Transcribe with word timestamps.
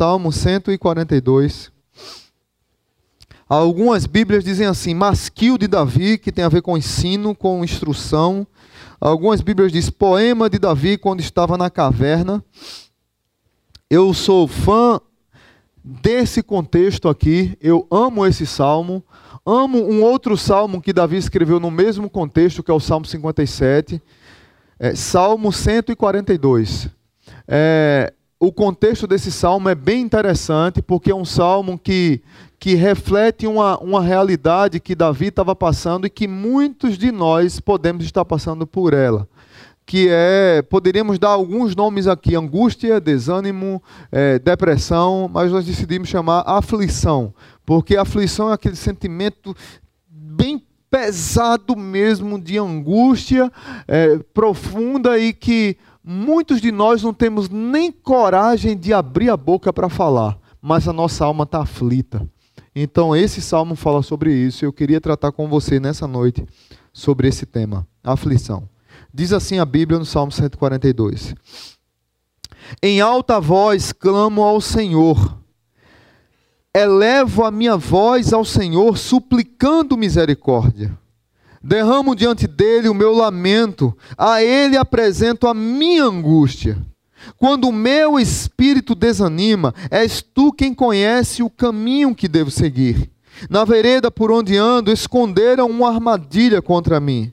Salmo 0.00 0.32
142. 0.32 1.70
Algumas 3.46 4.06
Bíblias 4.06 4.42
dizem 4.42 4.66
assim, 4.66 4.94
masquil 4.94 5.58
de 5.58 5.68
Davi, 5.68 6.16
que 6.16 6.32
tem 6.32 6.42
a 6.42 6.48
ver 6.48 6.62
com 6.62 6.78
ensino, 6.78 7.34
com 7.34 7.62
instrução. 7.62 8.46
Algumas 8.98 9.42
Bíblias 9.42 9.70
dizem 9.70 9.92
poema 9.92 10.48
de 10.48 10.58
Davi 10.58 10.96
quando 10.96 11.20
estava 11.20 11.58
na 11.58 11.68
caverna. 11.68 12.42
Eu 13.90 14.14
sou 14.14 14.48
fã 14.48 14.98
desse 15.84 16.42
contexto 16.42 17.06
aqui, 17.06 17.54
eu 17.60 17.86
amo 17.90 18.26
esse 18.26 18.46
salmo. 18.46 19.04
Amo 19.44 19.86
um 19.86 20.02
outro 20.02 20.34
salmo 20.34 20.80
que 20.80 20.94
Davi 20.94 21.18
escreveu 21.18 21.60
no 21.60 21.70
mesmo 21.70 22.08
contexto, 22.08 22.62
que 22.62 22.70
é 22.70 22.74
o 22.74 22.80
Salmo 22.80 23.04
57. 23.04 24.00
É, 24.78 24.94
salmo 24.94 25.52
142. 25.52 26.88
É, 27.46 28.14
o 28.42 28.50
contexto 28.50 29.06
desse 29.06 29.30
salmo 29.30 29.68
é 29.68 29.74
bem 29.74 30.00
interessante, 30.00 30.80
porque 30.80 31.10
é 31.10 31.14
um 31.14 31.26
salmo 31.26 31.78
que, 31.78 32.22
que 32.58 32.74
reflete 32.74 33.46
uma, 33.46 33.78
uma 33.78 34.00
realidade 34.00 34.80
que 34.80 34.94
Davi 34.94 35.26
estava 35.26 35.54
passando 35.54 36.06
e 36.06 36.10
que 36.10 36.26
muitos 36.26 36.96
de 36.96 37.12
nós 37.12 37.60
podemos 37.60 38.02
estar 38.02 38.24
passando 38.24 38.66
por 38.66 38.94
ela. 38.94 39.28
Que 39.84 40.08
é, 40.10 40.62
poderíamos 40.62 41.18
dar 41.18 41.28
alguns 41.28 41.76
nomes 41.76 42.06
aqui: 42.06 42.34
angústia, 42.34 42.98
desânimo, 42.98 43.82
é, 44.10 44.38
depressão, 44.38 45.28
mas 45.30 45.52
nós 45.52 45.66
decidimos 45.66 46.08
chamar 46.08 46.42
aflição, 46.46 47.34
porque 47.66 47.94
aflição 47.94 48.50
é 48.50 48.54
aquele 48.54 48.76
sentimento 48.76 49.54
bem 50.08 50.64
pesado 50.90 51.76
mesmo 51.76 52.40
de 52.40 52.58
angústia 52.58 53.52
é, 53.86 54.18
profunda 54.32 55.18
e 55.18 55.32
que 55.32 55.76
Muitos 56.12 56.60
de 56.60 56.72
nós 56.72 57.04
não 57.04 57.14
temos 57.14 57.48
nem 57.48 57.92
coragem 57.92 58.76
de 58.76 58.92
abrir 58.92 59.30
a 59.30 59.36
boca 59.36 59.72
para 59.72 59.88
falar, 59.88 60.36
mas 60.60 60.88
a 60.88 60.92
nossa 60.92 61.24
alma 61.24 61.44
está 61.44 61.62
aflita. 61.62 62.28
Então, 62.74 63.14
esse 63.14 63.40
salmo 63.40 63.76
fala 63.76 64.02
sobre 64.02 64.34
isso. 64.34 64.64
Eu 64.64 64.72
queria 64.72 65.00
tratar 65.00 65.30
com 65.30 65.48
você 65.48 65.78
nessa 65.78 66.08
noite 66.08 66.44
sobre 66.92 67.28
esse 67.28 67.46
tema, 67.46 67.86
aflição. 68.02 68.68
Diz 69.14 69.32
assim 69.32 69.60
a 69.60 69.64
Bíblia 69.64 70.00
no 70.00 70.04
Salmo 70.04 70.32
142: 70.32 71.32
Em 72.82 73.00
alta 73.00 73.38
voz 73.38 73.92
clamo 73.92 74.42
ao 74.42 74.60
Senhor, 74.60 75.38
elevo 76.74 77.44
a 77.44 77.52
minha 77.52 77.76
voz 77.76 78.32
ao 78.32 78.44
Senhor, 78.44 78.98
suplicando 78.98 79.96
misericórdia. 79.96 80.98
Derramo 81.62 82.16
diante 82.16 82.46
dele 82.46 82.88
o 82.88 82.94
meu 82.94 83.12
lamento, 83.12 83.94
a 84.16 84.42
ele 84.42 84.78
apresento 84.78 85.46
a 85.46 85.52
minha 85.52 86.04
angústia. 86.04 86.78
Quando 87.36 87.68
o 87.68 87.72
meu 87.72 88.18
espírito 88.18 88.94
desanima, 88.94 89.74
és 89.90 90.22
tu 90.22 90.52
quem 90.52 90.72
conhece 90.72 91.42
o 91.42 91.50
caminho 91.50 92.14
que 92.14 92.26
devo 92.26 92.50
seguir. 92.50 93.10
Na 93.48 93.64
vereda 93.64 94.10
por 94.10 94.30
onde 94.32 94.56
ando, 94.56 94.90
esconderam 94.90 95.68
uma 95.68 95.88
armadilha 95.88 96.62
contra 96.62 96.98
mim. 96.98 97.32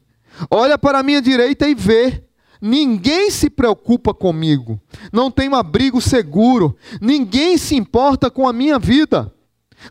Olha 0.52 0.78
para 0.78 1.00
a 1.00 1.04
minha 1.04 1.22
direita 1.22 1.68
e 1.68 1.74
vê. 1.74 2.24
Ninguém 2.62 3.32
se 3.32 3.50
preocupa 3.50 4.14
comigo. 4.14 4.80
Não 5.12 5.32
tenho 5.32 5.56
abrigo 5.56 6.02
seguro. 6.02 6.76
Ninguém 7.00 7.58
se 7.58 7.76
importa 7.76 8.30
com 8.30 8.48
a 8.48 8.54
minha 8.54 8.78
vida. 8.78 9.32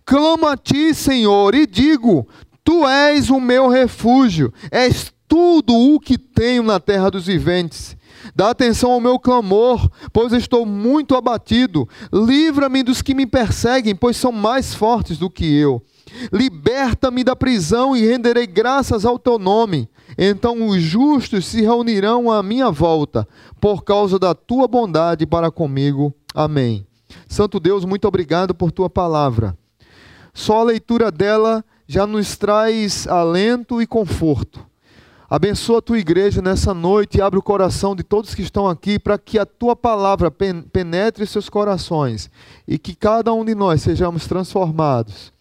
Clamo 0.04 0.46
a 0.46 0.56
ti, 0.56 0.92
Senhor, 0.92 1.54
e 1.54 1.66
digo: 1.66 2.26
Tu 2.66 2.84
és 2.84 3.30
o 3.30 3.38
meu 3.38 3.68
refúgio, 3.68 4.52
és 4.72 5.14
tudo 5.28 5.72
o 5.72 6.00
que 6.00 6.18
tenho 6.18 6.64
na 6.64 6.80
terra 6.80 7.08
dos 7.08 7.24
viventes. 7.26 7.96
Dá 8.34 8.50
atenção 8.50 8.90
ao 8.90 9.00
meu 9.00 9.20
clamor, 9.20 9.88
pois 10.12 10.32
estou 10.32 10.66
muito 10.66 11.14
abatido. 11.14 11.88
Livra-me 12.12 12.82
dos 12.82 13.02
que 13.02 13.14
me 13.14 13.24
perseguem, 13.24 13.94
pois 13.94 14.16
são 14.16 14.32
mais 14.32 14.74
fortes 14.74 15.16
do 15.16 15.30
que 15.30 15.44
eu. 15.44 15.80
Liberta-me 16.32 17.22
da 17.22 17.36
prisão 17.36 17.96
e 17.96 18.04
renderei 18.04 18.48
graças 18.48 19.04
ao 19.04 19.16
teu 19.16 19.38
nome. 19.38 19.88
Então 20.18 20.66
os 20.66 20.82
justos 20.82 21.46
se 21.46 21.62
reunirão 21.62 22.32
à 22.32 22.42
minha 22.42 22.68
volta, 22.68 23.28
por 23.60 23.84
causa 23.84 24.18
da 24.18 24.34
tua 24.34 24.66
bondade 24.66 25.24
para 25.24 25.52
comigo. 25.52 26.12
Amém. 26.34 26.84
Santo 27.28 27.60
Deus, 27.60 27.84
muito 27.84 28.08
obrigado 28.08 28.52
por 28.52 28.72
tua 28.72 28.90
palavra. 28.90 29.56
Só 30.34 30.62
a 30.62 30.64
leitura 30.64 31.12
dela 31.12 31.64
já 31.86 32.06
nos 32.06 32.36
traz 32.36 33.06
alento 33.06 33.80
e 33.80 33.86
conforto. 33.86 34.64
Abençoa 35.28 35.78
a 35.78 35.82
tua 35.82 35.98
igreja 35.98 36.40
nessa 36.40 36.72
noite 36.72 37.18
e 37.18 37.20
abre 37.20 37.38
o 37.38 37.42
coração 37.42 37.96
de 37.96 38.04
todos 38.04 38.34
que 38.34 38.42
estão 38.42 38.68
aqui 38.68 38.96
para 38.98 39.18
que 39.18 39.38
a 39.38 39.46
tua 39.46 39.74
palavra 39.74 40.30
penetre 40.30 41.26
seus 41.26 41.48
corações 41.48 42.30
e 42.66 42.78
que 42.78 42.94
cada 42.94 43.32
um 43.32 43.44
de 43.44 43.54
nós 43.54 43.82
sejamos 43.82 44.26
transformados 44.26 45.32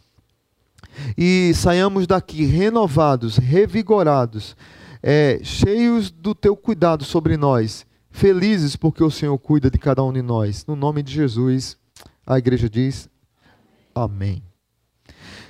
e 1.17 1.51
saiamos 1.53 2.07
daqui 2.07 2.45
renovados, 2.45 3.37
revigorados, 3.37 4.55
é, 5.03 5.39
cheios 5.43 6.09
do 6.09 6.33
teu 6.33 6.55
cuidado 6.55 7.03
sobre 7.03 7.37
nós, 7.37 7.85
felizes 8.09 8.75
porque 8.75 9.03
o 9.03 9.11
Senhor 9.11 9.37
cuida 9.37 9.69
de 9.69 9.77
cada 9.77 10.03
um 10.03 10.11
de 10.11 10.21
nós. 10.21 10.65
No 10.65 10.75
nome 10.75 11.03
de 11.03 11.13
Jesus, 11.13 11.77
a 12.25 12.37
igreja 12.37 12.69
diz: 12.69 13.07
Amém. 13.93 14.44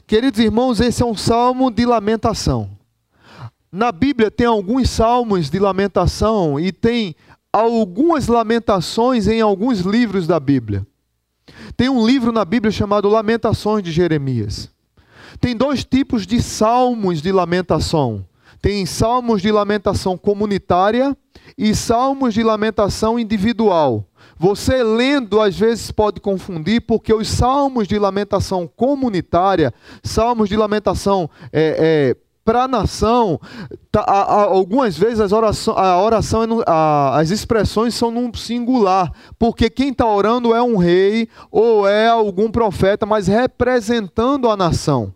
Queridos 0.08 0.40
irmãos, 0.40 0.80
esse 0.80 1.02
é 1.02 1.06
um 1.06 1.16
salmo 1.16 1.72
de 1.72 1.84
lamentação. 1.84 2.70
Na 3.72 3.92
Bíblia 3.92 4.30
tem 4.30 4.46
alguns 4.46 4.90
salmos 4.92 5.50
de 5.50 5.58
lamentação 5.58 6.60
e 6.60 6.72
tem 6.72 7.16
algumas 7.52 8.28
lamentações 8.28 9.28
em 9.28 9.42
alguns 9.42 9.80
livros 9.80 10.28
da 10.28 10.40
Bíblia. 10.40 10.86
Tem 11.76 11.90
um 11.90 12.06
livro 12.06 12.32
na 12.32 12.46
Bíblia 12.46 12.72
chamado 12.72 13.10
Lamentações 13.10 13.84
de 13.84 13.92
Jeremias. 13.92 14.70
Tem 15.42 15.56
dois 15.56 15.84
tipos 15.84 16.28
de 16.28 16.40
salmos 16.40 17.20
de 17.20 17.32
lamentação. 17.32 18.24
Tem 18.62 18.86
salmos 18.86 19.42
de 19.42 19.52
lamentação 19.52 20.18
comunitária 20.18 21.18
e 21.58 21.74
salmos 21.74 22.34
de 22.36 22.44
lamentação 22.44 23.18
individual. 23.18 24.06
Você 24.38 24.84
lendo, 24.84 25.40
às 25.40 25.58
vezes, 25.58 25.92
pode 25.92 26.20
confundir, 26.20 26.82
porque 26.82 27.14
os 27.14 27.28
salmos 27.28 27.88
de 27.88 27.98
lamentação 27.98 28.68
comunitária, 28.68 29.74
salmos 30.04 30.50
de 30.50 30.58
lamentação 30.58 31.30
é, 31.54 32.14
é, 32.14 32.26
para 32.44 32.64
a 32.64 32.68
nação, 32.68 33.40
tá, 33.92 34.02
a, 34.02 34.22
a, 34.22 34.44
algumas 34.44 34.96
vezes 34.98 35.20
as 35.20 35.34
a 35.34 36.02
oração 36.02 36.44
é 36.44 36.46
no, 36.46 36.64
a, 36.68 37.18
as 37.20 37.32
expressões 37.32 37.96
são 37.96 38.12
num 38.12 38.32
singular, 38.34 39.12
porque 39.40 39.70
quem 39.70 39.90
está 39.90 40.06
orando 40.06 40.54
é 40.54 40.62
um 40.62 40.78
rei 40.78 41.28
ou 41.50 41.88
é 41.88 42.08
algum 42.08 42.52
profeta, 42.52 43.06
mas 43.06 43.28
representando 43.28 44.50
a 44.50 44.56
nação. 44.56 45.12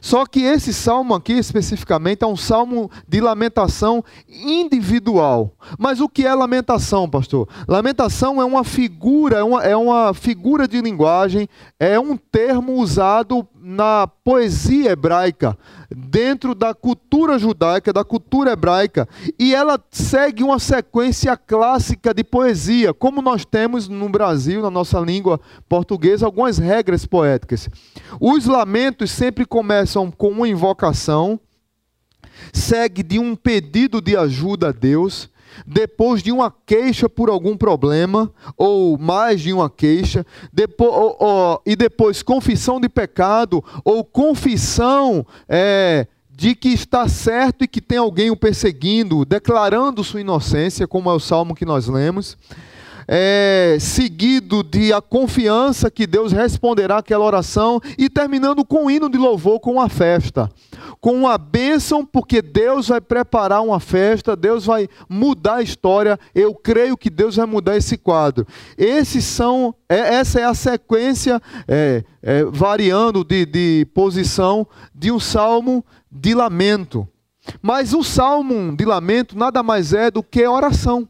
Só 0.00 0.26
que 0.26 0.40
esse 0.40 0.72
salmo 0.72 1.14
aqui 1.14 1.32
especificamente 1.32 2.22
é 2.22 2.26
um 2.26 2.36
salmo 2.36 2.90
de 3.08 3.20
lamentação 3.20 4.04
individual. 4.28 5.54
Mas 5.78 6.00
o 6.00 6.08
que 6.08 6.26
é 6.26 6.34
lamentação, 6.34 7.08
pastor? 7.08 7.48
Lamentação 7.68 8.40
é 8.40 8.44
uma 8.44 8.64
figura, 8.64 9.38
é 9.38 9.42
uma, 9.42 9.62
é 9.62 9.76
uma 9.76 10.14
figura 10.14 10.68
de 10.68 10.80
linguagem, 10.80 11.48
é 11.78 11.98
um 11.98 12.16
termo 12.16 12.74
usado 12.74 13.46
na 13.54 14.06
poesia 14.06 14.92
hebraica, 14.92 15.58
dentro 15.94 16.54
da 16.54 16.74
cultura 16.74 17.38
judaica, 17.38 17.92
da 17.92 18.04
cultura 18.04 18.52
hebraica, 18.52 19.08
e 19.38 19.54
ela 19.54 19.78
segue 19.90 20.42
uma 20.42 20.58
sequência 20.58 21.36
clássica 21.36 22.12
de 22.12 22.24
poesia, 22.24 22.92
como 22.92 23.22
nós 23.22 23.44
temos 23.44 23.88
no 23.88 24.08
Brasil, 24.08 24.62
na 24.62 24.70
nossa 24.70 24.98
língua 25.00 25.40
portuguesa, 25.68 26.26
algumas 26.26 26.58
regras 26.58 27.06
poéticas. 27.06 27.68
Os 28.20 28.46
lamentos 28.46 29.10
sempre 29.10 29.44
começam 29.44 30.10
com 30.10 30.28
uma 30.28 30.48
invocação, 30.48 31.38
segue 32.52 33.02
de 33.02 33.18
um 33.18 33.34
pedido 33.34 34.00
de 34.00 34.16
ajuda 34.16 34.68
a 34.68 34.72
Deus, 34.72 35.28
depois 35.66 36.22
de 36.22 36.32
uma 36.32 36.52
queixa 36.64 37.08
por 37.08 37.30
algum 37.30 37.56
problema, 37.56 38.32
ou 38.56 38.98
mais 38.98 39.40
de 39.40 39.52
uma 39.52 39.70
queixa, 39.70 40.26
depois, 40.52 40.90
ou, 40.90 41.16
ou, 41.18 41.62
e 41.64 41.76
depois 41.76 42.22
confissão 42.22 42.80
de 42.80 42.88
pecado, 42.88 43.62
ou 43.84 44.04
confissão 44.04 45.24
é, 45.48 46.06
de 46.30 46.54
que 46.54 46.68
está 46.68 47.08
certo 47.08 47.64
e 47.64 47.68
que 47.68 47.80
tem 47.80 47.98
alguém 47.98 48.30
o 48.30 48.36
perseguindo, 48.36 49.24
declarando 49.24 50.04
sua 50.04 50.20
inocência, 50.20 50.86
como 50.86 51.10
é 51.10 51.14
o 51.14 51.20
salmo 51.20 51.54
que 51.54 51.64
nós 51.64 51.86
lemos 51.86 52.36
é, 53.08 53.76
seguido 53.80 54.62
de 54.62 54.92
a 54.92 55.00
confiança 55.00 55.90
que 55.90 56.06
Deus 56.06 56.32
responderá 56.32 56.98
aquela 56.98 57.24
oração 57.24 57.80
e 57.96 58.08
terminando 58.08 58.64
com 58.64 58.86
um 58.86 58.90
hino 58.90 59.08
de 59.08 59.18
louvor, 59.18 59.60
com 59.60 59.72
uma 59.72 59.88
festa, 59.88 60.50
com 61.00 61.12
uma 61.12 61.38
bênção, 61.38 62.04
porque 62.04 62.42
Deus 62.42 62.88
vai 62.88 63.00
preparar 63.00 63.62
uma 63.62 63.78
festa, 63.78 64.34
Deus 64.34 64.66
vai 64.66 64.88
mudar 65.08 65.56
a 65.56 65.62
história. 65.62 66.18
Eu 66.34 66.54
creio 66.54 66.96
que 66.96 67.10
Deus 67.10 67.36
vai 67.36 67.46
mudar 67.46 67.76
esse 67.76 67.96
quadro. 67.96 68.46
Esses 68.76 69.24
são, 69.24 69.74
é, 69.88 70.16
essa 70.16 70.40
é 70.40 70.44
a 70.44 70.54
sequência 70.54 71.40
é, 71.68 72.04
é, 72.22 72.44
variando 72.44 73.24
de, 73.24 73.46
de 73.46 73.86
posição 73.94 74.66
de 74.94 75.12
um 75.12 75.20
salmo 75.20 75.84
de 76.10 76.34
lamento. 76.34 77.06
Mas 77.62 77.92
o 77.92 78.02
salmo 78.02 78.76
de 78.76 78.84
lamento 78.84 79.38
nada 79.38 79.62
mais 79.62 79.92
é 79.92 80.10
do 80.10 80.22
que 80.22 80.44
oração. 80.46 81.08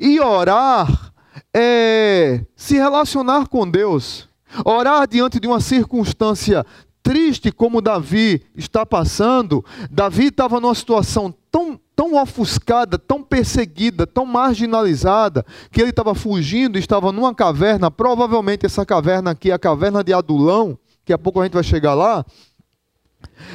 E 0.00 0.20
orar 0.20 1.12
é, 1.54 2.44
se 2.54 2.74
relacionar 2.74 3.48
com 3.48 3.68
Deus, 3.68 4.28
orar 4.64 5.06
diante 5.08 5.40
de 5.40 5.46
uma 5.46 5.60
circunstância 5.60 6.64
triste 7.02 7.52
como 7.52 7.80
Davi 7.80 8.42
está 8.56 8.84
passando, 8.84 9.64
Davi 9.88 10.26
estava 10.26 10.60
numa 10.60 10.74
situação 10.74 11.32
tão, 11.52 11.78
tão 11.94 12.20
ofuscada, 12.20 12.98
tão 12.98 13.22
perseguida, 13.22 14.06
tão 14.06 14.26
marginalizada, 14.26 15.46
que 15.70 15.80
ele 15.80 15.90
estava 15.90 16.16
fugindo, 16.16 16.76
estava 16.76 17.12
numa 17.12 17.32
caverna, 17.32 17.92
provavelmente 17.92 18.66
essa 18.66 18.84
caverna 18.84 19.30
aqui 19.30 19.52
a 19.52 19.58
caverna 19.58 20.02
de 20.02 20.12
Adulão, 20.12 20.76
que 21.04 21.12
a 21.12 21.18
pouco 21.18 21.40
a 21.40 21.44
gente 21.44 21.54
vai 21.54 21.62
chegar 21.62 21.94
lá. 21.94 22.26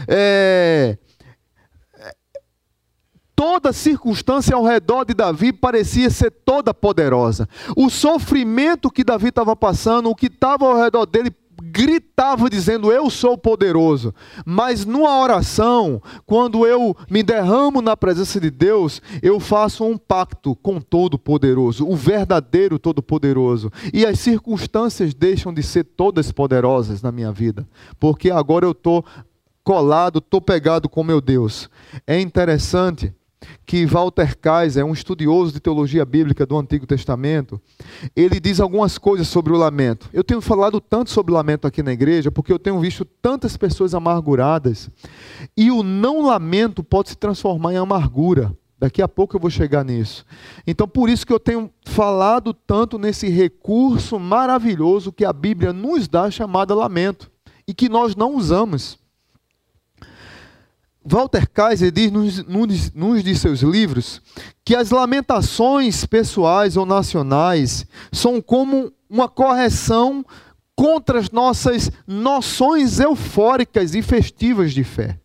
É, 0.08 0.98
toda 3.42 3.74
circunstância 3.74 4.56
ao 4.56 4.64
redor 4.64 5.04
de 5.04 5.16
Davi 5.16 5.52
parecia 5.52 6.12
ser 6.12 6.30
toda 6.30 6.76
poderosa. 6.76 7.50
O 7.76 7.90
sofrimento 7.90 8.92
que 8.92 9.04
Davi 9.04 9.30
estava 9.30 9.56
passando, 9.56 10.12
o 10.12 10.16
que 10.16 10.28
estava 10.28 10.64
ao 10.64 10.78
redor 10.78 11.08
dele 11.08 11.34
gritava 11.60 12.48
dizendo: 12.48 12.92
Eu 12.92 13.10
sou 13.10 13.36
poderoso. 13.36 14.14
Mas 14.46 14.86
numa 14.86 15.20
oração, 15.20 16.00
quando 16.24 16.68
eu 16.68 16.96
me 17.10 17.24
derramo 17.24 17.82
na 17.82 17.98
presença 17.98 18.40
de 18.40 18.52
Deus, 18.52 19.02
eu 19.24 19.40
faço 19.40 19.84
um 19.86 19.98
pacto 19.98 20.56
com 20.58 20.76
o 20.76 20.84
Todo-Poderoso, 20.84 21.90
o 21.90 21.96
verdadeiro 21.96 22.78
Todo-Poderoso. 22.78 23.72
E 23.92 24.06
as 24.06 24.20
circunstâncias 24.20 25.16
deixam 25.16 25.52
de 25.52 25.64
ser 25.64 25.84
todas 25.84 26.32
poderosas 26.32 27.02
na 27.02 27.12
minha 27.12 27.32
vida, 27.32 27.68
porque 28.00 28.30
agora 28.30 28.68
eu 28.68 28.72
estou 28.72 29.04
colado, 29.64 30.20
estou 30.20 30.40
pegado 30.40 30.88
com 30.88 31.04
meu 31.04 31.20
Deus. 31.20 31.68
É 32.06 32.20
interessante 32.20 33.12
que 33.66 33.86
Walter 33.86 34.38
Kaiser, 34.38 34.86
um 34.86 34.94
estudioso 34.94 35.52
de 35.52 35.60
teologia 35.60 36.06
bíblica 36.06 36.46
do 36.46 36.58
Antigo 36.58 36.86
Testamento, 36.86 37.60
ele 38.16 38.40
diz 38.40 38.60
algumas 38.60 38.98
coisas 38.98 39.28
sobre 39.28 39.54
o 39.54 39.58
lamento. 39.58 40.10
Eu 40.14 40.24
tenho 40.24 40.42
falado 40.42 40.80
tanto 40.80 41.10
sobre 41.10 41.32
o 41.32 41.36
lamento 41.36 41.68
aqui 41.68 41.82
na 41.82 41.92
igreja 41.92 42.32
porque 42.32 42.52
eu 42.52 42.60
tenho 42.60 42.80
visto 42.80 43.06
tantas 43.06 43.58
pessoas 43.58 43.94
amarguradas 43.94 44.90
e 45.56 45.72
o 45.72 45.84
não 45.84 46.26
lamento 46.26 46.84
pode 46.84 47.10
se 47.10 47.16
transformar 47.16 47.74
em 47.74 47.78
amargura. 47.78 48.56
Daqui 48.78 49.00
a 49.00 49.08
pouco 49.08 49.36
eu 49.36 49.40
vou 49.40 49.52
chegar 49.52 49.86
nisso. 49.86 50.26
Então, 50.66 50.88
por 50.88 51.08
isso 51.08 51.26
que 51.26 51.32
eu 51.32 51.40
tenho 51.40 51.70
falado 51.86 52.52
tanto 52.52 52.98
nesse 52.98 53.30
recurso 53.30 54.20
maravilhoso 54.20 55.12
que 55.14 55.24
a 55.24 55.32
Bíblia 55.32 55.72
nos 55.72 56.08
dá 56.08 56.32
chamado 56.32 56.74
lamento 56.74 57.30
e 57.68 57.76
que 57.76 57.88
nós 57.88 58.16
não 58.16 58.36
usamos. 58.36 58.98
Walter 61.04 61.48
Kaiser 61.50 61.92
diz 61.92 62.12
nos, 62.12 63.24
de 63.24 63.36
seus 63.36 63.62
livros 63.62 64.22
que 64.64 64.76
as 64.76 64.92
lamentações 64.92 66.06
pessoais 66.06 66.78
ou 66.78 66.86
nacionais 66.86 67.86
são 68.12 68.40
como 68.40 68.92
uma 69.10 69.28
correção 69.28 70.24
contra 70.76 71.20
as 71.20 71.32
nossas 71.32 71.92
noções 72.06 73.00
eufóricas 73.00 73.96
e 73.96 74.02
festivas 74.02 74.74
de 74.74 74.84
fé. 74.84 75.20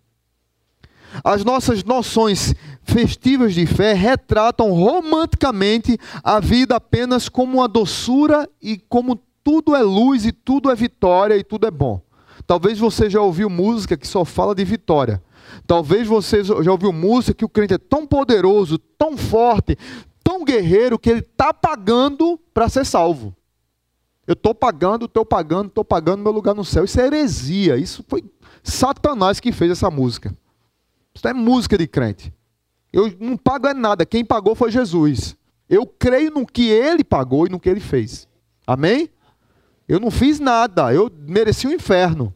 As 1.23 1.45
nossas 1.45 1.85
noções 1.85 2.55
festivas 2.83 3.55
de 3.55 3.67
fé 3.67 3.93
retratam 3.93 4.73
romanticamente 4.73 5.99
a 6.23 6.41
vida 6.41 6.77
apenas 6.77 7.29
como 7.29 7.59
uma 7.59 7.69
doçura 7.69 8.49
e 8.61 8.79
como 8.89 9.21
tudo 9.45 9.75
é 9.75 9.83
luz 9.83 10.27
e 10.27 10.33
tudo 10.33 10.71
é 10.71 10.75
vitória 10.75 11.37
e 11.37 11.45
tudo 11.45 11.67
é 11.67 11.71
bom. 11.71 12.01
Talvez 12.47 12.79
você 12.79 13.09
já 13.09 13.21
ouviu 13.21 13.49
música 13.49 13.97
que 13.97 14.07
só 14.07 14.25
fala 14.25 14.55
de 14.55 14.65
vitória. 14.65 15.23
Talvez 15.67 16.07
você 16.07 16.45
já 16.45 16.71
ouviu 16.71 16.93
música 16.93 17.35
que 17.35 17.45
o 17.45 17.49
crente 17.49 17.75
é 17.75 17.79
tão 17.79 18.07
poderoso, 18.07 18.79
tão 18.79 19.17
forte, 19.17 19.77
tão 20.23 20.45
guerreiro, 20.45 20.99
que 20.99 21.11
ele 21.11 21.21
está 21.21 21.53
pagando 21.53 22.39
para 22.53 22.69
ser 22.69 22.85
salvo. 22.85 23.35
Eu 24.27 24.33
estou 24.33 24.55
pagando, 24.55 25.05
estou 25.05 25.25
pagando, 25.25 25.69
estou 25.69 25.85
pagando 25.85 26.23
meu 26.23 26.33
lugar 26.33 26.55
no 26.55 26.65
céu. 26.65 26.85
Isso 26.85 27.01
é 27.01 27.07
heresia. 27.07 27.77
Isso 27.77 28.05
foi 28.09 28.25
Satanás 28.63 29.39
que 29.39 29.53
fez 29.53 29.71
essa 29.71 29.89
música. 29.91 30.37
Isso 31.15 31.27
é 31.29 31.33
música 31.33 31.79
de 31.79 31.87
crente. 31.87 32.33
Eu 32.93 33.15
não 33.21 33.37
pago 33.37 33.69
é 33.69 33.75
nada. 33.75 34.05
Quem 34.05 34.25
pagou 34.25 34.55
foi 34.55 34.71
Jesus. 34.71 35.37
Eu 35.69 35.87
creio 35.87 36.31
no 36.31 36.47
que 36.47 36.69
ele 36.69 37.05
pagou 37.05 37.47
e 37.47 37.51
no 37.51 37.61
que 37.61 37.69
ele 37.69 37.81
fez. 37.81 38.29
Amém? 38.67 39.09
Eu 39.87 40.01
não 40.01 40.11
fiz 40.11 40.41
nada. 40.41 40.93
Eu 40.93 41.11
mereci 41.29 41.67
o 41.67 41.71
um 41.71 41.75
inferno. 41.75 42.35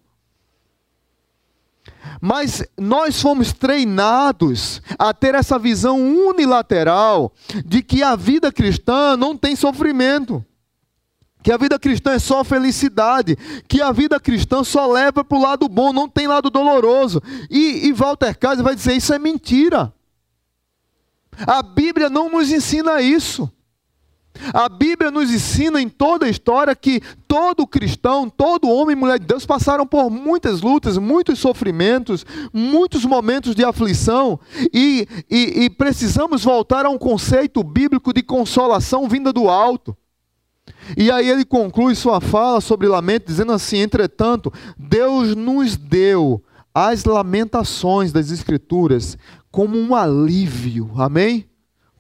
Mas 2.21 2.63
nós 2.79 3.21
fomos 3.21 3.53
treinados 3.53 4.83
a 4.99 5.15
ter 5.15 5.35
essa 5.35 5.59
visão 5.59 5.99
unilateral 5.99 7.33
de 7.65 7.83
que 7.83 8.03
a 8.03 8.15
vida 8.15 8.53
cristã 8.53 9.17
não 9.17 9.37
tem 9.37 9.57
sofrimento, 9.57 10.45
que 11.43 11.51
a 11.51 11.57
vida 11.57 11.79
cristã 11.79 12.13
é 12.13 12.19
só 12.19 12.45
felicidade, 12.45 13.37
que 13.67 13.81
a 13.81 13.91
vida 13.91 14.21
cristã 14.21 14.63
só 14.63 14.87
leva 14.87 15.25
para 15.25 15.39
o 15.39 15.41
lado 15.41 15.69
bom, 15.69 15.93
não 15.93 16.09
tem 16.09 16.27
lado 16.27 16.51
doloroso. 16.51 17.23
E, 17.51 17.87
e 17.87 17.93
Walter 17.93 18.37
Kaiser 18.39 18.63
vai 18.63 18.75
dizer: 18.75 18.95
isso 18.95 19.15
é 19.15 19.19
mentira. 19.19 19.93
A 21.47 21.63
Bíblia 21.63 22.11
não 22.11 22.29
nos 22.29 22.51
ensina 22.53 23.01
isso. 23.01 23.51
A 24.53 24.69
Bíblia 24.69 25.11
nos 25.11 25.31
ensina 25.31 25.81
em 25.81 25.89
toda 25.89 26.27
a 26.27 26.29
história 26.29 26.75
que 26.75 27.01
todo 27.29 27.67
cristão, 27.67 28.29
todo 28.29 28.69
homem 28.69 28.97
e 28.97 28.99
mulher 28.99 29.19
de 29.19 29.27
Deus 29.27 29.47
passaram 29.47 29.87
por 29.87 30.11
muitas 30.11 30.61
lutas, 30.61 30.99
muitos 30.99 31.39
sofrimentos, 31.39 32.25
muitos 32.53 33.05
momentos 33.05 33.55
de 33.55 33.65
aflição, 33.65 34.39
e, 34.73 35.07
e, 35.31 35.65
e 35.65 35.71
precisamos 35.71 36.45
voltar 36.45 36.87
a 36.87 36.91
um 36.91 36.99
conceito 36.99 37.63
bíblico 37.63 38.13
de 38.13 38.23
consolação 38.23 39.09
vinda 39.09 39.33
do 39.33 39.49
alto. 39.49 39.97
E 40.97 41.11
aí 41.11 41.29
ele 41.29 41.45
conclui 41.45 41.95
sua 41.95 42.21
fala 42.21 42.61
sobre 42.61 42.87
lamento, 42.87 43.27
dizendo 43.27 43.53
assim: 43.53 43.79
entretanto, 43.79 44.53
Deus 44.79 45.35
nos 45.35 45.77
deu 45.77 46.43
as 46.75 47.05
lamentações 47.05 48.13
das 48.13 48.31
Escrituras 48.31 49.19
como 49.51 49.77
um 49.77 49.95
alívio, 49.95 50.91
amém? 50.97 51.50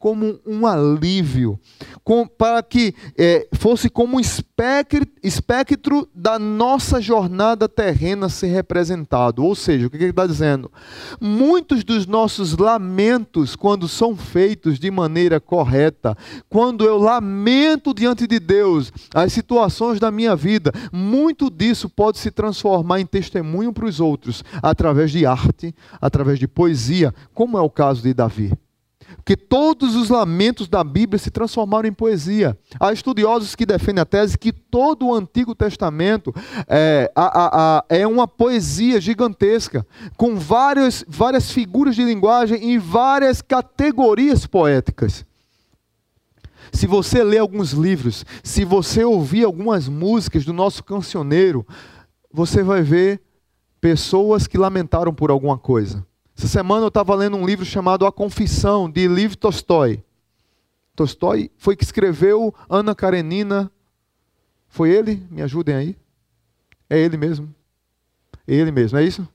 Como 0.00 0.40
um 0.46 0.66
alívio, 0.66 1.60
com, 2.02 2.26
para 2.26 2.62
que 2.62 2.94
é, 3.18 3.46
fosse 3.52 3.90
como 3.90 4.16
um 4.16 4.20
espectro, 4.20 5.06
espectro 5.22 6.08
da 6.14 6.38
nossa 6.38 7.02
jornada 7.02 7.68
terrena 7.68 8.30
ser 8.30 8.46
representado. 8.46 9.44
Ou 9.44 9.54
seja, 9.54 9.86
o 9.86 9.90
que 9.90 9.98
ele 9.98 10.06
está 10.06 10.26
dizendo? 10.26 10.72
Muitos 11.20 11.84
dos 11.84 12.06
nossos 12.06 12.56
lamentos, 12.56 13.54
quando 13.54 13.86
são 13.86 14.16
feitos 14.16 14.78
de 14.78 14.90
maneira 14.90 15.38
correta, 15.38 16.16
quando 16.48 16.82
eu 16.82 16.96
lamento 16.96 17.92
diante 17.92 18.26
de 18.26 18.40
Deus 18.40 18.90
as 19.14 19.34
situações 19.34 20.00
da 20.00 20.10
minha 20.10 20.34
vida, 20.34 20.72
muito 20.90 21.50
disso 21.50 21.90
pode 21.90 22.18
se 22.18 22.30
transformar 22.30 23.00
em 23.00 23.06
testemunho 23.06 23.70
para 23.70 23.84
os 23.84 24.00
outros, 24.00 24.42
através 24.62 25.10
de 25.10 25.26
arte, 25.26 25.74
através 26.00 26.38
de 26.38 26.48
poesia, 26.48 27.14
como 27.34 27.58
é 27.58 27.60
o 27.60 27.68
caso 27.68 28.00
de 28.00 28.14
Davi 28.14 28.50
que 29.24 29.36
todos 29.36 29.94
os 29.94 30.08
lamentos 30.08 30.68
da 30.68 30.82
Bíblia 30.82 31.18
se 31.18 31.30
transformaram 31.30 31.88
em 31.88 31.92
poesia. 31.92 32.58
Há 32.78 32.92
estudiosos 32.92 33.54
que 33.54 33.66
defendem 33.66 34.02
a 34.02 34.06
tese 34.06 34.38
que 34.38 34.52
todo 34.52 35.06
o 35.06 35.14
Antigo 35.14 35.54
Testamento 35.54 36.34
é, 36.68 37.10
a, 37.14 37.24
a, 37.24 37.78
a, 37.78 37.84
é 37.88 38.06
uma 38.06 38.26
poesia 38.26 39.00
gigantesca, 39.00 39.86
com 40.16 40.36
várias, 40.36 41.04
várias 41.06 41.50
figuras 41.50 41.94
de 41.94 42.04
linguagem 42.04 42.70
e 42.70 42.78
várias 42.78 43.42
categorias 43.42 44.46
poéticas. 44.46 45.24
Se 46.72 46.86
você 46.86 47.24
ler 47.24 47.38
alguns 47.38 47.72
livros, 47.72 48.24
se 48.44 48.64
você 48.64 49.04
ouvir 49.04 49.44
algumas 49.44 49.88
músicas 49.88 50.44
do 50.44 50.52
nosso 50.52 50.84
cancioneiro, 50.84 51.66
você 52.32 52.62
vai 52.62 52.82
ver 52.82 53.20
pessoas 53.80 54.46
que 54.46 54.58
lamentaram 54.58 55.12
por 55.12 55.30
alguma 55.30 55.58
coisa. 55.58 56.06
Essa 56.40 56.48
semana 56.48 56.84
eu 56.84 56.88
estava 56.88 57.14
lendo 57.14 57.36
um 57.36 57.44
livro 57.44 57.66
chamado 57.66 58.06
A 58.06 58.10
Confissão, 58.10 58.90
de 58.90 59.06
Liv 59.06 59.34
Tolstói. 59.34 60.02
Tolstói 60.96 61.50
foi 61.58 61.76
que 61.76 61.84
escreveu 61.84 62.54
Ana 62.66 62.94
Karenina. 62.94 63.70
Foi 64.66 64.88
ele? 64.88 65.22
Me 65.30 65.42
ajudem 65.42 65.74
aí. 65.74 65.96
É 66.88 66.98
ele 66.98 67.18
mesmo. 67.18 67.54
É 68.48 68.54
ele 68.54 68.72
mesmo, 68.72 68.96
é 68.96 69.04
isso? 69.04 69.28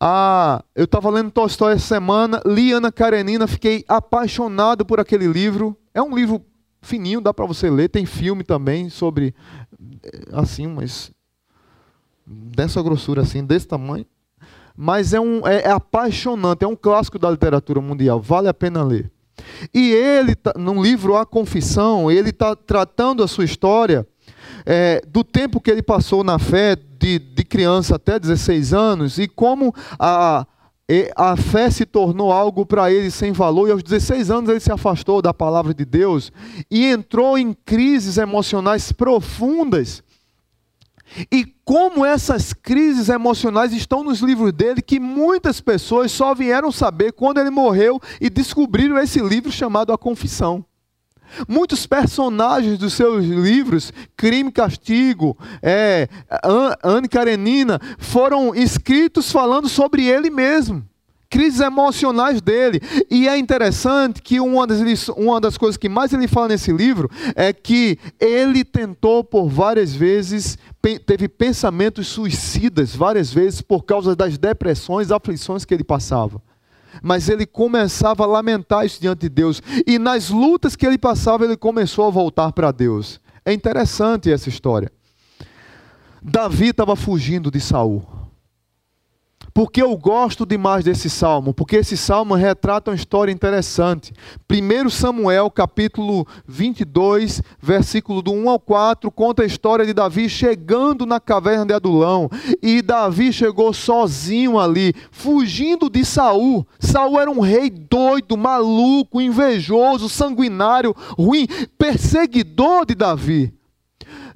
Ah, 0.00 0.64
eu 0.74 0.86
estava 0.86 1.10
lendo 1.10 1.30
Tolstói 1.30 1.74
essa 1.74 1.86
semana, 1.86 2.40
li 2.46 2.72
Ana 2.72 2.90
Karenina, 2.90 3.46
fiquei 3.46 3.84
apaixonado 3.86 4.86
por 4.86 4.98
aquele 4.98 5.26
livro. 5.26 5.76
É 5.92 6.00
um 6.00 6.16
livro 6.16 6.42
fininho, 6.80 7.20
dá 7.20 7.34
para 7.34 7.44
você 7.44 7.68
ler. 7.68 7.90
Tem 7.90 8.06
filme 8.06 8.42
também 8.42 8.88
sobre, 8.88 9.34
eh, 10.02 10.22
assim, 10.32 10.66
mas 10.66 11.12
dessa 12.26 12.80
grossura, 12.80 13.20
assim, 13.20 13.44
desse 13.44 13.68
tamanho 13.68 14.06
mas 14.80 15.12
é, 15.12 15.18
um, 15.18 15.44
é, 15.44 15.62
é 15.62 15.70
apaixonante, 15.72 16.64
é 16.64 16.68
um 16.68 16.76
clássico 16.76 17.18
da 17.18 17.28
literatura 17.28 17.80
mundial, 17.80 18.20
vale 18.20 18.46
a 18.46 18.54
pena 18.54 18.84
ler. 18.84 19.10
E 19.74 19.90
ele, 19.90 20.36
tá, 20.36 20.52
no 20.56 20.80
livro 20.80 21.16
A 21.16 21.26
Confissão, 21.26 22.08
ele 22.08 22.30
está 22.30 22.54
tratando 22.54 23.24
a 23.24 23.26
sua 23.26 23.44
história 23.44 24.06
é, 24.64 25.02
do 25.08 25.24
tempo 25.24 25.60
que 25.60 25.68
ele 25.68 25.82
passou 25.82 26.22
na 26.22 26.38
fé, 26.38 26.76
de, 26.76 27.18
de 27.18 27.44
criança 27.44 27.96
até 27.96 28.20
16 28.20 28.72
anos, 28.72 29.18
e 29.18 29.26
como 29.26 29.74
a, 29.98 30.46
a 31.16 31.36
fé 31.36 31.70
se 31.70 31.84
tornou 31.84 32.30
algo 32.30 32.64
para 32.64 32.92
ele 32.92 33.10
sem 33.10 33.32
valor, 33.32 33.68
e 33.68 33.72
aos 33.72 33.82
16 33.82 34.30
anos 34.30 34.48
ele 34.48 34.60
se 34.60 34.70
afastou 34.70 35.20
da 35.20 35.34
palavra 35.34 35.74
de 35.74 35.84
Deus 35.84 36.30
e 36.70 36.86
entrou 36.86 37.36
em 37.36 37.52
crises 37.52 38.16
emocionais 38.16 38.92
profundas. 38.92 40.04
E 41.30 41.44
como 41.64 42.04
essas 42.04 42.52
crises 42.52 43.08
emocionais 43.08 43.72
estão 43.72 44.04
nos 44.04 44.20
livros 44.20 44.52
dele, 44.52 44.82
que 44.82 45.00
muitas 45.00 45.60
pessoas 45.60 46.12
só 46.12 46.34
vieram 46.34 46.70
saber 46.70 47.12
quando 47.12 47.38
ele 47.38 47.50
morreu 47.50 48.00
e 48.20 48.30
descobriram 48.30 48.98
esse 48.98 49.20
livro 49.20 49.50
chamado 49.50 49.92
A 49.92 49.98
Confissão. 49.98 50.64
Muitos 51.46 51.86
personagens 51.86 52.78
dos 52.78 52.94
seus 52.94 53.24
livros, 53.24 53.92
Crime 54.16 54.48
e 54.48 54.52
Castigo, 54.52 55.36
é, 55.62 56.08
Anne 56.82 57.06
Karenina, 57.06 57.78
foram 57.98 58.54
escritos 58.54 59.30
falando 59.30 59.68
sobre 59.68 60.06
ele 60.06 60.30
mesmo, 60.30 60.87
crises 61.30 61.60
emocionais 61.60 62.40
dele. 62.40 62.80
E 63.10 63.28
é 63.28 63.38
interessante 63.38 64.22
que 64.22 64.40
uma 64.40 64.66
das, 64.66 65.08
uma 65.08 65.40
das 65.40 65.56
coisas 65.58 65.76
que 65.76 65.88
mais 65.88 66.12
ele 66.12 66.26
fala 66.28 66.48
nesse 66.48 66.72
livro 66.72 67.10
é 67.34 67.52
que 67.52 67.98
ele 68.18 68.64
tentou 68.64 69.22
por 69.22 69.48
várias 69.48 69.94
vezes, 69.94 70.58
teve 71.06 71.28
pensamentos 71.28 72.08
suicidas 72.08 72.94
várias 72.94 73.32
vezes 73.32 73.60
por 73.60 73.84
causa 73.84 74.16
das 74.16 74.38
depressões, 74.38 75.10
aflições 75.10 75.64
que 75.64 75.74
ele 75.74 75.84
passava 75.84 76.42
mas 77.02 77.28
ele 77.28 77.46
começava 77.46 78.24
a 78.24 78.26
lamentar 78.26 78.84
isso 78.84 79.00
diante 79.00 79.20
de 79.20 79.28
Deus. 79.28 79.62
E 79.86 79.98
nas 80.00 80.30
lutas 80.30 80.74
que 80.74 80.86
ele 80.86 80.98
passava, 80.98 81.44
ele 81.44 81.56
começou 81.56 82.06
a 82.06 82.10
voltar 82.10 82.50
para 82.50 82.72
Deus. 82.72 83.20
É 83.44 83.52
interessante 83.52 84.32
essa 84.32 84.48
história. 84.48 84.90
Davi 86.20 86.70
estava 86.70 86.96
fugindo 86.96 87.50
de 87.50 87.60
Saul. 87.60 88.17
Porque 89.58 89.82
eu 89.82 89.96
gosto 89.96 90.46
demais 90.46 90.84
desse 90.84 91.10
salmo? 91.10 91.52
Porque 91.52 91.74
esse 91.74 91.96
salmo 91.96 92.36
retrata 92.36 92.92
uma 92.92 92.96
história 92.96 93.32
interessante. 93.32 94.12
1 94.48 94.88
Samuel, 94.88 95.50
capítulo 95.50 96.24
22, 96.46 97.42
versículo 97.60 98.22
do 98.22 98.30
1 98.30 98.50
ao 98.50 98.60
4, 98.60 99.10
conta 99.10 99.42
a 99.42 99.46
história 99.46 99.84
de 99.84 99.92
Davi 99.92 100.28
chegando 100.28 101.04
na 101.04 101.18
caverna 101.18 101.66
de 101.66 101.74
Adulão. 101.74 102.30
E 102.62 102.80
Davi 102.80 103.32
chegou 103.32 103.72
sozinho 103.72 104.60
ali, 104.60 104.94
fugindo 105.10 105.90
de 105.90 106.04
Saul. 106.04 106.64
Saul 106.78 107.18
era 107.18 107.28
um 107.28 107.40
rei 107.40 107.68
doido, 107.68 108.36
maluco, 108.36 109.20
invejoso, 109.20 110.08
sanguinário, 110.08 110.94
ruim, 111.18 111.48
perseguidor 111.76 112.86
de 112.86 112.94
Davi. 112.94 113.57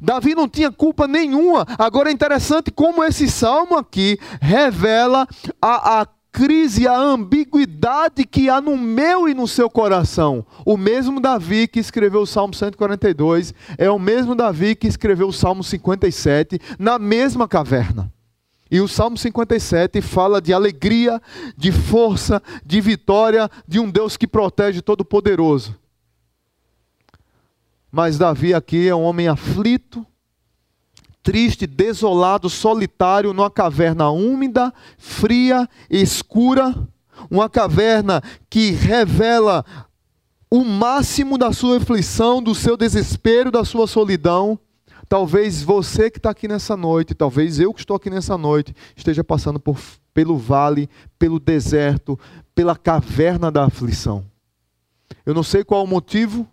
Davi 0.03 0.35
não 0.35 0.49
tinha 0.49 0.73
culpa 0.73 1.07
nenhuma. 1.07 1.65
Agora 1.79 2.11
é 2.11 2.13
interessante 2.13 2.73
como 2.73 3.05
esse 3.05 3.31
salmo 3.31 3.79
aqui 3.79 4.19
revela 4.41 5.29
a, 5.61 6.01
a 6.01 6.07
crise, 6.33 6.89
a 6.89 6.97
ambiguidade 6.97 8.25
que 8.25 8.49
há 8.49 8.61
no 8.61 8.77
meu 8.77 9.29
e 9.29 9.35
no 9.35 9.47
seu 9.47 9.71
coração. 9.71 10.45
O 10.67 10.77
mesmo 10.77 11.21
Davi 11.21 11.69
que 11.69 11.79
escreveu 11.79 12.23
o 12.23 12.27
Salmo 12.27 12.53
142 12.53 13.55
é 13.79 13.89
o 13.89 13.99
mesmo 13.99 14.35
Davi 14.35 14.75
que 14.75 14.89
escreveu 14.89 15.29
o 15.29 15.33
Salmo 15.33 15.63
57 15.63 16.59
na 16.81 16.99
mesma 16.99 17.47
caverna. 17.47 18.13
E 18.69 18.81
o 18.81 18.89
Salmo 18.89 19.19
57 19.19 20.01
fala 20.01 20.41
de 20.41 20.53
alegria, 20.53 21.21
de 21.57 21.71
força, 21.71 22.43
de 22.65 22.81
vitória 22.81 23.49
de 23.69 23.79
um 23.79 23.89
Deus 23.89 24.17
que 24.17 24.27
protege 24.27 24.81
todo-poderoso. 24.81 25.82
Mas 27.93 28.17
Davi 28.17 28.55
aqui 28.55 28.89
é 28.89 28.95
um 28.95 29.03
homem 29.03 29.29
aflito, 29.29 30.07
triste, 31.23 31.67
desolado, 31.67 32.49
solitário, 32.49 33.35
numa 33.35 33.51
caverna 33.51 34.09
úmida, 34.11 34.73
fria 34.97 35.69
escura, 35.91 36.75
uma 37.31 37.51
caverna 37.51 38.23
que 38.49 38.71
revela 38.71 39.63
o 40.51 40.65
máximo 40.65 41.37
da 41.37 41.53
sua 41.53 41.77
aflição, 41.77 42.43
do 42.43 42.55
seu 42.55 42.79
desespero, 42.79 43.51
da 43.51 43.63
sua 43.63 43.87
solidão. 43.87 44.59
Talvez 45.07 45.63
você 45.63 46.11
que 46.11 46.19
está 46.19 46.31
aqui 46.31 46.49
nessa 46.49 46.75
noite, 46.75 47.15
talvez 47.15 47.61
eu 47.61 47.75
que 47.75 47.81
estou 47.81 47.97
aqui 47.97 48.09
nessa 48.09 48.39
noite, 48.39 48.75
esteja 48.97 49.23
passando 49.23 49.61
por, 49.61 49.79
pelo 50.15 50.39
vale, 50.39 50.89
pelo 51.19 51.39
deserto, 51.39 52.19
pela 52.55 52.75
caverna 52.75 53.51
da 53.51 53.67
aflição. 53.67 54.25
Eu 55.27 55.35
não 55.35 55.43
sei 55.43 55.63
qual 55.63 55.85
o 55.85 55.87
motivo, 55.87 56.49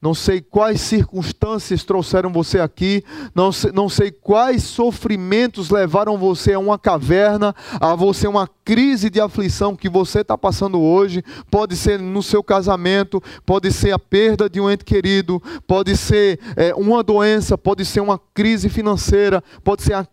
não 0.00 0.14
sei 0.14 0.40
quais 0.40 0.80
circunstâncias 0.80 1.84
trouxeram 1.84 2.32
você 2.32 2.60
aqui, 2.60 3.04
não 3.34 3.50
sei, 3.50 3.72
não 3.72 3.88
sei 3.88 4.10
quais 4.10 4.62
sofrimentos 4.62 5.70
levaram 5.70 6.16
você 6.16 6.52
a 6.52 6.58
uma 6.58 6.78
caverna, 6.78 7.54
a 7.80 7.94
você 7.94 8.26
uma 8.26 8.48
crise 8.64 9.10
de 9.10 9.20
aflição 9.20 9.74
que 9.74 9.88
você 9.88 10.20
está 10.20 10.36
passando 10.36 10.80
hoje. 10.80 11.22
Pode 11.50 11.76
ser 11.76 11.98
no 11.98 12.22
seu 12.22 12.42
casamento, 12.42 13.22
pode 13.44 13.72
ser 13.72 13.92
a 13.92 13.98
perda 13.98 14.48
de 14.48 14.60
um 14.60 14.70
ente 14.70 14.84
querido, 14.84 15.42
pode 15.66 15.96
ser 15.96 16.38
é, 16.56 16.74
uma 16.74 17.02
doença, 17.02 17.58
pode 17.58 17.84
ser 17.84 18.00
uma 18.00 18.20
crise 18.32 18.68
financeira, 18.68 19.42
pode 19.64 19.82
ser 19.82 19.94
a 19.94 20.06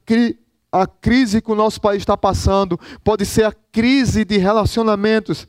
a 0.72 0.86
crise 0.86 1.42
que 1.42 1.52
o 1.52 1.56
nosso 1.56 1.80
país 1.80 2.02
está 2.02 2.18
passando, 2.18 2.78
pode 3.02 3.26
ser 3.26 3.46
a 3.46 3.54
crise 3.72 4.26
de 4.26 4.38
relacionamentos 4.38 5.48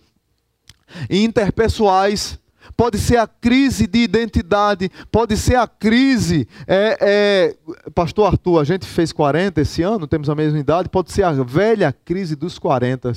interpessoais, 1.10 2.38
pode 2.76 2.98
ser 2.98 3.18
a 3.18 3.26
crise 3.26 3.86
de 3.86 3.98
identidade, 3.98 4.90
pode 5.10 5.36
ser 5.36 5.56
a 5.56 5.66
crise. 5.66 6.48
É, 6.66 6.96
é, 7.00 7.90
Pastor 7.90 8.26
Arthur, 8.26 8.60
a 8.60 8.64
gente 8.64 8.86
fez 8.86 9.12
40 9.12 9.60
esse 9.60 9.82
ano, 9.82 10.06
temos 10.06 10.30
a 10.30 10.34
mesma 10.34 10.58
idade, 10.58 10.88
pode 10.88 11.12
ser 11.12 11.22
a 11.22 11.32
velha 11.32 11.92
crise 11.92 12.34
dos 12.34 12.58
40. 12.58 13.12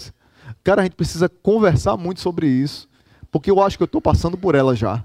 Cara, 0.64 0.82
a 0.82 0.84
gente 0.84 0.96
precisa 0.96 1.30
conversar 1.30 1.98
muito 1.98 2.20
sobre 2.20 2.48
isso, 2.48 2.88
porque 3.32 3.52
eu 3.52 3.62
acho 3.62 3.78
que 3.78 3.84
eu 3.84 3.86
estou 3.86 4.02
passando 4.02 4.38
por 4.38 4.56
ela 4.56 4.76
já. 4.76 5.04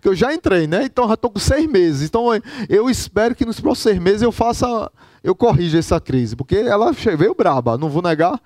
Que 0.00 0.08
eu 0.08 0.14
já 0.14 0.32
entrei, 0.32 0.66
né? 0.66 0.84
Então 0.84 1.08
já 1.08 1.14
estou 1.14 1.30
com 1.30 1.38
seis 1.38 1.66
meses. 1.66 2.08
Então 2.08 2.26
eu 2.68 2.88
espero 2.88 3.34
que 3.34 3.44
nos 3.44 3.58
próximos 3.58 3.82
seis 3.82 3.98
meses 3.98 4.22
eu 4.22 4.30
faça, 4.30 4.90
eu 5.22 5.34
corrija 5.34 5.78
essa 5.78 6.00
crise, 6.00 6.36
porque 6.36 6.56
ela 6.56 6.92
veio 6.92 7.34
braba, 7.34 7.78
não 7.78 7.88
vou 7.88 8.02
negar. 8.02 8.40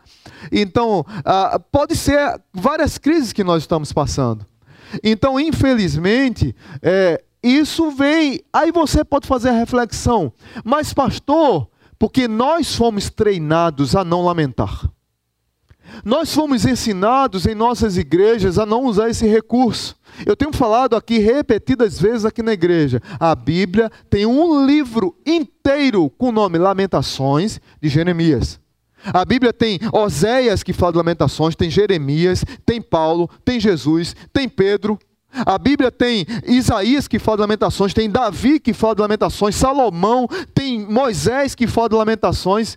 Então, 0.50 1.04
ah, 1.24 1.60
pode 1.70 1.96
ser 1.96 2.40
várias 2.52 2.98
crises 2.98 3.32
que 3.32 3.44
nós 3.44 3.62
estamos 3.62 3.92
passando. 3.92 4.46
Então, 5.02 5.38
infelizmente, 5.38 6.54
é, 6.82 7.22
isso 7.42 7.90
vem. 7.90 8.40
Aí 8.52 8.70
você 8.70 9.04
pode 9.04 9.26
fazer 9.26 9.50
a 9.50 9.58
reflexão, 9.58 10.32
mas, 10.64 10.92
pastor, 10.92 11.68
porque 11.98 12.26
nós 12.26 12.74
fomos 12.74 13.10
treinados 13.10 13.94
a 13.94 14.04
não 14.04 14.24
lamentar. 14.24 14.90
Nós 16.04 16.32
fomos 16.32 16.64
ensinados 16.64 17.46
em 17.46 17.54
nossas 17.54 17.96
igrejas 17.96 18.58
a 18.58 18.66
não 18.66 18.84
usar 18.84 19.10
esse 19.10 19.26
recurso. 19.26 19.96
Eu 20.24 20.36
tenho 20.36 20.52
falado 20.52 20.94
aqui 20.96 21.18
repetidas 21.18 22.00
vezes 22.00 22.24
aqui 22.24 22.42
na 22.42 22.52
igreja. 22.52 23.02
A 23.18 23.34
Bíblia 23.34 23.90
tem 24.08 24.24
um 24.24 24.64
livro 24.66 25.16
inteiro 25.26 26.08
com 26.10 26.28
o 26.28 26.32
nome 26.32 26.58
Lamentações 26.58 27.60
de 27.80 27.88
Jeremias. 27.88 28.60
A 29.04 29.24
Bíblia 29.24 29.52
tem 29.52 29.78
Oséias 29.92 30.62
que 30.62 30.72
fala 30.72 30.92
de 30.92 30.98
lamentações, 30.98 31.56
tem 31.56 31.70
Jeremias, 31.70 32.44
tem 32.64 32.80
Paulo, 32.80 33.28
tem 33.44 33.58
Jesus, 33.58 34.14
tem 34.32 34.48
Pedro. 34.48 34.98
A 35.32 35.56
Bíblia 35.58 35.92
tem 35.92 36.26
Isaías 36.44 37.06
que 37.06 37.18
fala 37.18 37.38
de 37.38 37.42
lamentações, 37.42 37.94
tem 37.94 38.10
Davi 38.10 38.58
que 38.58 38.72
fala 38.72 38.96
de 38.96 39.02
lamentações, 39.02 39.54
Salomão, 39.54 40.26
tem 40.52 40.80
Moisés 40.80 41.54
que 41.54 41.66
fala 41.66 41.88
de 41.88 41.94
lamentações. 41.94 42.76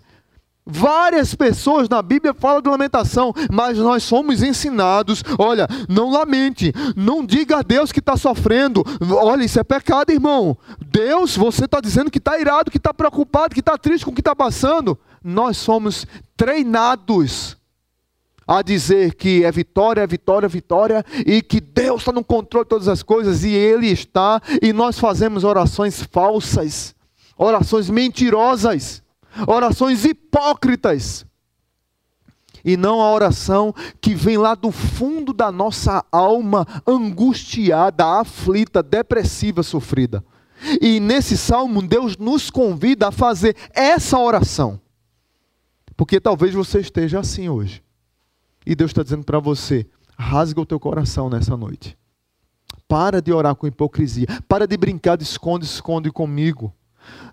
Várias 0.66 1.34
pessoas 1.34 1.90
na 1.90 2.00
Bíblia 2.00 2.32
falam 2.32 2.62
de 2.62 2.70
lamentação, 2.70 3.34
mas 3.52 3.76
nós 3.76 4.02
somos 4.02 4.42
ensinados: 4.42 5.22
olha, 5.38 5.68
não 5.90 6.10
lamente, 6.10 6.72
não 6.96 7.26
diga 7.26 7.58
a 7.58 7.62
Deus 7.62 7.92
que 7.92 7.98
está 7.98 8.16
sofrendo, 8.16 8.82
olha, 9.10 9.44
isso 9.44 9.60
é 9.60 9.64
pecado, 9.64 10.10
irmão. 10.10 10.56
Deus, 10.90 11.36
você 11.36 11.66
está 11.66 11.80
dizendo 11.82 12.10
que 12.10 12.16
está 12.16 12.38
irado, 12.38 12.70
que 12.70 12.78
está 12.78 12.94
preocupado, 12.94 13.52
que 13.52 13.60
está 13.60 13.76
triste 13.76 14.06
com 14.06 14.10
o 14.10 14.14
que 14.14 14.22
está 14.22 14.34
passando 14.34 14.98
nós 15.24 15.56
somos 15.56 16.06
treinados 16.36 17.56
a 18.46 18.60
dizer 18.60 19.14
que 19.14 19.42
é 19.42 19.50
vitória, 19.50 20.02
é 20.02 20.06
vitória, 20.06 20.46
é 20.46 20.48
vitória, 20.48 21.04
e 21.26 21.40
que 21.40 21.60
Deus 21.60 22.02
está 22.02 22.12
no 22.12 22.22
controle 22.22 22.66
de 22.66 22.68
todas 22.68 22.88
as 22.88 23.02
coisas, 23.02 23.42
e 23.42 23.50
Ele 23.50 23.86
está, 23.86 24.40
e 24.60 24.70
nós 24.70 24.98
fazemos 24.98 25.44
orações 25.44 26.02
falsas, 26.02 26.94
orações 27.38 27.88
mentirosas, 27.88 29.02
orações 29.46 30.04
hipócritas, 30.04 31.24
e 32.62 32.76
não 32.76 33.00
a 33.00 33.10
oração 33.12 33.74
que 34.00 34.14
vem 34.14 34.36
lá 34.36 34.54
do 34.54 34.70
fundo 34.70 35.32
da 35.32 35.50
nossa 35.50 36.04
alma, 36.10 36.66
angustiada, 36.86 38.20
aflita, 38.20 38.82
depressiva, 38.82 39.62
sofrida. 39.62 40.24
E 40.80 40.98
nesse 40.98 41.36
salmo, 41.36 41.82
Deus 41.82 42.16
nos 42.16 42.48
convida 42.48 43.08
a 43.08 43.12
fazer 43.12 43.54
essa 43.74 44.18
oração. 44.18 44.80
Porque 45.96 46.20
talvez 46.20 46.54
você 46.54 46.80
esteja 46.80 47.20
assim 47.20 47.48
hoje. 47.48 47.82
E 48.66 48.74
Deus 48.74 48.90
está 48.90 49.02
dizendo 49.02 49.24
para 49.24 49.38
você: 49.38 49.86
rasga 50.18 50.60
o 50.60 50.66
teu 50.66 50.80
coração 50.80 51.28
nessa 51.28 51.56
noite. 51.56 51.96
Para 52.88 53.22
de 53.22 53.32
orar 53.32 53.54
com 53.54 53.66
hipocrisia. 53.66 54.26
Para 54.48 54.66
de 54.66 54.76
brincar 54.76 55.16
de 55.16 55.24
esconde, 55.24 55.64
esconde 55.64 56.10
comigo. 56.10 56.74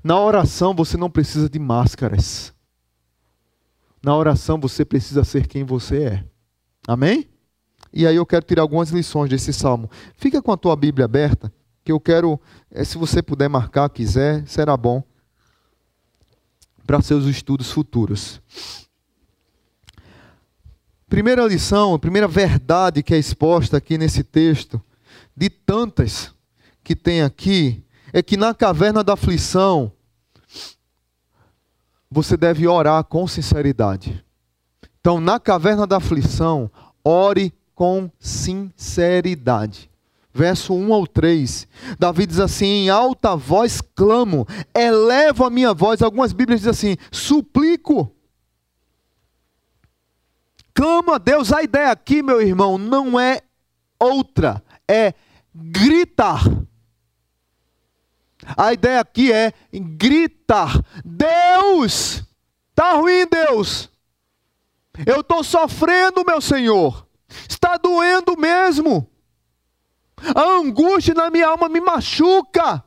Na 0.03 0.19
oração 0.19 0.73
você 0.73 0.97
não 0.97 1.09
precisa 1.09 1.49
de 1.49 1.59
máscaras. 1.59 2.53
Na 4.03 4.15
oração 4.15 4.59
você 4.59 4.83
precisa 4.83 5.23
ser 5.23 5.47
quem 5.47 5.63
você 5.63 6.03
é. 6.03 6.25
Amém? 6.87 7.29
E 7.93 8.07
aí 8.07 8.15
eu 8.15 8.25
quero 8.25 8.45
tirar 8.45 8.63
algumas 8.63 8.89
lições 8.89 9.29
desse 9.29 9.53
salmo. 9.53 9.89
Fica 10.15 10.41
com 10.41 10.51
a 10.51 10.57
tua 10.57 10.75
Bíblia 10.75 11.05
aberta, 11.05 11.53
que 11.83 11.91
eu 11.91 11.99
quero, 11.99 12.39
eh, 12.71 12.83
se 12.83 12.97
você 12.97 13.21
puder 13.21 13.49
marcar, 13.49 13.89
quiser, 13.89 14.47
será 14.47 14.75
bom 14.75 15.03
para 16.91 17.01
seus 17.01 17.23
estudos 17.23 17.71
futuros. 17.71 18.41
Primeira 21.07 21.47
lição, 21.47 21.97
primeira 21.97 22.27
verdade 22.27 23.01
que 23.01 23.13
é 23.13 23.17
exposta 23.17 23.77
aqui 23.77 23.97
nesse 23.97 24.25
texto, 24.25 24.81
de 25.33 25.49
tantas 25.49 26.33
que 26.83 26.93
tem 26.93 27.21
aqui, 27.21 27.81
é 28.11 28.21
que 28.21 28.35
na 28.35 28.53
caverna 28.53 29.05
da 29.05 29.13
aflição, 29.13 29.89
você 32.09 32.35
deve 32.35 32.67
orar 32.67 33.05
com 33.05 33.25
sinceridade. 33.25 34.21
Então, 34.99 35.21
na 35.21 35.39
caverna 35.39 35.87
da 35.87 35.95
aflição, 35.95 36.69
ore 37.05 37.53
com 37.73 38.11
sinceridade. 38.19 39.89
Verso 40.33 40.73
1 40.73 40.93
ao 40.93 41.05
3. 41.05 41.67
Davi 41.99 42.25
diz 42.25 42.39
assim: 42.39 42.65
Em 42.65 42.89
alta 42.89 43.35
voz 43.35 43.81
clamo, 43.81 44.47
elevo 44.73 45.43
a 45.43 45.49
minha 45.49 45.73
voz. 45.73 46.01
Algumas 46.01 46.31
Bíblias 46.31 46.61
dizem 46.61 46.71
assim: 46.71 46.97
suplico. 47.11 48.15
Clamo 50.73 51.13
a 51.13 51.17
Deus. 51.17 51.51
A 51.51 51.61
ideia 51.61 51.91
aqui, 51.91 52.23
meu 52.23 52.41
irmão, 52.41 52.77
não 52.77 53.19
é 53.19 53.41
outra, 53.99 54.63
é 54.87 55.13
gritar. 55.53 56.41
A 58.57 58.71
ideia 58.71 59.01
aqui 59.01 59.33
é 59.33 59.53
gritar: 59.73 60.81
Deus, 61.03 62.23
está 62.69 62.93
ruim, 62.93 63.25
Deus. 63.27 63.89
Eu 65.05 65.19
estou 65.21 65.43
sofrendo, 65.43 66.23
meu 66.25 66.39
Senhor. 66.39 67.05
Está 67.49 67.77
doendo 67.77 68.37
mesmo. 68.37 69.10
A 70.35 70.57
angústia 70.59 71.13
na 71.13 71.29
minha 71.29 71.47
alma 71.47 71.69
me 71.69 71.81
machuca. 71.81 72.83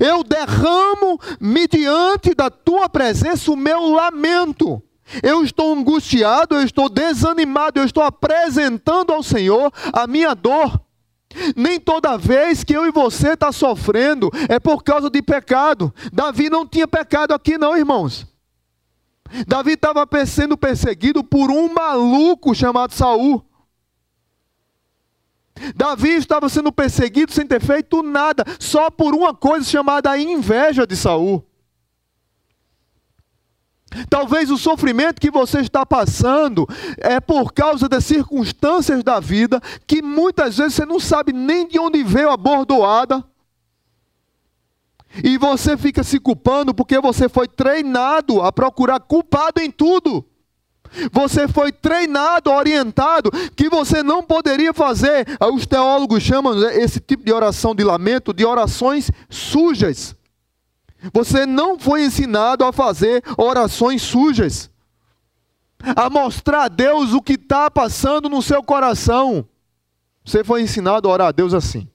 Eu 0.00 0.22
derramo 0.22 1.18
mediante 1.40 2.34
da 2.34 2.50
tua 2.50 2.88
presença 2.88 3.50
o 3.50 3.56
meu 3.56 3.90
lamento. 3.90 4.82
Eu 5.22 5.42
estou 5.42 5.74
angustiado, 5.74 6.54
eu 6.54 6.62
estou 6.62 6.88
desanimado, 6.88 7.80
eu 7.80 7.84
estou 7.84 8.02
apresentando 8.02 9.12
ao 9.12 9.22
Senhor 9.22 9.72
a 9.92 10.06
minha 10.06 10.34
dor. 10.34 10.80
Nem 11.56 11.80
toda 11.80 12.16
vez 12.16 12.62
que 12.62 12.74
eu 12.74 12.86
e 12.86 12.90
você 12.90 13.32
está 13.32 13.50
sofrendo 13.50 14.30
é 14.48 14.58
por 14.58 14.82
causa 14.82 15.10
de 15.10 15.20
pecado. 15.22 15.92
Davi 16.12 16.48
não 16.48 16.66
tinha 16.66 16.86
pecado 16.86 17.32
aqui, 17.32 17.58
não, 17.58 17.76
irmãos. 17.76 18.26
Davi 19.46 19.72
estava 19.72 20.06
sendo 20.26 20.56
perseguido 20.56 21.24
por 21.24 21.50
um 21.50 21.72
maluco 21.72 22.54
chamado 22.54 22.92
Saul. 22.92 23.44
Davi 25.74 26.10
estava 26.10 26.48
sendo 26.48 26.72
perseguido 26.72 27.32
sem 27.32 27.46
ter 27.46 27.60
feito 27.60 28.02
nada, 28.02 28.44
só 28.58 28.90
por 28.90 29.14
uma 29.14 29.34
coisa 29.34 29.68
chamada 29.68 30.16
inveja 30.18 30.86
de 30.86 30.96
Saul. 30.96 31.44
Talvez 34.08 34.50
o 34.50 34.56
sofrimento 34.56 35.20
que 35.20 35.30
você 35.30 35.60
está 35.60 35.84
passando 35.84 36.66
é 36.98 37.20
por 37.20 37.52
causa 37.52 37.88
das 37.88 38.04
circunstâncias 38.04 39.02
da 39.04 39.20
vida 39.20 39.60
que 39.86 40.00
muitas 40.00 40.56
vezes 40.56 40.74
você 40.74 40.86
não 40.86 40.98
sabe 40.98 41.32
nem 41.32 41.68
de 41.68 41.78
onde 41.78 42.02
veio 42.02 42.30
a 42.30 42.36
bordoada. 42.36 43.22
E 45.22 45.36
você 45.36 45.76
fica 45.76 46.02
se 46.02 46.18
culpando 46.18 46.72
porque 46.72 46.98
você 46.98 47.28
foi 47.28 47.46
treinado 47.46 48.40
a 48.40 48.50
procurar 48.50 48.98
culpado 49.00 49.60
em 49.60 49.70
tudo. 49.70 50.24
Você 51.12 51.48
foi 51.48 51.72
treinado, 51.72 52.50
orientado, 52.50 53.30
que 53.56 53.68
você 53.68 54.02
não 54.02 54.22
poderia 54.22 54.72
fazer. 54.72 55.26
Os 55.52 55.66
teólogos 55.66 56.22
chamam 56.22 56.62
esse 56.70 57.00
tipo 57.00 57.24
de 57.24 57.32
oração 57.32 57.74
de 57.74 57.82
lamento 57.82 58.32
de 58.32 58.44
orações 58.44 59.10
sujas. 59.30 60.14
Você 61.12 61.46
não 61.46 61.78
foi 61.78 62.04
ensinado 62.04 62.64
a 62.64 62.72
fazer 62.72 63.24
orações 63.36 64.02
sujas, 64.02 64.70
a 65.96 66.08
mostrar 66.08 66.64
a 66.64 66.68
Deus 66.68 67.12
o 67.12 67.20
que 67.20 67.32
está 67.32 67.70
passando 67.70 68.28
no 68.28 68.40
seu 68.40 68.62
coração. 68.62 69.44
Você 70.24 70.44
foi 70.44 70.62
ensinado 70.62 71.08
a 71.08 71.12
orar 71.12 71.28
a 71.28 71.32
Deus 71.32 71.54
assim: 71.54 71.88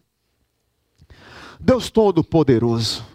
Deus 1.60 1.89
Todo-Poderoso, 1.89 3.05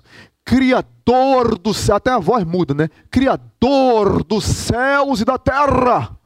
Criador 0.54 1.58
do 1.58 1.72
céu, 1.72 1.96
até 1.96 2.10
a 2.10 2.18
voz 2.18 2.44
muda, 2.44 2.74
né? 2.74 2.88
Criador 3.10 4.22
dos 4.24 4.44
céus 4.44 5.20
e 5.20 5.24
da 5.24 5.38
terra. 5.38 6.16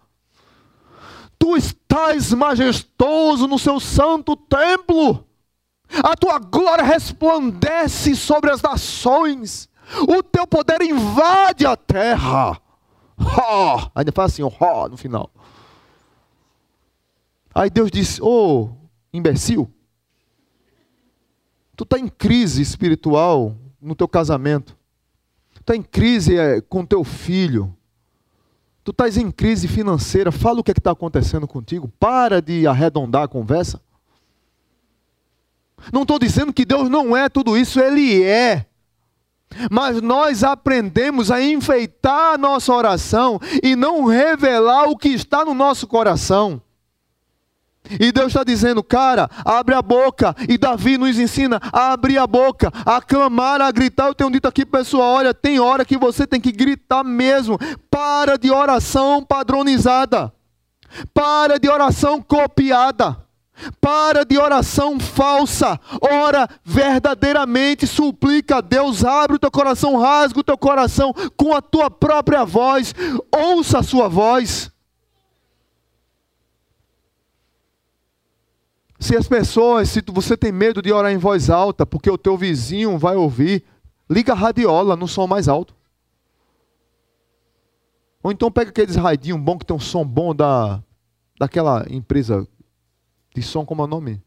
Tu 1.38 1.56
estás 1.56 2.32
majestoso 2.32 3.46
no 3.46 3.58
seu 3.58 3.78
santo 3.78 4.34
templo 4.34 5.26
a 6.02 6.16
tua 6.16 6.38
glória 6.38 6.84
resplandece 6.84 8.14
sobre 8.16 8.50
as 8.50 8.60
nações, 8.60 9.68
o 10.08 10.22
teu 10.22 10.46
poder 10.46 10.82
invade 10.82 11.66
a 11.66 11.76
terra. 11.76 12.60
Oh, 13.18 13.90
ainda 13.94 14.12
faz 14.12 14.32
assim, 14.32 14.42
oh, 14.42 14.88
no 14.88 14.96
final. 14.96 15.30
Aí 17.54 17.70
Deus 17.70 17.90
disse: 17.90 18.20
Ô 18.20 18.64
oh, 18.64 18.70
imbecil, 19.12 19.70
tu 21.74 21.84
está 21.84 21.98
em 21.98 22.08
crise 22.08 22.60
espiritual 22.60 23.56
no 23.80 23.94
teu 23.94 24.08
casamento, 24.08 24.76
tu 25.54 25.60
está 25.60 25.76
em 25.76 25.82
crise 25.82 26.36
é, 26.36 26.60
com 26.60 26.84
teu 26.84 27.04
filho, 27.04 27.74
tu 28.82 28.90
estás 28.90 29.16
em 29.16 29.30
crise 29.30 29.68
financeira, 29.68 30.30
fala 30.30 30.60
o 30.60 30.64
que 30.64 30.70
é 30.70 30.74
está 30.76 30.92
acontecendo 30.92 31.46
contigo, 31.46 31.88
para 31.98 32.40
de 32.40 32.66
arredondar 32.66 33.24
a 33.24 33.28
conversa. 33.28 33.80
Não 35.92 36.02
estou 36.02 36.18
dizendo 36.18 36.52
que 36.52 36.64
Deus 36.64 36.88
não 36.88 37.16
é 37.16 37.28
tudo 37.28 37.56
isso, 37.56 37.80
Ele 37.80 38.22
é. 38.22 38.66
Mas 39.70 40.00
nós 40.02 40.42
aprendemos 40.42 41.30
a 41.30 41.42
enfeitar 41.42 42.34
a 42.34 42.38
nossa 42.38 42.72
oração 42.72 43.40
e 43.62 43.76
não 43.76 44.04
revelar 44.06 44.88
o 44.88 44.96
que 44.96 45.08
está 45.08 45.44
no 45.44 45.54
nosso 45.54 45.86
coração. 45.86 46.60
E 47.98 48.12
Deus 48.12 48.28
está 48.28 48.44
dizendo, 48.44 48.82
cara, 48.82 49.28
abre 49.44 49.74
a 49.74 49.82
boca. 49.82 50.34
E 50.48 50.58
Davi 50.58 50.98
nos 50.98 51.18
ensina 51.18 51.60
a 51.72 51.92
abrir 51.92 52.18
a 52.18 52.26
boca, 52.26 52.72
a 52.84 53.00
clamar, 53.00 53.60
a 53.60 53.70
gritar. 53.70 54.08
Eu 54.08 54.14
tenho 54.14 54.30
dito 54.30 54.48
aqui, 54.48 54.64
pessoal, 54.64 55.14
olha, 55.14 55.34
tem 55.34 55.60
hora 55.60 55.84
que 55.84 55.96
você 55.96 56.26
tem 56.26 56.40
que 56.40 56.52
gritar 56.52 57.04
mesmo. 57.04 57.58
Para 57.90 58.36
de 58.36 58.50
oração 58.50 59.24
padronizada. 59.24 60.32
Para 61.12 61.58
de 61.58 61.68
oração 61.68 62.20
copiada. 62.22 63.26
Para 63.80 64.24
de 64.24 64.36
oração 64.36 65.00
falsa, 65.00 65.80
ora 66.00 66.46
verdadeiramente, 66.62 67.86
suplica 67.86 68.56
a 68.56 68.60
Deus, 68.60 69.02
abre 69.02 69.36
o 69.36 69.38
teu 69.38 69.50
coração, 69.50 69.96
rasga 69.96 70.40
o 70.40 70.44
teu 70.44 70.58
coração 70.58 71.14
com 71.38 71.54
a 71.54 71.62
tua 71.62 71.90
própria 71.90 72.44
voz, 72.44 72.94
ouça 73.34 73.78
a 73.78 73.82
sua 73.82 74.08
voz. 74.08 74.70
Se 78.98 79.16
as 79.16 79.28
pessoas, 79.28 79.90
se 79.90 80.02
você 80.06 80.36
tem 80.36 80.50
medo 80.50 80.80
de 80.80 80.92
orar 80.92 81.12
em 81.12 81.18
voz 81.18 81.50
alta, 81.50 81.84
porque 81.84 82.10
o 82.10 82.16
teu 82.16 82.36
vizinho 82.36 82.96
vai 82.96 83.14
ouvir, 83.16 83.64
liga 84.08 84.32
a 84.32 84.36
radiola 84.36 84.96
no 84.96 85.06
som 85.06 85.26
mais 85.26 85.48
alto. 85.48 85.74
Ou 88.22 88.32
então 88.32 88.50
pega 88.50 88.70
aqueles 88.70 88.96
raidinhos 88.96 89.40
bom 89.40 89.58
que 89.58 89.66
tem 89.66 89.76
um 89.76 89.80
som 89.80 90.04
bom 90.04 90.34
da, 90.34 90.82
daquela 91.38 91.86
empresa 91.88 92.46
de 93.34 93.42
som, 93.42 93.64
como 93.64 93.82
é 93.82 93.84
o 93.84 93.88
nome? 93.88 94.22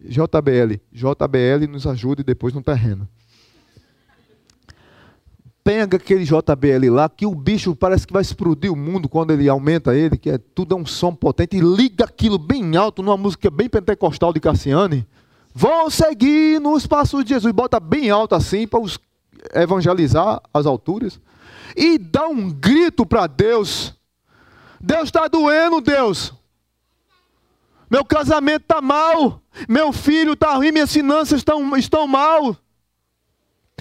JBL. 0.00 0.80
JBL 0.92 1.66
nos 1.68 1.86
ajude 1.86 2.22
depois 2.22 2.54
no 2.54 2.62
terreno. 2.62 3.08
Pega 5.62 5.96
aquele 5.96 6.24
JBL 6.24 6.90
lá, 6.90 7.08
que 7.08 7.26
o 7.26 7.34
bicho 7.34 7.76
parece 7.76 8.06
que 8.06 8.12
vai 8.12 8.22
explodir 8.22 8.72
o 8.72 8.76
mundo 8.76 9.08
quando 9.08 9.30
ele 9.30 9.48
aumenta 9.48 9.94
ele, 9.94 10.16
que 10.16 10.30
é 10.30 10.38
tudo 10.38 10.74
é 10.74 10.78
um 10.78 10.86
som 10.86 11.14
potente, 11.14 11.56
e 11.56 11.60
liga 11.60 12.04
aquilo 12.04 12.38
bem 12.38 12.76
alto 12.76 13.02
numa 13.02 13.16
música 13.16 13.50
bem 13.50 13.68
pentecostal 13.68 14.32
de 14.32 14.40
Cassiane. 14.40 15.06
Vão 15.54 15.90
seguir 15.90 16.60
nos 16.60 16.86
passos 16.86 17.24
de 17.24 17.30
Jesus. 17.30 17.52
Bota 17.52 17.78
bem 17.78 18.10
alto 18.10 18.34
assim 18.34 18.66
para 18.66 18.80
os 18.80 18.98
evangelizar 19.54 20.40
as 20.54 20.64
alturas. 20.64 21.20
E 21.76 21.98
dá 21.98 22.26
um 22.26 22.50
grito 22.50 23.04
para 23.04 23.26
Deus. 23.26 23.94
Deus 24.80 25.04
está 25.04 25.28
doendo, 25.28 25.80
Deus 25.80 26.32
meu 27.90 28.04
casamento 28.04 28.62
está 28.62 28.80
mal, 28.80 29.42
meu 29.68 29.92
filho 29.92 30.34
está 30.34 30.54
ruim, 30.54 30.70
minhas 30.70 30.92
finanças 30.92 31.38
estão, 31.38 31.76
estão 31.76 32.06
mal. 32.06 32.56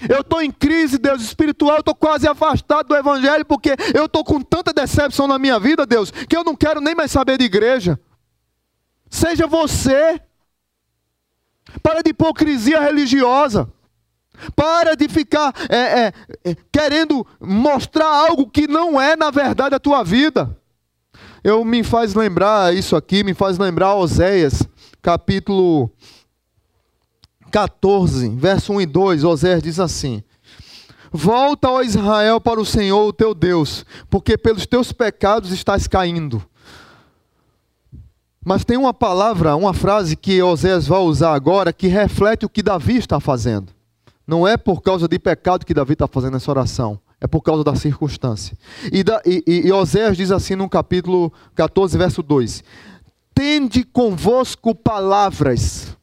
Eu 0.08 0.22
estou 0.22 0.42
em 0.42 0.52
crise, 0.52 0.98
Deus, 0.98 1.22
espiritual, 1.22 1.76
eu 1.76 1.80
estou 1.80 1.96
quase 1.96 2.28
afastado 2.28 2.88
do 2.88 2.96
Evangelho, 2.96 3.46
porque 3.46 3.76
eu 3.94 4.06
estou 4.06 4.24
com 4.24 4.42
tanta 4.42 4.72
decepção 4.72 5.28
na 5.28 5.40
minha 5.40 5.60
vida, 5.60 5.86
Deus, 5.86 6.12
que 6.12 6.36
eu 6.36 6.44
não 6.44 6.56
quero 6.56 6.80
nem 6.80 6.96
mais 6.96 7.12
saber 7.12 7.38
de 7.38 7.46
igreja. 7.46 8.00
Seja 9.10 9.48
você. 9.48 10.22
Para 11.82 12.02
de 12.02 12.12
hipocrisia 12.12 12.80
religiosa. 12.80 13.72
Para 14.56 14.96
de 14.96 15.10
ficar 15.10 15.54
é, 15.70 15.76
é, 15.76 16.14
é, 16.46 16.56
querendo 16.72 17.26
mostrar 17.40 18.08
algo 18.08 18.50
que 18.50 18.68
não 18.68 19.00
é, 19.00 19.16
na 19.16 19.30
verdade, 19.30 19.76
a 19.76 19.80
tua 19.80 20.04
vida. 20.04 20.56
Eu 21.44 21.64
me 21.64 21.84
faz 21.84 22.14
lembrar 22.14 22.74
isso 22.74 22.96
aqui, 22.96 23.24
me 23.24 23.34
faz 23.34 23.58
lembrar 23.58 23.96
Oséias, 23.96 24.64
capítulo 25.02 25.92
14, 27.50 28.30
verso 28.30 28.74
1 28.74 28.82
e 28.82 28.86
2. 28.86 29.24
Oséias 29.24 29.62
diz 29.62 29.80
assim: 29.80 30.24
Volta, 31.12 31.70
ó 31.70 31.82
Israel, 31.82 32.40
para 32.40 32.60
o 32.60 32.66
Senhor, 32.66 33.08
o 33.08 33.14
teu 33.14 33.34
Deus, 33.34 33.86
porque 34.10 34.38
pelos 34.38 34.66
teus 34.66 34.92
pecados 34.92 35.52
estás 35.52 35.88
caindo. 35.88 36.44
Mas 38.46 38.64
tem 38.64 38.78
uma 38.78 38.94
palavra, 38.94 39.56
uma 39.56 39.74
frase 39.74 40.16
que 40.16 40.42
Oséias 40.42 40.88
vai 40.88 41.00
usar 41.00 41.34
agora 41.34 41.74
que 41.74 41.88
reflete 41.88 42.46
o 42.46 42.50
que 42.50 42.64
Davi 42.64 42.98
está 42.98 43.20
fazendo. 43.20 43.74
Não 44.26 44.48
é 44.48 44.56
por 44.56 44.82
causa 44.82 45.08
de 45.08 45.20
pecado 45.20 45.66
que 45.66 45.74
Davi 45.74 45.94
está 45.94 46.08
fazendo 46.08 46.38
essa 46.38 46.50
oração, 46.52 47.00
é 47.20 47.28
por 47.28 47.42
causa 47.42 47.64
da 47.64 47.76
circunstância. 47.76 48.58
E, 48.94 49.04
e, 49.46 49.68
e 49.68 49.72
Oséias 49.72 50.16
diz 50.16 50.32
assim 50.32 50.56
no 50.56 50.70
capítulo 50.70 51.34
14, 51.56 51.98
verso 51.98 52.24
2: 52.24 52.64
Tende 53.34 53.84
convosco 53.84 54.74
palavras. 54.76 55.99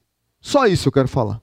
Só 0.46 0.66
isso 0.66 0.88
eu 0.88 0.92
quero 0.92 1.08
falar. 1.08 1.40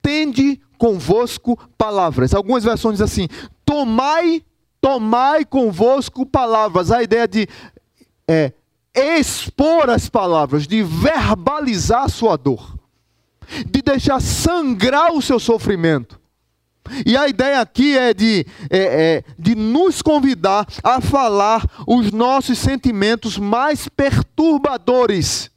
Tende 0.00 0.60
convosco 0.78 1.58
palavras. 1.76 2.34
Algumas 2.34 2.64
versões 2.64 2.98
dizem 2.98 3.04
assim: 3.04 3.48
Tomai, 3.64 4.42
tomai 4.80 5.44
convosco 5.44 6.26
palavras. 6.26 6.90
A 6.90 7.02
ideia 7.02 7.26
de 7.26 7.48
é, 8.28 8.52
expor 8.94 9.90
as 9.90 10.08
palavras, 10.08 10.66
de 10.66 10.82
verbalizar 10.82 12.04
a 12.04 12.08
sua 12.08 12.36
dor 12.36 12.82
de 13.70 13.82
deixar 13.82 14.20
sangrar 14.20 15.12
o 15.12 15.22
seu 15.22 15.38
sofrimento. 15.38 16.20
E 17.06 17.16
a 17.16 17.28
ideia 17.28 17.60
aqui 17.60 17.96
é 17.96 18.12
de, 18.12 18.44
é, 18.68 18.78
é, 18.78 19.24
de 19.38 19.54
nos 19.54 20.02
convidar 20.02 20.66
a 20.82 21.00
falar 21.00 21.64
os 21.86 22.10
nossos 22.10 22.58
sentimentos 22.58 23.38
mais 23.38 23.88
perturbadores, 23.88 25.50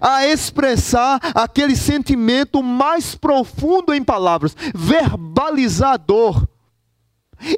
a 0.00 0.26
expressar 0.26 1.20
aquele 1.34 1.76
sentimento 1.76 2.62
mais 2.62 3.14
profundo 3.14 3.92
em 3.92 4.02
palavras, 4.02 4.56
verbalizar 4.74 5.94
a 5.94 5.96
dor, 5.96 6.48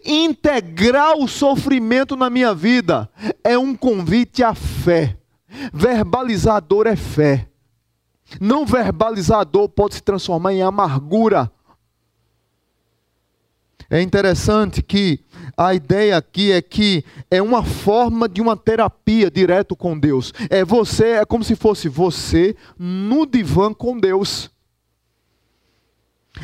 integrar 0.05 1.17
o 1.17 1.29
sofrimento 1.29 2.17
na 2.17 2.31
minha 2.31 2.55
vida, 2.55 3.11
é 3.45 3.59
um 3.59 3.75
convite 3.75 4.43
à 4.43 4.55
fé. 4.55 5.17
Verbalizar 5.73 6.57
a 6.57 6.61
dor 6.61 6.87
é 6.87 6.97
fé. 6.97 7.49
Não 8.41 8.67
verbalizar 8.67 9.41
a 9.41 9.45
dor 9.45 9.69
pode 9.69 9.95
se 9.95 10.03
transformar 10.03 10.53
em 10.53 10.63
amargura. 10.63 11.51
É 13.89 14.03
interessante 14.03 14.83
que 14.83 15.21
a 15.57 15.75
ideia 15.75 16.17
aqui 16.17 16.53
é 16.53 16.61
que 16.61 17.05
é 17.31 17.41
uma 17.41 17.63
forma 17.63 18.29
de 18.29 18.41
uma 18.41 18.57
terapia 18.57 19.31
direto 19.31 19.77
com 19.77 19.99
Deus. 19.99 20.33
É 20.51 20.65
você, 20.65 21.13
é 21.13 21.25
como 21.25 21.45
se 21.45 21.55
fosse 21.55 21.89
você 21.89 22.57
no 22.79 23.25
divã 23.25 23.73
com 23.73 23.99
Deus. 23.99 24.51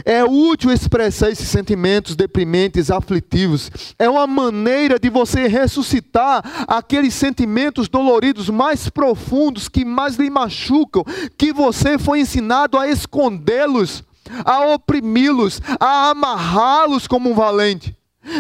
É 0.05 0.25
útil 0.25 0.73
expressar 0.73 1.31
esses 1.31 1.49
sentimentos 1.49 2.17
deprimentes, 2.17 2.91
aflitivos. 2.91 3.71
É 3.99 4.09
uma 4.09 4.27
maneira 4.27 4.99
de 4.99 5.11
você 5.11 5.47
ressuscitar 5.47 6.65
aqueles 6.67 7.13
sentimentos 7.13 7.89
doloridos 7.89 8.49
mais 8.49 8.89
profundos 8.89 9.69
que 9.69 9.85
mais 9.85 10.17
lhe 10.17 10.31
machucam, 10.31 11.05
que 11.37 11.53
você 11.53 11.99
foi 11.99 12.21
ensinado 12.21 12.79
a 12.79 12.89
escondê-los, 12.89 14.03
a 14.45 14.75
oprimi-los, 14.75 15.61
a 15.79 16.11
amarrá-los 16.11 17.07
como 17.07 17.31
um 17.31 17.35
valente. 17.35 17.97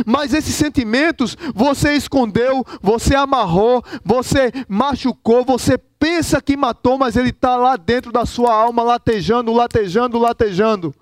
Mas 0.06 0.32
esses 0.32 0.54
sentimentos 0.54 1.36
você 1.54 1.94
escondeu, 1.94 2.64
você 2.80 3.16
amarrou, 3.16 3.82
você 4.04 4.52
machucou, 4.68 5.44
você 5.44 5.76
pensa 5.76 6.40
que 6.40 6.56
matou, 6.56 6.96
mas 6.96 7.16
ele 7.16 7.30
está 7.30 7.56
lá 7.56 7.76
dentro 7.76 8.12
da 8.12 8.24
sua 8.24 8.54
alma, 8.54 8.82
latejando, 8.82 9.52
latejando, 9.52 10.18
latejando. 10.18 10.94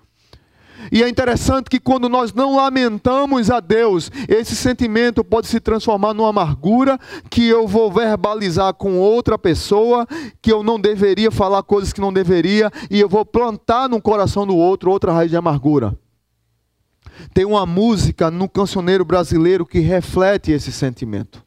E 0.89 1.03
é 1.03 1.09
interessante 1.09 1.69
que 1.69 1.79
quando 1.79 2.07
nós 2.07 2.33
não 2.33 2.55
lamentamos 2.55 3.49
a 3.51 3.59
Deus, 3.59 4.09
esse 4.27 4.55
sentimento 4.55 5.23
pode 5.23 5.47
se 5.47 5.59
transformar 5.59 6.13
numa 6.13 6.29
amargura 6.29 6.97
que 7.29 7.47
eu 7.47 7.67
vou 7.67 7.91
verbalizar 7.91 8.73
com 8.73 8.97
outra 8.97 9.37
pessoa, 9.37 10.07
que 10.41 10.51
eu 10.51 10.63
não 10.63 10.79
deveria 10.79 11.29
falar 11.29 11.63
coisas 11.63 11.91
que 11.91 12.01
não 12.01 12.13
deveria, 12.13 12.71
e 12.89 12.99
eu 12.99 13.09
vou 13.09 13.25
plantar 13.25 13.89
no 13.89 14.01
coração 14.01 14.47
do 14.47 14.55
outro 14.55 14.91
outra 14.91 15.11
raiz 15.11 15.29
de 15.29 15.37
amargura. 15.37 15.97
Tem 17.33 17.45
uma 17.45 17.65
música 17.65 18.31
no 18.31 18.47
cancioneiro 18.49 19.05
brasileiro 19.05 19.65
que 19.65 19.79
reflete 19.79 20.51
esse 20.51 20.71
sentimento. 20.71 21.43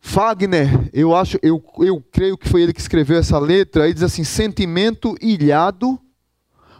Fagner, 0.00 0.90
eu 0.92 1.14
acho, 1.14 1.38
eu, 1.42 1.64
eu 1.78 2.02
creio 2.12 2.36
que 2.36 2.48
foi 2.48 2.62
ele 2.62 2.74
que 2.74 2.80
escreveu 2.80 3.18
essa 3.18 3.38
letra, 3.38 3.84
ele 3.84 3.94
diz 3.94 4.02
assim: 4.02 4.22
sentimento 4.22 5.16
ilhado 5.20 5.98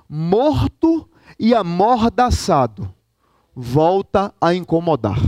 morto 0.09 1.09
e 1.39 1.55
amordaçado, 1.55 2.93
volta 3.55 4.35
a 4.41 4.55
incomodar. 4.55 5.19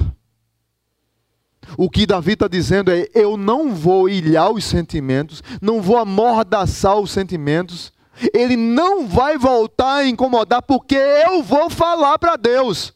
O 1.77 1.91
que 1.91 2.07
Davi 2.07 2.33
está 2.33 2.47
dizendo 2.47 2.91
é: 2.91 3.09
eu 3.15 3.37
não 3.37 3.75
vou 3.75 4.09
ilhar 4.09 4.51
os 4.51 4.65
sentimentos, 4.65 5.43
não 5.61 5.81
vou 5.81 5.97
amordaçar 5.97 6.99
os 6.99 7.11
sentimentos, 7.11 7.93
ele 8.33 8.57
não 8.57 9.07
vai 9.07 9.37
voltar 9.37 9.97
a 9.97 10.07
incomodar, 10.07 10.63
porque 10.63 10.95
eu 10.95 11.43
vou 11.43 11.69
falar 11.69 12.19
para 12.19 12.37
Deus. 12.37 12.95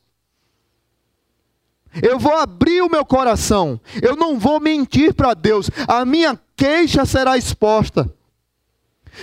Eu 2.00 2.20
vou 2.20 2.36
abrir 2.36 2.82
o 2.82 2.90
meu 2.90 3.04
coração, 3.04 3.80
eu 4.00 4.14
não 4.14 4.38
vou 4.38 4.60
mentir 4.60 5.12
para 5.12 5.34
Deus, 5.34 5.68
a 5.88 6.04
minha 6.04 6.38
queixa 6.56 7.04
será 7.04 7.36
exposta. 7.36 8.08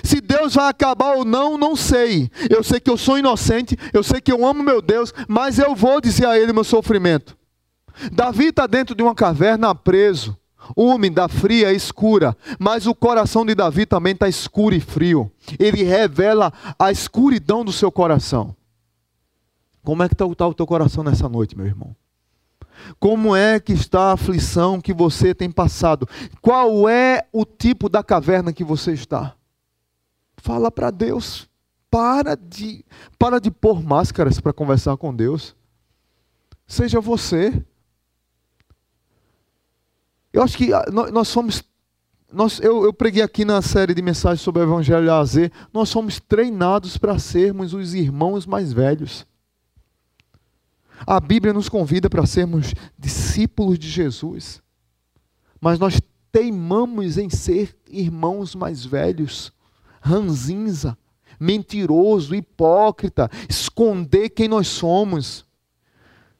Se 0.03 0.21
Deus 0.21 0.55
vai 0.55 0.69
acabar 0.69 1.15
ou 1.15 1.25
não, 1.25 1.57
não 1.57 1.75
sei. 1.75 2.29
Eu 2.49 2.63
sei 2.63 2.79
que 2.79 2.89
eu 2.89 2.97
sou 2.97 3.17
inocente, 3.17 3.77
eu 3.93 4.03
sei 4.03 4.21
que 4.21 4.31
eu 4.31 4.45
amo 4.45 4.63
meu 4.63 4.81
Deus, 4.81 5.13
mas 5.27 5.59
eu 5.59 5.75
vou 5.75 6.01
dizer 6.01 6.25
a 6.25 6.37
Ele 6.37 6.53
meu 6.53 6.63
sofrimento. 6.63 7.37
Davi 8.11 8.47
está 8.47 8.67
dentro 8.67 8.93
de 8.95 9.01
uma 9.01 9.15
caverna 9.15 9.73
preso, 9.73 10.37
úmida, 10.75 11.27
fria, 11.27 11.71
escura, 11.73 12.35
mas 12.59 12.85
o 12.85 12.93
coração 12.93 13.45
de 13.45 13.55
Davi 13.55 13.85
também 13.85 14.13
está 14.13 14.27
escuro 14.27 14.75
e 14.75 14.79
frio. 14.79 15.31
Ele 15.57 15.83
revela 15.83 16.53
a 16.77 16.91
escuridão 16.91 17.63
do 17.63 17.71
seu 17.71 17.91
coração. 17.91 18.55
Como 19.83 20.03
é 20.03 20.07
que 20.07 20.13
está 20.13 20.25
tá 20.35 20.47
o 20.47 20.53
teu 20.53 20.67
coração 20.67 21.03
nessa 21.03 21.29
noite, 21.29 21.57
meu 21.57 21.65
irmão? 21.65 21.95
Como 22.99 23.35
é 23.35 23.59
que 23.59 23.73
está 23.73 24.09
a 24.09 24.13
aflição 24.13 24.79
que 24.79 24.93
você 24.93 25.33
tem 25.33 25.49
passado? 25.49 26.07
Qual 26.41 26.87
é 26.87 27.25
o 27.31 27.45
tipo 27.45 27.89
da 27.89 28.03
caverna 28.03 28.53
que 28.53 28.63
você 28.63 28.91
está? 28.93 29.36
Fala 30.47 30.71
para 30.71 30.91
Deus. 30.91 31.45
Para 31.91 32.33
de, 32.33 32.85
para 33.19 33.37
de 33.37 33.51
pôr 33.51 33.83
máscaras 33.83 34.39
para 34.39 34.53
conversar 34.53 34.95
com 34.95 35.13
Deus. 35.13 35.53
Seja 36.65 37.01
você. 37.01 37.65
Eu 40.31 40.41
acho 40.41 40.57
que 40.57 40.71
ah, 40.71 40.85
nós, 40.89 41.27
somos. 41.27 41.61
Nós, 42.31 42.61
eu, 42.61 42.85
eu 42.85 42.93
preguei 42.93 43.21
aqui 43.21 43.43
na 43.43 43.61
série 43.61 43.93
de 43.93 44.01
mensagens 44.01 44.39
sobre 44.39 44.61
o 44.61 44.63
Evangelho 44.63 45.11
a 45.11 45.25
Z. 45.25 45.51
Nós 45.73 45.89
somos 45.89 46.17
treinados 46.17 46.97
para 46.97 47.19
sermos 47.19 47.73
os 47.73 47.93
irmãos 47.93 48.45
mais 48.45 48.71
velhos. 48.71 49.27
A 51.05 51.19
Bíblia 51.19 51.51
nos 51.51 51.67
convida 51.67 52.09
para 52.09 52.25
sermos 52.25 52.73
discípulos 52.97 53.77
de 53.77 53.89
Jesus. 53.89 54.61
Mas 55.59 55.77
nós 55.77 55.99
teimamos 56.31 57.17
em 57.17 57.29
ser 57.29 57.77
irmãos 57.89 58.55
mais 58.55 58.85
velhos 58.85 59.51
ranzinza, 60.07 60.97
mentiroso, 61.39 62.33
hipócrita, 62.33 63.29
esconder 63.49 64.29
quem 64.29 64.47
nós 64.47 64.67
somos. 64.67 65.45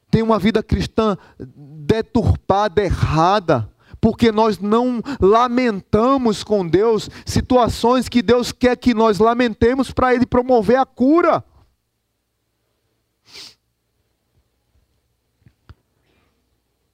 Tem 0.10 0.22
uma 0.22 0.40
vida 0.40 0.64
cristã 0.64 1.18
deturpada, 1.38 2.82
errada, 2.82 3.70
porque 4.00 4.32
nós 4.32 4.60
não 4.60 5.02
lamentamos 5.20 6.44
com 6.44 6.66
Deus 6.68 7.10
situações 7.26 8.08
que 8.08 8.22
Deus 8.22 8.52
quer 8.52 8.78
que 8.78 8.94
nós 8.94 9.20
lamentemos 9.20 9.92
para 9.92 10.14
Ele 10.16 10.26
promover 10.26 10.78
a 10.78 10.86
cura. 10.86 11.44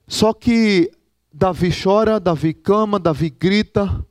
Só 0.07 0.33
que 0.33 0.91
Davi 1.31 1.71
chora, 1.71 2.19
Davi 2.19 2.53
clama, 2.53 2.99
Davi 2.99 3.29
grita, 3.29 4.05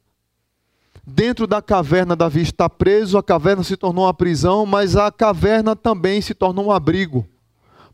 Dentro 1.04 1.46
da 1.46 1.60
caverna, 1.60 2.14
Davi 2.14 2.42
está 2.42 2.68
preso, 2.68 3.18
a 3.18 3.22
caverna 3.22 3.64
se 3.64 3.76
tornou 3.76 4.04
uma 4.04 4.14
prisão, 4.14 4.64
mas 4.64 4.96
a 4.96 5.10
caverna 5.10 5.74
também 5.74 6.20
se 6.20 6.32
tornou 6.32 6.66
um 6.66 6.70
abrigo. 6.70 7.26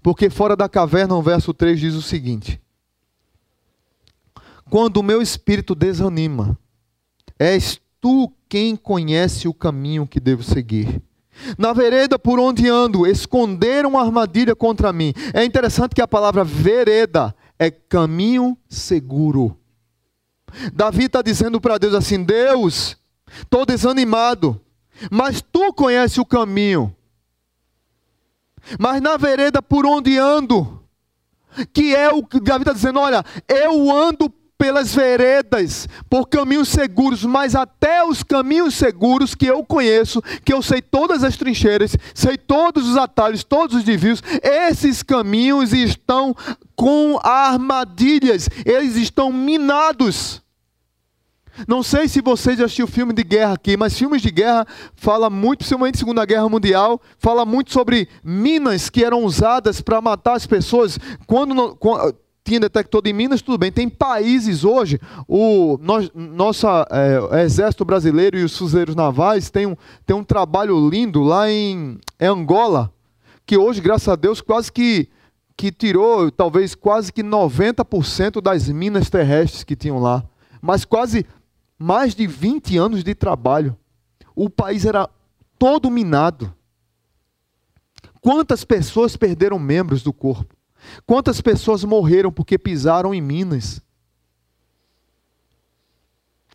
Porque 0.02 0.28
fora 0.28 0.54
da 0.54 0.68
caverna, 0.68 1.14
o 1.14 1.22
verso 1.22 1.54
3 1.54 1.80
diz 1.80 1.94
o 1.94 2.02
seguinte: 2.02 2.60
Quando 4.70 4.98
o 4.98 5.02
meu 5.02 5.22
espírito 5.22 5.74
desanima, 5.74 6.58
és 7.38 7.80
tu 8.00 8.32
quem 8.48 8.76
conhece 8.76 9.48
o 9.48 9.54
caminho 9.54 10.06
que 10.06 10.20
devo 10.20 10.42
seguir. 10.42 11.02
Na 11.56 11.72
vereda 11.72 12.18
por 12.18 12.38
onde 12.38 12.68
ando, 12.68 13.06
esconderam 13.06 13.90
uma 13.90 14.02
armadilha 14.02 14.54
contra 14.54 14.92
mim. 14.92 15.14
É 15.32 15.44
interessante 15.44 15.94
que 15.94 16.02
a 16.02 16.08
palavra 16.08 16.44
vereda 16.44 17.34
é 17.58 17.70
caminho 17.70 18.56
seguro. 18.68 19.57
Davi 20.72 21.04
está 21.04 21.22
dizendo 21.22 21.60
para 21.60 21.78
Deus 21.78 21.94
assim: 21.94 22.22
Deus, 22.22 22.96
estou 23.38 23.64
desanimado, 23.66 24.60
mas 25.10 25.40
tu 25.40 25.72
conheces 25.72 26.18
o 26.18 26.24
caminho. 26.24 26.94
Mas 28.78 29.00
na 29.00 29.16
vereda 29.16 29.62
por 29.62 29.86
onde 29.86 30.18
ando, 30.18 30.82
que 31.72 31.94
é 31.94 32.10
o 32.10 32.24
que 32.24 32.40
Davi 32.40 32.62
está 32.62 32.72
dizendo: 32.72 33.00
olha, 33.00 33.24
eu 33.46 33.90
ando 33.90 34.32
pelas 34.58 34.92
veredas, 34.92 35.88
por 36.10 36.28
caminhos 36.28 36.68
seguros, 36.68 37.24
mas 37.24 37.54
até 37.54 38.04
os 38.04 38.24
caminhos 38.24 38.74
seguros 38.74 39.32
que 39.34 39.46
eu 39.46 39.64
conheço, 39.64 40.20
que 40.44 40.52
eu 40.52 40.60
sei 40.60 40.82
todas 40.82 41.22
as 41.22 41.36
trincheiras, 41.36 41.96
sei 42.12 42.36
todos 42.36 42.88
os 42.88 42.96
atalhos, 42.96 43.44
todos 43.44 43.76
os 43.76 43.84
desvios, 43.84 44.20
esses 44.42 45.04
caminhos 45.04 45.72
estão 45.72 46.34
com 46.74 47.20
armadilhas, 47.22 48.48
eles 48.66 48.96
estão 48.96 49.32
minados. 49.32 50.42
Não 51.66 51.82
sei 51.82 52.08
se 52.08 52.20
você 52.20 52.54
já 52.54 52.66
assistiu 52.66 52.86
filme 52.86 53.12
de 53.12 53.24
guerra 53.24 53.54
aqui, 53.54 53.76
mas 53.76 53.96
filmes 53.96 54.22
de 54.22 54.30
guerra 54.30 54.66
fala 54.94 55.28
muito, 55.30 55.58
principalmente 55.58 55.98
Segunda 55.98 56.24
Guerra 56.24 56.48
Mundial, 56.48 57.00
fala 57.18 57.44
muito 57.44 57.72
sobre 57.72 58.08
minas 58.22 58.90
que 58.90 59.04
eram 59.04 59.24
usadas 59.24 59.80
para 59.80 60.00
matar 60.00 60.34
as 60.34 60.46
pessoas. 60.46 60.98
Quando, 61.26 61.74
quando 61.76 62.14
tinha 62.48 62.60
detector 62.60 63.02
de 63.02 63.12
minas, 63.12 63.42
tudo 63.42 63.58
bem. 63.58 63.70
Tem 63.70 63.88
países 63.88 64.64
hoje, 64.64 64.98
o 65.28 65.78
nosso 66.14 66.66
é, 66.90 67.42
exército 67.44 67.84
brasileiro 67.84 68.38
e 68.38 68.42
os 68.42 68.56
fuzileiros 68.56 68.96
navais 68.96 69.50
tem 69.50 69.66
um, 69.66 69.76
tem 70.06 70.16
um 70.16 70.24
trabalho 70.24 70.88
lindo 70.88 71.22
lá 71.22 71.50
em, 71.50 71.98
em 72.18 72.26
Angola, 72.26 72.90
que 73.44 73.56
hoje, 73.56 73.82
graças 73.82 74.08
a 74.08 74.16
Deus, 74.16 74.40
quase 74.40 74.72
que 74.72 75.08
que 75.56 75.72
tirou 75.72 76.30
talvez 76.30 76.76
quase 76.76 77.12
que 77.12 77.20
90% 77.20 78.40
das 78.40 78.68
minas 78.68 79.10
terrestres 79.10 79.64
que 79.64 79.74
tinham 79.74 79.98
lá. 79.98 80.24
Mas 80.62 80.84
quase 80.84 81.26
mais 81.76 82.14
de 82.14 82.28
20 82.28 82.78
anos 82.78 83.02
de 83.02 83.12
trabalho. 83.12 83.76
O 84.36 84.48
país 84.48 84.84
era 84.84 85.10
todo 85.58 85.90
minado. 85.90 86.54
Quantas 88.20 88.64
pessoas 88.64 89.16
perderam 89.16 89.58
membros 89.58 90.00
do 90.00 90.12
corpo? 90.12 90.57
Quantas 91.06 91.40
pessoas 91.40 91.84
morreram 91.84 92.32
porque 92.32 92.58
pisaram 92.58 93.14
em 93.14 93.20
minas? 93.20 93.80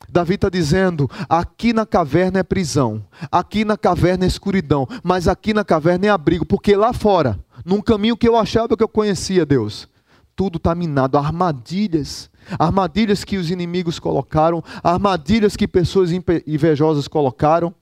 Davi 0.10 0.36
está 0.36 0.50
dizendo: 0.50 1.10
aqui 1.30 1.74
na 1.74 1.86
caverna 1.86 2.40
é 2.40 2.44
prisão, 2.44 3.06
aqui 3.32 3.66
na 3.66 3.78
caverna 3.78 4.26
é 4.26 4.28
escuridão, 4.28 4.88
mas 5.04 5.28
aqui 5.28 5.54
na 5.54 5.64
caverna 5.64 6.08
é 6.08 6.10
abrigo, 6.10 6.46
porque 6.46 6.76
lá 6.76 6.94
fora, 6.94 7.40
num 7.66 7.82
caminho 7.82 8.18
que 8.18 8.28
eu 8.28 8.38
achava 8.38 8.76
que 8.76 8.84
eu 8.84 8.88
conhecia 8.88 9.46
Deus, 9.46 9.88
tudo 10.36 10.58
está 10.58 10.76
minado, 10.76 11.18
armadilhas 11.18 12.30
armadilhas 12.60 13.24
que 13.24 13.38
os 13.38 13.50
inimigos 13.50 14.00
colocaram, 14.00 14.64
armadilhas 14.84 15.56
que 15.56 15.68
pessoas 15.68 16.12
invejosas 16.12 17.08
colocaram, 17.08 17.74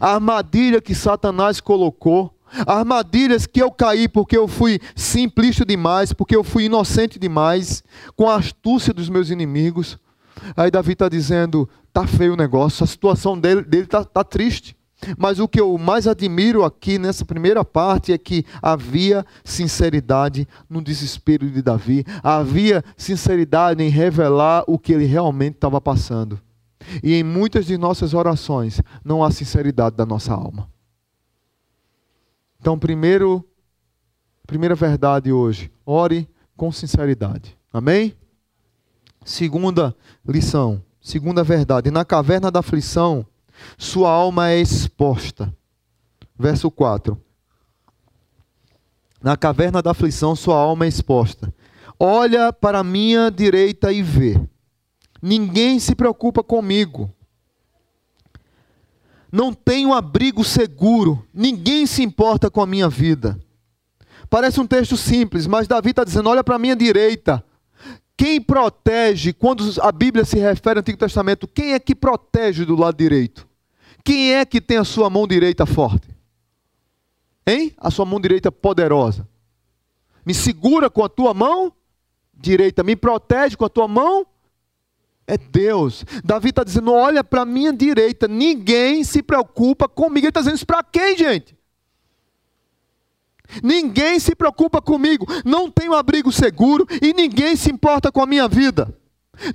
armadilha 0.00 0.80
que 0.80 0.94
Satanás 0.94 1.60
colocou, 1.60 2.34
armadilhas 2.66 3.46
que 3.46 3.62
eu 3.62 3.70
caí 3.70 4.08
porque 4.08 4.36
eu 4.36 4.48
fui 4.48 4.78
simplista 4.94 5.64
demais, 5.64 6.12
porque 6.12 6.34
eu 6.34 6.44
fui 6.44 6.64
inocente 6.64 7.18
demais, 7.18 7.82
com 8.16 8.28
a 8.28 8.36
astúcia 8.36 8.92
dos 8.92 9.08
meus 9.08 9.30
inimigos. 9.30 9.98
Aí 10.56 10.70
Davi 10.70 10.92
está 10.92 11.08
dizendo: 11.08 11.68
está 11.88 12.06
feio 12.06 12.34
o 12.34 12.36
negócio, 12.36 12.84
a 12.84 12.86
situação 12.86 13.38
dele 13.38 13.64
está 13.72 14.04
tá 14.04 14.24
triste. 14.24 14.76
Mas 15.16 15.38
o 15.38 15.48
que 15.48 15.60
eu 15.60 15.78
mais 15.78 16.06
admiro 16.06 16.64
aqui 16.64 16.98
nessa 16.98 17.24
primeira 17.24 17.64
parte 17.64 18.12
é 18.12 18.18
que 18.18 18.44
havia 18.60 19.24
sinceridade 19.42 20.46
no 20.68 20.82
desespero 20.82 21.50
de 21.50 21.62
Davi, 21.62 22.04
havia 22.22 22.84
sinceridade 22.96 23.82
em 23.82 23.88
revelar 23.88 24.62
o 24.66 24.78
que 24.78 24.92
ele 24.92 25.06
realmente 25.06 25.54
estava 25.54 25.80
passando. 25.80 26.38
E 27.02 27.14
em 27.14 27.22
muitas 27.22 27.66
de 27.66 27.78
nossas 27.78 28.14
orações 28.14 28.80
não 29.04 29.22
há 29.22 29.30
sinceridade 29.30 29.96
da 29.96 30.04
nossa 30.04 30.34
alma. 30.34 30.68
Então, 32.60 32.78
primeiro, 32.78 33.42
primeira 34.46 34.74
verdade 34.74 35.32
hoje, 35.32 35.72
ore 35.84 36.28
com 36.56 36.70
sinceridade. 36.70 37.56
Amém? 37.72 38.14
Segunda 39.24 39.96
lição, 40.26 40.84
segunda 41.00 41.42
verdade, 41.42 41.90
na 41.90 42.04
caverna 42.04 42.50
da 42.50 42.60
aflição, 42.60 43.26
sua 43.78 44.10
alma 44.10 44.50
é 44.50 44.60
exposta. 44.60 45.54
Verso 46.38 46.70
4. 46.70 47.18
Na 49.22 49.36
caverna 49.36 49.82
da 49.82 49.92
aflição, 49.92 50.36
sua 50.36 50.56
alma 50.56 50.84
é 50.84 50.88
exposta. 50.88 51.52
Olha 51.98 52.52
para 52.52 52.80
a 52.80 52.84
minha 52.84 53.30
direita 53.30 53.92
e 53.92 54.02
vê. 54.02 54.40
Ninguém 55.22 55.78
se 55.78 55.94
preocupa 55.94 56.42
comigo. 56.42 57.10
Não 59.32 59.52
tenho 59.52 59.92
abrigo 59.92 60.44
seguro. 60.44 61.26
Ninguém 61.32 61.86
se 61.86 62.02
importa 62.02 62.50
com 62.50 62.60
a 62.60 62.66
minha 62.66 62.88
vida. 62.88 63.38
Parece 64.28 64.60
um 64.60 64.66
texto 64.66 64.96
simples, 64.96 65.46
mas 65.46 65.68
Davi 65.68 65.90
está 65.90 66.04
dizendo: 66.04 66.28
olha 66.28 66.44
para 66.44 66.56
a 66.56 66.58
minha 66.58 66.76
direita. 66.76 67.44
Quem 68.16 68.40
protege, 68.40 69.32
quando 69.32 69.64
a 69.80 69.90
Bíblia 69.90 70.24
se 70.24 70.38
refere 70.38 70.78
ao 70.78 70.80
Antigo 70.80 70.98
Testamento, 70.98 71.48
quem 71.48 71.72
é 71.72 71.78
que 71.78 71.94
protege 71.94 72.66
do 72.66 72.76
lado 72.76 72.96
direito? 72.96 73.48
Quem 74.04 74.34
é 74.34 74.44
que 74.44 74.60
tem 74.60 74.76
a 74.76 74.84
sua 74.84 75.08
mão 75.08 75.26
direita 75.26 75.64
forte? 75.64 76.08
Hein? 77.46 77.72
A 77.78 77.90
sua 77.90 78.04
mão 78.04 78.20
direita 78.20 78.52
poderosa. 78.52 79.26
Me 80.24 80.34
segura 80.34 80.90
com 80.90 81.02
a 81.02 81.08
tua 81.08 81.32
mão 81.32 81.72
direita, 82.34 82.82
me 82.82 82.96
protege 82.96 83.56
com 83.56 83.64
a 83.64 83.68
tua 83.68 83.88
mão. 83.88 84.26
É 85.30 85.38
Deus. 85.38 86.04
Davi 86.24 86.48
está 86.48 86.64
dizendo: 86.64 86.92
olha 86.92 87.22
para 87.22 87.42
a 87.42 87.46
minha 87.46 87.72
direita, 87.72 88.26
ninguém 88.26 89.04
se 89.04 89.22
preocupa 89.22 89.88
comigo. 89.88 90.24
Ele 90.24 90.28
está 90.28 90.40
dizendo 90.40 90.56
isso 90.56 90.66
para 90.66 90.82
quem, 90.82 91.16
gente? 91.16 91.56
Ninguém 93.62 94.18
se 94.20 94.34
preocupa 94.34 94.80
comigo, 94.80 95.26
não 95.44 95.70
tenho 95.70 95.92
abrigo 95.94 96.30
seguro 96.30 96.86
e 97.02 97.12
ninguém 97.12 97.56
se 97.56 97.70
importa 97.70 98.12
com 98.12 98.22
a 98.22 98.26
minha 98.26 98.46
vida. 98.46 98.96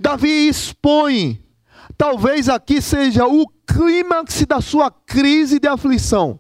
Davi 0.02 0.50
expõe 0.50 1.46
Talvez 1.98 2.50
aqui 2.50 2.82
seja 2.82 3.26
o 3.26 3.48
clímax 3.66 4.46
da 4.46 4.60
sua 4.60 4.92
crise 4.92 5.60
de 5.60 5.68
aflição. 5.68 6.40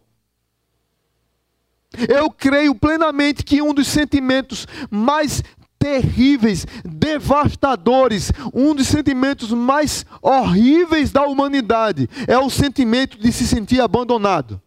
Eu 2.09 2.29
creio 2.29 2.75
plenamente 2.75 3.43
que 3.43 3.61
um 3.61 3.73
dos 3.73 3.87
sentimentos 3.87 4.67
mais 4.91 5.41
terríveis, 5.85 6.65
devastadores, 6.83 8.31
um 8.51 8.73
dos 8.73 8.87
sentimentos 8.87 9.51
mais 9.51 10.03
horríveis 10.19 11.11
da 11.11 11.27
humanidade 11.27 12.09
é 12.27 12.39
o 12.39 12.49
sentimento 12.49 13.19
de 13.19 13.31
se 13.31 13.47
sentir 13.47 13.79
abandonado. 13.79 14.59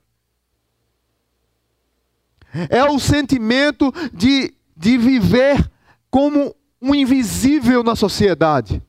É 2.70 2.84
o 2.84 3.00
sentimento 3.00 3.92
de, 4.14 4.54
de 4.76 4.96
viver 4.96 5.68
como 6.08 6.54
um 6.80 6.94
invisível 6.94 7.82
na 7.82 7.96
sociedade. 7.96 8.80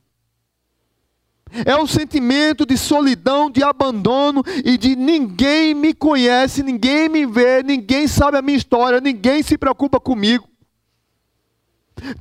É 1.66 1.76
um 1.76 1.86
sentimento 1.86 2.64
de 2.64 2.78
solidão, 2.78 3.50
de 3.50 3.64
abandono 3.64 4.44
e 4.64 4.78
de 4.78 4.94
ninguém 4.94 5.74
me 5.74 5.92
conhece, 5.92 6.62
ninguém 6.62 7.08
me 7.08 7.26
vê, 7.26 7.60
ninguém 7.64 8.06
sabe 8.06 8.38
a 8.38 8.42
minha 8.42 8.56
história, 8.56 9.00
ninguém 9.00 9.42
se 9.42 9.58
preocupa 9.58 9.98
comigo. 9.98 10.49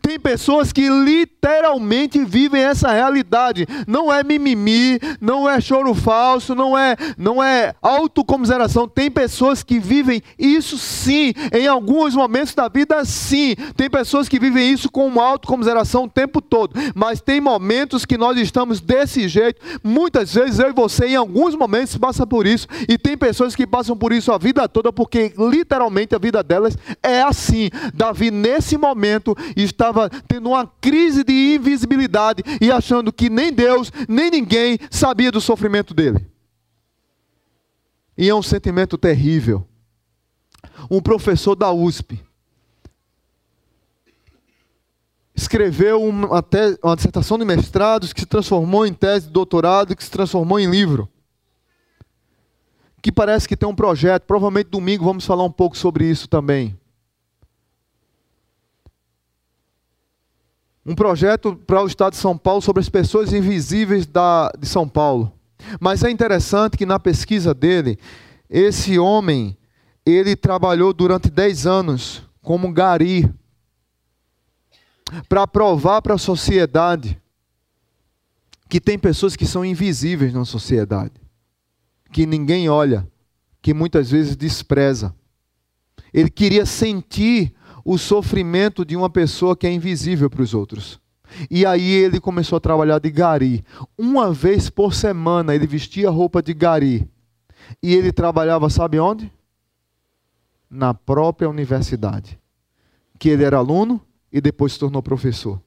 Tem 0.02 0.20
pessoas 0.20 0.72
que 0.72 0.90
literalmente 0.90 2.24
vivem 2.24 2.64
essa 2.64 2.92
realidade. 2.92 3.68
Não 3.88 4.14
é 4.14 4.24
mimimi, 4.24 5.00
não 5.20 5.50
é 5.50 5.60
choro 5.62 5.94
falso, 5.94 6.56
não 6.56 6.78
é, 6.78 6.96
não 7.18 7.44
é 7.44 7.74
autocomiseração. 7.82 8.88
Tem 8.88 9.10
pessoas 9.10 9.64
que 9.64 9.80
vivem 9.80 10.22
isso 10.38 10.78
sim, 10.78 11.34
em 11.54 11.68
alguns 11.68 12.16
momentos 12.16 12.54
da 12.54 12.68
vida 12.68 13.04
sim. 13.06 13.56
Tem 13.76 13.90
pessoas 13.90 14.30
que 14.30 14.40
vivem 14.40 14.72
isso 14.72 14.90
com 14.90 15.20
autocomiseração 15.20 16.04
o 16.04 16.10
tempo 16.10 16.42
todo. 16.42 16.74
Mas 16.96 17.22
tem 17.22 17.42
momentos 17.42 18.06
que 18.06 18.18
nós 18.18 18.38
estamos 18.38 18.82
desse 18.82 19.28
jeito. 19.28 19.62
Muitas 19.84 20.34
vezes 20.34 20.60
eu 20.60 20.70
e 20.70 20.74
você, 20.74 21.08
em 21.08 21.16
alguns 21.16 21.56
momentos, 21.56 21.98
passa 21.98 22.26
por 22.26 22.46
isso. 22.46 22.68
E 22.88 22.98
tem 22.98 23.18
pessoas 23.18 23.56
que 23.56 23.68
passam 23.68 23.96
por 23.96 24.12
isso 24.12 24.32
a 24.32 24.38
vida 24.38 24.68
toda, 24.68 24.92
porque 24.92 25.34
literalmente 25.38 26.16
a 26.16 26.20
vida 26.20 26.44
delas 26.44 26.78
é 27.02 27.22
assim. 27.22 27.70
Davi, 27.94 28.32
nesse 28.32 28.78
momento, 28.78 29.36
estava 29.72 30.10
tendo 30.10 30.50
uma 30.50 30.66
crise 30.66 31.24
de 31.24 31.56
invisibilidade 31.56 32.44
e 32.62 32.72
achando 32.72 33.12
que 33.12 33.30
nem 33.30 33.52
Deus, 33.52 33.92
nem 34.08 34.30
ninguém 34.30 34.78
sabia 34.90 35.32
do 35.32 35.42
sofrimento 35.42 35.94
dele. 35.94 36.28
E 38.18 38.28
é 38.30 38.36
um 38.36 38.44
sentimento 38.44 38.98
terrível. 38.98 39.66
Um 40.90 41.02
professor 41.02 41.56
da 41.56 41.72
USP 41.72 42.22
escreveu 45.34 46.04
uma, 46.04 46.28
uma 46.84 46.96
dissertação 46.96 47.38
de 47.38 47.46
mestrado 47.46 48.14
que 48.14 48.20
se 48.20 48.26
transformou 48.26 48.86
em 48.86 48.94
tese 48.94 49.28
de 49.28 49.32
doutorado, 49.32 49.96
que 49.96 50.04
se 50.04 50.12
transformou 50.12 50.60
em 50.60 50.70
livro. 50.70 51.10
que 53.02 53.12
parece 53.12 53.48
que 53.48 53.56
tem 53.56 53.68
um 53.68 53.76
projeto. 53.76 54.24
Provavelmente 54.24 54.70
domingo 54.70 55.06
vamos 55.06 55.26
falar 55.26 55.44
um 55.44 55.52
pouco 55.52 55.78
sobre 55.78 56.06
isso 56.06 56.28
também. 56.28 56.79
Um 60.86 60.96
projeto 60.96 61.56
para 61.56 61.84
o 61.84 61.88
estado 61.88 62.14
de 62.14 62.20
São 62.20 62.38
Paulo 62.38 62.62
sobre 62.62 62.82
as 62.82 62.90
pessoas 62.90 63.34
invisíveis 63.34 64.06
da, 64.06 64.52
de 64.58 64.68
São 64.68 64.88
Paulo. 64.88 65.34
Mas 65.80 66.04
é 66.04 66.10
interessante 66.10 66.78
que 66.78 66.86
na 66.86 67.00
pesquisa 67.00 67.54
dele, 67.54 68.00
esse 68.50 68.98
homem, 68.98 69.58
ele 70.06 70.36
trabalhou 70.36 70.94
durante 70.94 71.30
10 71.30 71.68
anos 71.68 72.24
como 72.42 72.72
gari 72.72 73.32
para 75.28 75.46
provar 75.46 76.02
para 76.02 76.16
a 76.16 76.20
sociedade 76.20 77.20
que 78.70 78.80
tem 78.80 78.98
pessoas 79.00 79.36
que 79.36 79.48
são 79.48 79.66
invisíveis 79.66 80.32
na 80.32 80.46
sociedade, 80.46 81.14
que 82.12 82.26
ninguém 82.28 82.70
olha, 82.70 83.08
que 83.62 83.74
muitas 83.74 84.12
vezes 84.12 84.36
despreza. 84.36 85.14
Ele 86.14 86.30
queria 86.30 86.66
sentir 86.66 87.54
o 87.90 87.98
sofrimento 87.98 88.86
de 88.86 88.96
uma 88.96 89.10
pessoa 89.10 89.58
que 89.58 89.66
é 89.66 89.72
invisível 89.72 90.30
para 90.30 90.44
os 90.44 90.54
outros. 90.54 91.02
E 91.50 91.66
aí 91.66 91.90
ele 91.90 92.20
começou 92.20 92.58
a 92.58 92.60
trabalhar 92.60 93.00
de 93.00 93.10
gari. 93.10 93.66
Uma 93.98 94.32
vez 94.32 94.70
por 94.70 94.94
semana 94.94 95.56
ele 95.56 95.66
vestia 95.66 96.08
roupa 96.12 96.40
de 96.40 96.54
gari. 96.54 97.10
E 97.82 97.96
ele 97.96 98.12
trabalhava, 98.12 98.70
sabe 98.70 99.00
onde? 99.00 99.34
Na 100.70 100.94
própria 100.94 101.50
universidade. 101.50 102.40
Que 103.18 103.30
ele 103.30 103.44
era 103.44 103.58
aluno 103.58 104.00
e 104.32 104.40
depois 104.40 104.74
se 104.74 104.80
tornou 104.80 105.02
professor. 105.02 105.60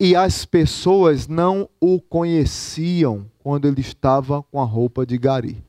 E 0.00 0.16
as 0.16 0.44
pessoas 0.44 1.28
não 1.28 1.68
o 1.80 2.00
conheciam 2.00 3.30
quando 3.38 3.68
ele 3.68 3.82
estava 3.82 4.42
com 4.42 4.60
a 4.60 4.64
roupa 4.64 5.06
de 5.06 5.16
gari. 5.16 5.64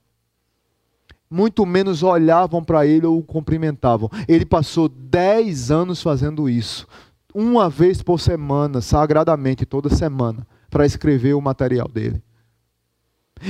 Muito 1.29 1.65
menos 1.65 2.03
olhavam 2.03 2.63
para 2.63 2.85
ele 2.85 3.05
ou 3.05 3.19
o 3.19 3.23
cumprimentavam. 3.23 4.09
Ele 4.27 4.45
passou 4.45 4.87
dez 4.87 5.71
anos 5.71 6.01
fazendo 6.01 6.49
isso, 6.49 6.87
uma 7.33 7.69
vez 7.69 8.01
por 8.01 8.19
semana, 8.19 8.81
sagradamente, 8.81 9.65
toda 9.65 9.89
semana, 9.89 10.47
para 10.69 10.85
escrever 10.85 11.33
o 11.33 11.41
material 11.41 11.87
dele. 11.87 12.21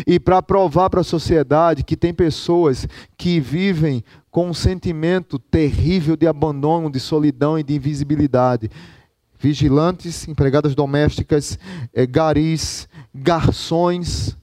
E 0.06 0.20
para 0.20 0.42
provar 0.42 0.90
para 0.90 1.02
a 1.02 1.04
sociedade 1.04 1.84
que 1.84 1.96
tem 1.96 2.14
pessoas 2.14 2.88
que 3.18 3.40
vivem 3.40 4.04
com 4.30 4.50
um 4.50 4.54
sentimento 4.54 5.40
terrível 5.40 6.18
de 6.18 6.28
abandono, 6.28 6.92
de 6.92 7.00
solidão 7.00 7.58
e 7.58 7.64
de 7.64 7.76
invisibilidade 7.76 8.70
vigilantes, 9.40 10.28
empregadas 10.28 10.74
domésticas, 10.74 11.60
é, 11.94 12.06
garis, 12.06 12.88
garçons, 13.14 14.36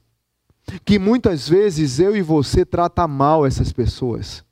que 0.84 0.98
muitas 0.98 1.48
vezes 1.48 1.98
eu 1.98 2.16
e 2.16 2.22
você 2.22 2.64
trata 2.64 3.06
mal 3.06 3.46
essas 3.46 3.72
pessoas. 3.72 4.44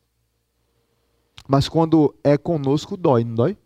Mas 1.48 1.68
quando 1.68 2.14
é 2.22 2.38
conosco, 2.38 2.96
dói, 2.96 3.25
não 3.25 3.35
dói? 3.35 3.57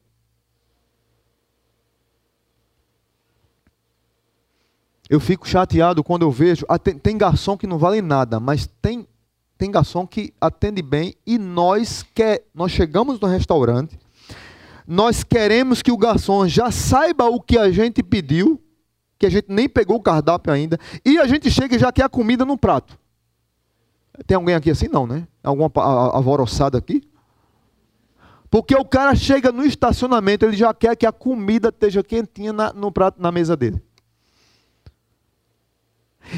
Eu 5.09 5.21
fico 5.21 5.47
chateado 5.47 6.03
quando 6.03 6.23
eu 6.23 6.31
vejo. 6.31 6.67
Ah, 6.69 6.79
tem, 6.79 7.17
garçom 7.17 7.57
que 7.57 7.67
não 7.67 7.79
vale 7.79 8.03
nada, 8.03 8.41
mas 8.41 8.69
tem, 8.83 9.07
tem 9.57 9.71
garçom 9.71 10.07
que 10.07 10.35
atende 10.41 10.83
bem 10.83 11.15
e 11.25 11.39
nós 11.39 12.05
quer, 12.15 12.45
nós 12.53 12.73
chegamos 12.73 13.21
no 13.21 13.29
restaurante, 13.29 13.97
nós 14.87 15.23
queremos 15.23 15.81
que 15.81 15.93
o 15.93 15.97
garçom 15.97 16.49
já 16.49 16.71
saiba 16.71 17.27
o 17.27 17.41
que 17.41 17.57
a 17.57 17.71
gente 17.71 18.03
pediu, 18.03 18.61
que 19.19 19.27
a 19.27 19.31
gente 19.31 19.47
nem 19.49 19.69
pegou 19.69 19.97
o 19.97 20.03
cardápio 20.03 20.53
ainda, 20.53 20.79
e 21.05 21.19
a 21.19 21.27
gente 21.27 21.51
chega 21.51 21.77
e 21.77 21.79
já 21.79 21.91
quer 21.91 22.05
a 22.05 22.09
comida 22.09 22.45
no 22.45 22.59
prato. 22.59 22.99
Tem 24.27 24.37
alguém 24.37 24.55
aqui 24.55 24.71
assim? 24.71 24.89
Não, 24.89 25.07
né? 25.07 25.27
Alguma 25.43 25.71
alvoroçada 25.75 26.79
aqui? 26.79 27.03
Porque 28.51 28.75
o 28.75 28.85
cara 28.85 29.15
chega 29.15 29.53
no 29.53 29.65
estacionamento, 29.65 30.45
ele 30.45 30.57
já 30.57 30.73
quer 30.73 30.97
que 30.97 31.05
a 31.05 31.13
comida 31.13 31.69
esteja 31.69 32.03
quentinha 32.03 32.53
na, 32.53 32.73
no 32.73 32.91
prato, 32.93 33.21
na 33.21 33.31
mesa 33.31 33.57
dele. 33.57 33.83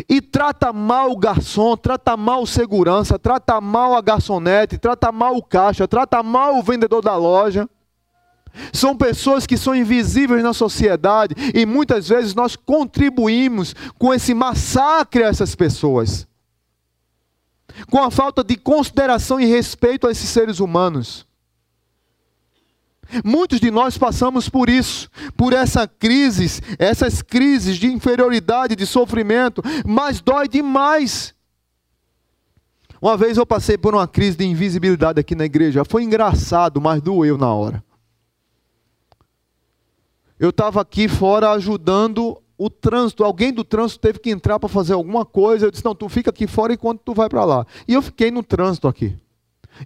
E 0.08 0.20
trata 0.20 0.72
mal 0.72 1.10
o 1.10 1.16
garçom, 1.16 1.76
trata 1.76 2.16
mal 2.16 2.42
o 2.42 2.46
segurança, 2.46 3.18
trata 3.18 3.60
mal 3.60 3.94
a 3.94 4.00
garçonete, 4.00 4.78
trata 4.78 5.10
mal 5.10 5.36
o 5.36 5.42
caixa, 5.42 5.88
trata 5.88 6.22
mal 6.22 6.58
o 6.58 6.62
vendedor 6.62 7.02
da 7.02 7.16
loja. 7.16 7.68
São 8.72 8.96
pessoas 8.96 9.46
que 9.46 9.56
são 9.56 9.74
invisíveis 9.74 10.42
na 10.42 10.52
sociedade 10.52 11.34
e 11.54 11.64
muitas 11.64 12.08
vezes 12.08 12.34
nós 12.34 12.56
contribuímos 12.56 13.74
com 13.98 14.12
esse 14.12 14.34
massacre 14.34 15.22
a 15.22 15.28
essas 15.28 15.54
pessoas. 15.54 16.26
Com 17.90 18.02
a 18.02 18.10
falta 18.10 18.42
de 18.42 18.56
consideração 18.56 19.40
e 19.40 19.46
respeito 19.46 20.06
a 20.06 20.10
esses 20.10 20.28
seres 20.28 20.60
humanos. 20.60 21.26
Muitos 23.24 23.58
de 23.58 23.70
nós 23.70 23.96
passamos 23.96 24.50
por 24.50 24.68
isso, 24.68 25.08
por 25.34 25.54
essa 25.54 25.88
crise, 25.88 26.60
essas 26.78 27.22
crises 27.22 27.78
de 27.78 27.86
inferioridade, 27.86 28.76
de 28.76 28.84
sofrimento, 28.84 29.62
mas 29.86 30.20
dói 30.20 30.46
demais. 30.46 31.34
Uma 33.00 33.16
vez 33.16 33.38
eu 33.38 33.46
passei 33.46 33.78
por 33.78 33.94
uma 33.94 34.06
crise 34.06 34.36
de 34.36 34.44
invisibilidade 34.44 35.20
aqui 35.20 35.34
na 35.34 35.46
igreja, 35.46 35.84
foi 35.86 36.02
engraçado, 36.02 36.80
mas 36.82 37.00
doeu 37.00 37.38
na 37.38 37.52
hora 37.52 37.82
eu 40.38 40.50
estava 40.50 40.80
aqui 40.80 41.08
fora 41.08 41.50
ajudando 41.52 42.40
o 42.56 42.68
trânsito. 42.68 43.24
Alguém 43.24 43.52
do 43.52 43.64
trânsito 43.64 44.00
teve 44.00 44.18
que 44.18 44.30
entrar 44.30 44.58
para 44.58 44.68
fazer 44.68 44.92
alguma 44.92 45.24
coisa. 45.24 45.66
Eu 45.66 45.70
disse: 45.70 45.84
Não, 45.84 45.94
tu 45.94 46.08
fica 46.08 46.30
aqui 46.30 46.46
fora 46.46 46.72
enquanto 46.72 47.00
tu 47.00 47.14
vai 47.14 47.28
para 47.28 47.44
lá. 47.44 47.66
E 47.86 47.94
eu 47.94 48.02
fiquei 48.02 48.30
no 48.30 48.42
trânsito 48.42 48.88
aqui. 48.88 49.16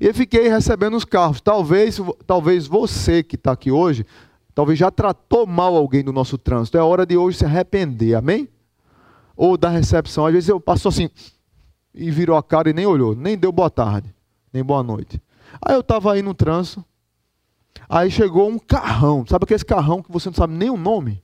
E 0.00 0.06
eu 0.06 0.14
fiquei 0.14 0.48
recebendo 0.48 0.96
os 0.96 1.04
carros. 1.04 1.40
Talvez, 1.40 2.00
talvez 2.26 2.66
você 2.66 3.22
que 3.22 3.36
está 3.36 3.52
aqui 3.52 3.70
hoje, 3.70 4.06
talvez 4.54 4.78
já 4.78 4.90
tratou 4.90 5.46
mal 5.46 5.76
alguém 5.76 6.02
do 6.02 6.12
nosso 6.12 6.38
trânsito. 6.38 6.78
É 6.78 6.82
hora 6.82 7.04
de 7.04 7.16
hoje 7.16 7.38
se 7.38 7.44
arrepender, 7.44 8.14
amém? 8.14 8.48
Ou 9.36 9.56
da 9.56 9.68
recepção. 9.68 10.26
Às 10.26 10.32
vezes 10.32 10.48
eu 10.48 10.60
passo 10.60 10.88
assim 10.88 11.10
e 11.94 12.10
virou 12.10 12.36
a 12.36 12.42
cara 12.42 12.70
e 12.70 12.72
nem 12.72 12.86
olhou, 12.86 13.14
nem 13.14 13.36
deu 13.36 13.52
boa 13.52 13.68
tarde, 13.68 14.14
nem 14.52 14.62
boa 14.62 14.82
noite. 14.82 15.20
Aí 15.60 15.74
eu 15.74 15.80
estava 15.80 16.12
aí 16.12 16.22
no 16.22 16.32
trânsito, 16.32 16.84
Aí 17.88 18.10
chegou 18.10 18.48
um 18.48 18.58
carrão, 18.58 19.24
sabe 19.26 19.44
aquele 19.44 19.64
carrão 19.64 20.02
que 20.02 20.10
você 20.10 20.28
não 20.28 20.34
sabe 20.34 20.54
nem 20.54 20.70
o 20.70 20.76
nome? 20.76 21.22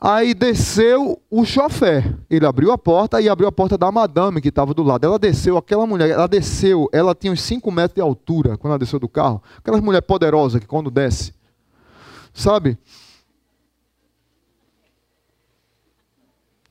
Aí 0.00 0.32
desceu 0.32 1.20
o 1.30 1.44
chofer. 1.44 2.18
Ele 2.30 2.46
abriu 2.46 2.72
a 2.72 2.78
porta 2.78 3.20
e 3.20 3.28
abriu 3.28 3.46
a 3.46 3.52
porta 3.52 3.76
da 3.76 3.92
madame 3.92 4.40
que 4.40 4.48
estava 4.48 4.72
do 4.72 4.82
lado. 4.82 5.04
Ela 5.04 5.18
desceu, 5.18 5.58
aquela 5.58 5.86
mulher, 5.86 6.08
ela 6.08 6.26
desceu, 6.26 6.88
ela 6.90 7.14
tinha 7.14 7.30
uns 7.30 7.42
5 7.42 7.70
metros 7.70 7.96
de 7.96 8.00
altura 8.00 8.56
quando 8.56 8.70
ela 8.70 8.78
desceu 8.78 8.98
do 8.98 9.08
carro. 9.08 9.42
Aquela 9.58 9.78
mulher 9.82 10.00
poderosa 10.00 10.58
que 10.58 10.66
quando 10.66 10.90
desce, 10.90 11.34
sabe? 12.32 12.78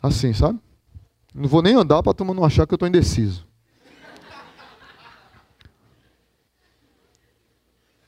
Assim, 0.01 0.33
sabe? 0.33 0.59
Não 1.35 1.47
vou 1.47 1.61
nem 1.61 1.75
andar 1.75 2.01
para 2.01 2.13
a 2.17 2.33
não 2.33 2.43
achar 2.43 2.65
que 2.65 2.73
eu 2.73 2.77
estou 2.77 2.87
indeciso. 2.87 3.48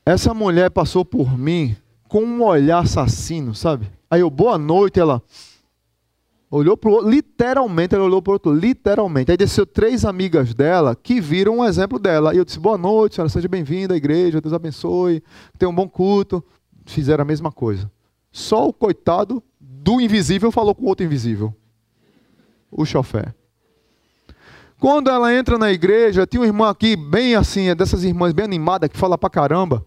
Essa 0.04 0.34
mulher 0.34 0.70
passou 0.70 1.04
por 1.04 1.38
mim 1.38 1.76
com 2.08 2.24
um 2.24 2.42
olhar 2.42 2.80
assassino, 2.80 3.54
sabe? 3.54 3.90
Aí 4.10 4.20
eu, 4.20 4.28
boa 4.28 4.58
noite, 4.58 4.98
ela 4.98 5.22
olhou 6.50 6.76
para 6.76 6.90
o 6.90 6.92
outro, 6.94 7.08
literalmente, 7.08 7.94
ela 7.94 8.04
olhou 8.04 8.20
para 8.20 8.32
o 8.32 8.34
outro, 8.34 8.52
literalmente. 8.52 9.30
Aí 9.30 9.36
desceu 9.36 9.64
três 9.64 10.04
amigas 10.04 10.52
dela 10.52 10.94
que 10.94 11.20
viram 11.20 11.58
um 11.58 11.64
exemplo 11.64 11.98
dela. 11.98 12.34
E 12.34 12.38
eu 12.38 12.44
disse, 12.44 12.58
boa 12.58 12.76
noite, 12.76 13.14
senhora, 13.14 13.30
seja 13.30 13.48
bem-vinda 13.48 13.94
à 13.94 13.96
igreja, 13.96 14.40
Deus 14.40 14.52
abençoe, 14.52 15.22
tenha 15.56 15.70
um 15.70 15.74
bom 15.74 15.88
culto. 15.88 16.44
Fizeram 16.84 17.22
a 17.22 17.24
mesma 17.24 17.52
coisa. 17.52 17.90
Só 18.32 18.68
o 18.68 18.72
coitado 18.72 19.42
do 19.60 20.00
invisível 20.00 20.50
falou 20.50 20.74
com 20.74 20.84
o 20.84 20.88
outro 20.88 21.06
invisível. 21.06 21.54
O 22.70 22.84
chofé. 22.84 23.32
Quando 24.80 25.08
ela 25.08 25.32
entra 25.32 25.56
na 25.56 25.70
igreja, 25.70 26.26
tinha 26.26 26.40
uma 26.40 26.46
irmã 26.46 26.68
aqui, 26.68 26.96
bem 26.96 27.36
assim, 27.36 27.68
é 27.68 27.74
dessas 27.74 28.02
irmãs 28.02 28.32
bem 28.32 28.44
animada, 28.44 28.88
que 28.88 28.98
fala 28.98 29.16
pra 29.16 29.30
caramba. 29.30 29.86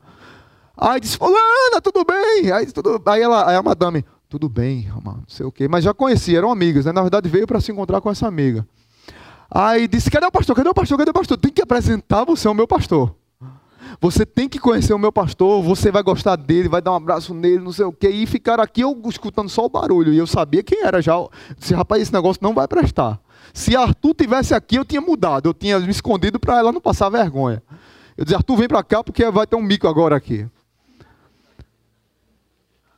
Aí 0.77 0.99
disse, 0.99 1.17
fulana, 1.17 1.81
tudo 1.81 2.03
bem? 2.03 2.51
Aí, 2.51 2.65
tudo... 2.71 3.01
aí, 3.05 3.21
ela, 3.21 3.49
aí 3.49 3.55
a 3.55 3.63
madame, 3.63 4.05
tudo 4.27 4.49
bem, 4.49 4.89
não 5.03 5.23
sei 5.27 5.45
o 5.45 5.51
quê. 5.51 5.67
Mas 5.67 5.83
já 5.83 5.93
conhecia, 5.93 6.37
eram 6.37 6.51
amigas, 6.51 6.85
né? 6.85 6.91
Na 6.91 7.01
verdade 7.01 7.29
veio 7.29 7.47
para 7.47 7.61
se 7.61 7.71
encontrar 7.71 8.01
com 8.01 8.09
essa 8.09 8.27
amiga. 8.27 8.67
Aí 9.49 9.87
disse, 9.87 10.11
cadê 10.11 10.25
o 10.25 10.31
pastor? 10.31 10.55
Cadê 10.55 10.69
o 10.69 10.73
pastor? 10.73 10.97
Cadê 10.97 11.11
o 11.11 11.13
pastor? 11.13 11.37
Tem 11.37 11.51
que 11.51 11.61
apresentar 11.61 12.25
você 12.25 12.47
ao 12.47 12.53
meu 12.53 12.67
pastor. 12.67 13.15
Você 14.01 14.25
tem 14.25 14.49
que 14.49 14.59
conhecer 14.59 14.93
o 14.93 14.99
meu 14.99 15.11
pastor, 15.11 15.63
você 15.63 15.91
vai 15.91 16.03
gostar 16.03 16.35
dele, 16.35 16.67
vai 16.67 16.81
dar 16.81 16.91
um 16.91 16.95
abraço 16.95 17.33
nele, 17.33 17.59
não 17.59 17.71
sei 17.71 17.85
o 17.85 17.93
quê. 17.93 18.09
E 18.09 18.25
ficar 18.25 18.59
aqui 18.59 18.81
eu 18.81 18.99
escutando 19.05 19.47
só 19.47 19.65
o 19.65 19.69
barulho. 19.69 20.11
E 20.11 20.17
eu 20.17 20.27
sabia 20.27 20.63
quem 20.63 20.83
era 20.83 21.01
já. 21.01 21.13
Disse, 21.57 21.73
rapaz, 21.73 22.01
esse 22.01 22.11
negócio 22.11 22.43
não 22.43 22.53
vai 22.53 22.67
prestar. 22.67 23.19
Se 23.53 23.75
Arthur 23.75 24.13
tivesse 24.13 24.53
aqui, 24.53 24.75
eu 24.75 24.83
tinha 24.83 24.99
mudado. 24.99 25.47
Eu 25.47 25.53
tinha 25.53 25.79
me 25.79 25.89
escondido 25.89 26.39
para 26.39 26.57
ela 26.57 26.71
não 26.71 26.81
passar 26.81 27.09
vergonha. 27.09 27.63
Eu 28.17 28.25
disse, 28.25 28.35
Arthur, 28.35 28.57
vem 28.57 28.67
para 28.67 28.83
cá 28.83 29.03
porque 29.03 29.29
vai 29.29 29.47
ter 29.47 29.55
um 29.55 29.61
mico 29.61 29.87
agora 29.87 30.15
aqui. 30.15 30.45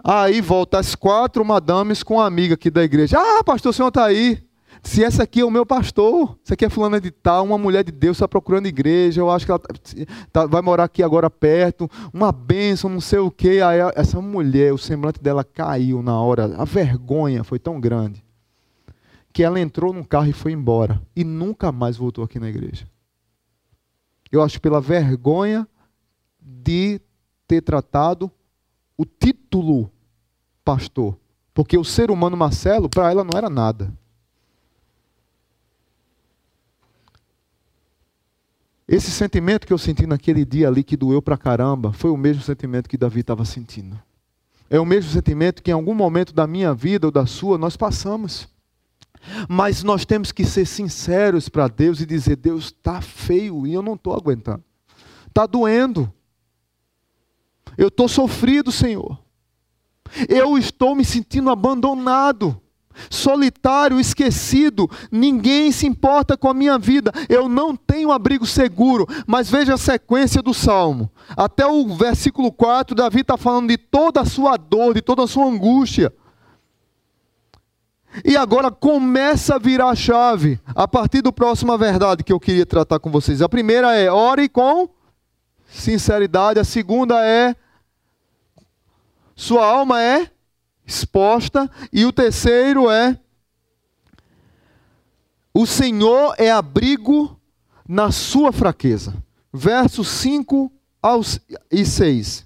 Aí 0.03 0.41
volta 0.41 0.79
as 0.79 0.95
quatro 0.95 1.43
madames 1.43 2.03
com 2.03 2.15
uma 2.15 2.25
amiga 2.25 2.53
aqui 2.53 2.69
da 2.69 2.83
igreja. 2.83 3.17
Ah, 3.19 3.43
pastor, 3.43 3.71
o 3.71 3.73
senhor 3.73 3.89
está 3.89 4.05
aí. 4.05 4.43
Se 4.83 5.03
essa 5.03 5.23
aqui 5.23 5.41
é 5.41 5.45
o 5.45 5.51
meu 5.51 5.65
pastor, 5.65 6.37
essa 6.43 6.53
aqui 6.53 6.65
é 6.65 6.69
fulana 6.69 7.01
de 7.01 7.11
tal, 7.11 7.43
uma 7.43 7.57
mulher 7.57 7.83
de 7.83 7.91
Deus 7.91 8.17
está 8.17 8.27
procurando 8.27 8.67
igreja, 8.67 9.19
eu 9.19 9.29
acho 9.29 9.45
que 9.45 9.51
ela 9.51 9.59
tá, 9.59 9.73
tá, 10.31 10.45
vai 10.45 10.61
morar 10.61 10.85
aqui 10.85 11.01
agora 11.01 11.29
perto, 11.29 11.89
uma 12.13 12.31
bênção, 12.31 12.89
não 12.89 13.01
sei 13.01 13.19
o 13.19 13.31
quê. 13.31 13.59
Aí 13.65 13.79
essa 13.95 14.21
mulher, 14.21 14.73
o 14.73 14.77
semblante 14.77 15.21
dela 15.21 15.43
caiu 15.43 16.01
na 16.01 16.19
hora, 16.19 16.55
a 16.57 16.63
vergonha 16.63 17.43
foi 17.43 17.59
tão 17.59 17.79
grande, 17.79 18.23
que 19.33 19.43
ela 19.43 19.59
entrou 19.59 19.91
no 19.91 20.05
carro 20.05 20.29
e 20.29 20.33
foi 20.33 20.51
embora, 20.51 21.01
e 21.15 21.23
nunca 21.23 21.71
mais 21.71 21.97
voltou 21.97 22.23
aqui 22.23 22.39
na 22.39 22.47
igreja. 22.47 22.87
Eu 24.31 24.41
acho 24.41 24.61
pela 24.61 24.79
vergonha 24.79 25.67
de 26.41 27.01
ter 27.47 27.61
tratado 27.61 28.31
o 28.97 29.05
título 29.05 29.91
pastor. 30.65 31.17
Porque 31.53 31.77
o 31.77 31.83
ser 31.83 32.11
humano 32.11 32.35
Marcelo, 32.35 32.89
para 32.89 33.09
ela, 33.09 33.23
não 33.23 33.37
era 33.37 33.49
nada. 33.49 33.93
Esse 38.87 39.11
sentimento 39.11 39.67
que 39.67 39.73
eu 39.73 39.77
senti 39.77 40.07
naquele 40.07 40.45
dia 40.45 40.67
ali, 40.67 40.83
que 40.83 40.95
doeu 40.95 41.21
pra 41.21 41.37
caramba, 41.37 41.91
foi 41.91 42.09
o 42.09 42.17
mesmo 42.17 42.41
sentimento 42.41 42.87
que 42.87 42.97
Davi 42.97 43.19
estava 43.19 43.43
sentindo. 43.43 43.99
É 44.69 44.79
o 44.79 44.85
mesmo 44.85 45.11
sentimento 45.11 45.61
que 45.61 45.71
em 45.71 45.73
algum 45.73 45.93
momento 45.93 46.33
da 46.33 46.47
minha 46.47 46.73
vida 46.73 47.07
ou 47.07 47.11
da 47.11 47.25
sua 47.25 47.57
nós 47.57 47.75
passamos. 47.75 48.47
Mas 49.49 49.83
nós 49.83 50.05
temos 50.05 50.31
que 50.31 50.45
ser 50.45 50.65
sinceros 50.65 51.49
para 51.49 51.67
Deus 51.67 51.99
e 51.99 52.05
dizer: 52.05 52.37
Deus 52.37 52.65
está 52.65 53.01
feio 53.01 53.67
e 53.67 53.73
eu 53.73 53.81
não 53.81 53.95
estou 53.95 54.13
aguentando. 54.13 54.63
Está 55.27 55.45
doendo. 55.45 56.11
Eu 57.77 57.89
estou 57.89 58.07
sofrido, 58.07 58.71
Senhor. 58.71 59.19
Eu 60.27 60.57
estou 60.57 60.95
me 60.95 61.05
sentindo 61.05 61.49
abandonado 61.49 62.59
solitário, 63.09 63.99
esquecido, 63.99 64.89
ninguém 65.11 65.71
se 65.71 65.85
importa 65.85 66.35
com 66.35 66.49
a 66.49 66.53
minha 66.53 66.77
vida, 66.77 67.11
eu 67.29 67.47
não 67.47 67.75
tenho 67.75 68.11
abrigo 68.11 68.45
seguro. 68.45 69.07
Mas 69.25 69.49
veja 69.49 69.75
a 69.75 69.77
sequência 69.77 70.41
do 70.41 70.53
salmo, 70.53 71.11
até 71.35 71.65
o 71.65 71.95
versículo 71.95 72.51
4, 72.51 72.95
Davi 72.95 73.21
está 73.21 73.37
falando 73.37 73.69
de 73.69 73.77
toda 73.77 74.21
a 74.21 74.25
sua 74.25 74.57
dor, 74.57 74.93
de 74.93 75.01
toda 75.01 75.23
a 75.23 75.27
sua 75.27 75.45
angústia. 75.45 76.11
E 78.25 78.35
agora 78.35 78.71
começa 78.71 79.55
a 79.55 79.59
virar 79.59 79.89
a 79.89 79.95
chave, 79.95 80.59
a 80.73 80.87
partir 80.87 81.21
do 81.21 81.31
próxima 81.31 81.77
verdade 81.77 82.23
que 82.23 82.33
eu 82.33 82.39
queria 82.39 82.65
tratar 82.65 82.99
com 82.99 83.11
vocês. 83.11 83.41
A 83.41 83.49
primeira 83.49 83.93
é 83.93 84.11
ore 84.11 84.49
com 84.49 84.89
sinceridade, 85.67 86.59
a 86.59 86.63
segunda 86.63 87.23
é 87.23 87.55
sua 89.37 89.63
alma 89.63 90.01
é 90.01 90.31
exposta. 90.85 91.69
E 91.93 92.03
o 92.05 92.11
terceiro 92.11 92.89
é: 92.89 93.17
o 95.53 95.65
Senhor 95.67 96.33
é 96.39 96.51
abrigo 96.51 97.39
na 97.87 98.11
sua 98.11 98.51
fraqueza. 98.51 99.13
Versos 99.53 100.07
5 100.07 100.71
aos, 101.01 101.39
e 101.71 101.85
6. 101.85 102.45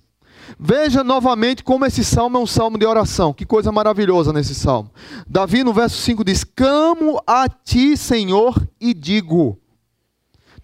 Veja 0.59 1.03
novamente 1.03 1.63
como 1.63 1.85
esse 1.85 2.03
salmo 2.03 2.37
é 2.37 2.41
um 2.41 2.45
salmo 2.45 2.77
de 2.77 2.85
oração. 2.85 3.33
Que 3.33 3.45
coisa 3.45 3.71
maravilhosa 3.71 4.33
nesse 4.33 4.53
salmo. 4.53 4.91
Davi, 5.25 5.63
no 5.63 5.73
verso 5.73 5.97
5, 5.97 6.25
diz: 6.25 6.43
Camo 6.43 7.23
a 7.25 7.47
ti, 7.47 7.95
Senhor, 7.95 8.61
e 8.79 8.93
digo: 8.93 9.57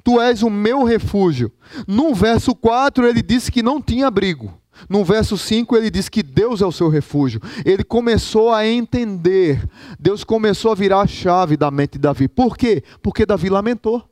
Tu 0.04 0.20
és 0.20 0.44
o 0.44 0.50
meu 0.50 0.84
refúgio. 0.84 1.52
No 1.88 2.14
verso 2.14 2.54
4, 2.54 3.08
ele 3.08 3.22
disse 3.22 3.50
que 3.50 3.64
não 3.64 3.82
tinha 3.82 4.08
abrigo. 4.08 4.54
No 4.90 5.04
verso 5.04 5.38
5 5.38 5.76
ele 5.76 5.90
diz 5.90 6.10
que 6.10 6.24
Deus 6.24 6.62
é 6.62 6.66
o 6.66 6.72
seu 6.72 6.90
refúgio. 6.90 7.42
Ele 7.66 7.84
começou 7.84 8.54
a 8.54 8.68
entender. 8.68 9.68
Deus 10.00 10.24
começou 10.24 10.72
a 10.72 10.76
virar 10.76 11.02
a 11.02 11.08
chave 11.08 11.58
da 11.58 11.72
mente 11.72 11.94
de 11.94 12.00
Davi. 12.00 12.28
Por 12.28 12.58
quê? 12.58 12.84
Porque 13.02 13.26
Davi 13.26 13.50
lamentou. 13.50 14.04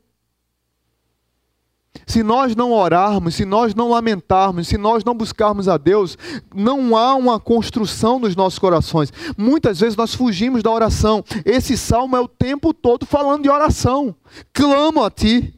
Se 2.06 2.22
nós 2.22 2.54
não 2.54 2.72
orarmos, 2.72 3.36
se 3.36 3.44
nós 3.44 3.74
não 3.74 3.88
lamentarmos, 3.88 4.68
se 4.68 4.76
nós 4.76 5.04
não 5.04 5.14
buscarmos 5.14 5.68
a 5.68 5.76
Deus, 5.76 6.18
não 6.54 6.96
há 6.96 7.14
uma 7.14 7.40
construção 7.40 8.18
nos 8.18 8.36
nossos 8.36 8.58
corações. 8.58 9.12
Muitas 9.36 9.80
vezes 9.80 9.96
nós 9.96 10.14
fugimos 10.14 10.62
da 10.62 10.70
oração. 10.70 11.24
Esse 11.44 11.76
salmo 11.76 12.16
é 12.16 12.20
o 12.20 12.28
tempo 12.28 12.74
todo 12.74 13.06
falando 13.06 13.42
de 13.42 13.50
oração. 13.50 14.14
Clamo 14.52 15.02
a 15.02 15.10
ti. 15.10 15.54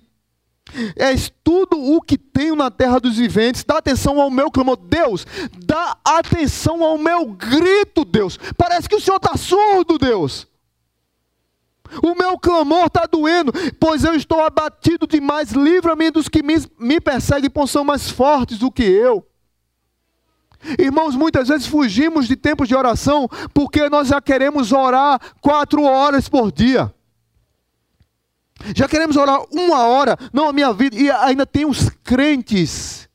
És 0.96 1.32
tudo 1.42 1.78
o 1.78 2.00
que 2.00 2.18
tenho 2.18 2.54
na 2.54 2.70
terra 2.70 3.00
dos 3.00 3.16
viventes. 3.16 3.64
Dá 3.64 3.78
atenção 3.78 4.20
ao 4.20 4.30
meu 4.30 4.50
clamor. 4.50 4.76
Deus, 4.76 5.26
dá 5.64 5.96
atenção 6.04 6.82
ao 6.82 6.98
meu 6.98 7.26
grito, 7.26 8.04
Deus. 8.04 8.38
Parece 8.56 8.88
que 8.88 8.96
o 8.96 9.00
Senhor 9.00 9.16
está 9.16 9.36
surdo, 9.36 9.98
Deus. 9.98 10.46
O 12.02 12.14
meu 12.14 12.38
clamor 12.38 12.86
está 12.86 13.06
doendo, 13.06 13.52
pois 13.80 14.04
eu 14.04 14.14
estou 14.14 14.44
abatido 14.44 15.06
demais. 15.06 15.52
Livra-me 15.52 16.10
dos 16.10 16.28
que 16.28 16.42
me, 16.42 16.56
me 16.78 17.00
perseguem, 17.00 17.48
pois 17.48 17.70
são 17.70 17.84
mais 17.84 18.10
fortes 18.10 18.58
do 18.58 18.70
que 18.70 18.82
eu. 18.82 19.24
Irmãos, 20.78 21.14
muitas 21.14 21.48
vezes 21.48 21.66
fugimos 21.66 22.26
de 22.26 22.36
tempos 22.36 22.68
de 22.68 22.74
oração 22.74 23.28
porque 23.54 23.88
nós 23.88 24.08
já 24.08 24.20
queremos 24.20 24.72
orar 24.72 25.20
quatro 25.40 25.82
horas 25.84 26.28
por 26.28 26.50
dia. 26.50 26.92
Já 28.74 28.88
queremos 28.88 29.16
orar 29.16 29.40
uma 29.50 29.86
hora, 29.86 30.16
não 30.32 30.48
a 30.48 30.52
minha 30.52 30.72
vida, 30.72 30.96
e 30.96 31.10
ainda 31.10 31.46
tem 31.46 31.64
os 31.64 31.88
crentes 32.02 33.08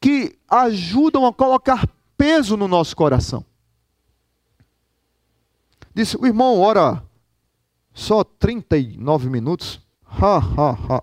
que 0.00 0.38
ajudam 0.48 1.26
a 1.26 1.32
colocar 1.32 1.88
peso 2.16 2.56
no 2.56 2.68
nosso 2.68 2.94
coração. 2.94 3.44
Disse, 5.94 6.16
o 6.16 6.26
irmão 6.26 6.60
ora 6.60 7.02
só 7.92 8.22
39 8.22 9.28
minutos. 9.28 9.80
Ha, 10.06 10.38
ha, 10.38 10.70
ha. 10.88 11.02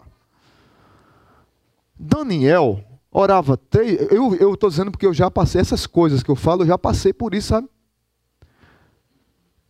Daniel 1.97 2.83
orava 3.11 3.57
três. 3.57 3.99
Eu 4.11 4.53
estou 4.53 4.69
dizendo 4.69 4.91
porque 4.91 5.05
eu 5.05 5.13
já 5.13 5.29
passei 5.29 5.59
essas 5.59 5.85
coisas 5.85 6.23
que 6.23 6.31
eu 6.31 6.35
falo, 6.35 6.63
eu 6.63 6.67
já 6.67 6.77
passei 6.77 7.13
por 7.13 7.33
isso, 7.33 7.49
sabe? 7.49 7.69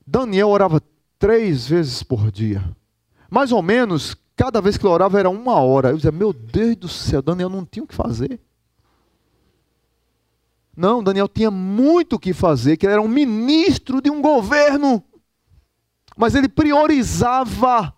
Daniel 0.05 0.49
orava 0.49 0.81
três 1.17 1.67
vezes 1.67 2.03
por 2.03 2.31
dia. 2.31 2.63
Mais 3.29 3.51
ou 3.51 3.61
menos, 3.61 4.15
cada 4.35 4.61
vez 4.61 4.77
que 4.77 4.85
ele 4.85 4.93
orava 4.93 5.19
era 5.19 5.29
uma 5.29 5.55
hora. 5.55 5.89
Eu 5.89 5.95
dizia, 5.95 6.11
meu 6.11 6.33
Deus 6.33 6.75
do 6.75 6.87
céu, 6.87 7.21
Daniel 7.21 7.49
não 7.49 7.65
tinha 7.65 7.83
o 7.83 7.87
que 7.87 7.95
fazer. 7.95 8.39
Não, 10.75 11.03
Daniel 11.03 11.27
tinha 11.27 11.49
muito 11.49 12.17
o 12.17 12.19
que 12.19 12.33
fazer, 12.33 12.75
que 12.75 12.85
ele 12.85 12.93
era 12.93 13.01
um 13.01 13.07
ministro 13.07 14.01
de 14.01 14.09
um 14.09 14.21
governo. 14.21 15.03
Mas 16.17 16.35
ele 16.35 16.49
priorizava. 16.49 17.93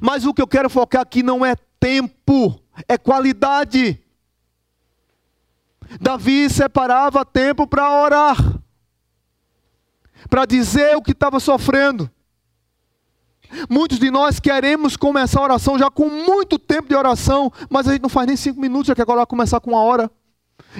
Mas 0.00 0.24
o 0.24 0.32
que 0.32 0.40
eu 0.40 0.46
quero 0.46 0.70
focar 0.70 1.02
aqui 1.02 1.22
não 1.22 1.44
é 1.44 1.54
tempo, 1.78 2.60
é 2.88 2.96
qualidade. 2.96 4.00
Davi 6.00 6.48
separava 6.48 7.24
tempo 7.24 7.66
para 7.66 8.02
orar, 8.02 8.36
para 10.28 10.46
dizer 10.46 10.96
o 10.96 11.02
que 11.02 11.10
estava 11.10 11.40
sofrendo. 11.40 12.08
Muitos 13.68 13.98
de 13.98 14.10
nós 14.10 14.38
queremos 14.38 14.96
começar 14.96 15.40
a 15.40 15.44
oração 15.44 15.78
já 15.78 15.90
com 15.90 16.08
muito 16.08 16.58
tempo 16.58 16.88
de 16.88 16.94
oração, 16.94 17.52
mas 17.68 17.88
a 17.88 17.92
gente 17.92 18.02
não 18.02 18.08
faz 18.08 18.26
nem 18.26 18.36
cinco 18.36 18.60
minutos, 18.60 18.86
já 18.86 18.94
quer 18.94 19.02
agora 19.02 19.26
começar 19.26 19.60
com 19.60 19.70
uma 19.70 19.82
hora. 19.82 20.10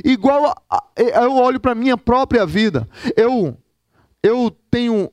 Igual 0.05 0.55
a, 0.71 0.85
eu 0.97 1.35
olho 1.35 1.59
para 1.59 1.73
a 1.73 1.75
minha 1.75 1.97
própria 1.97 2.47
vida, 2.47 2.89
eu, 3.16 3.57
eu 4.23 4.51
tenho 4.71 5.11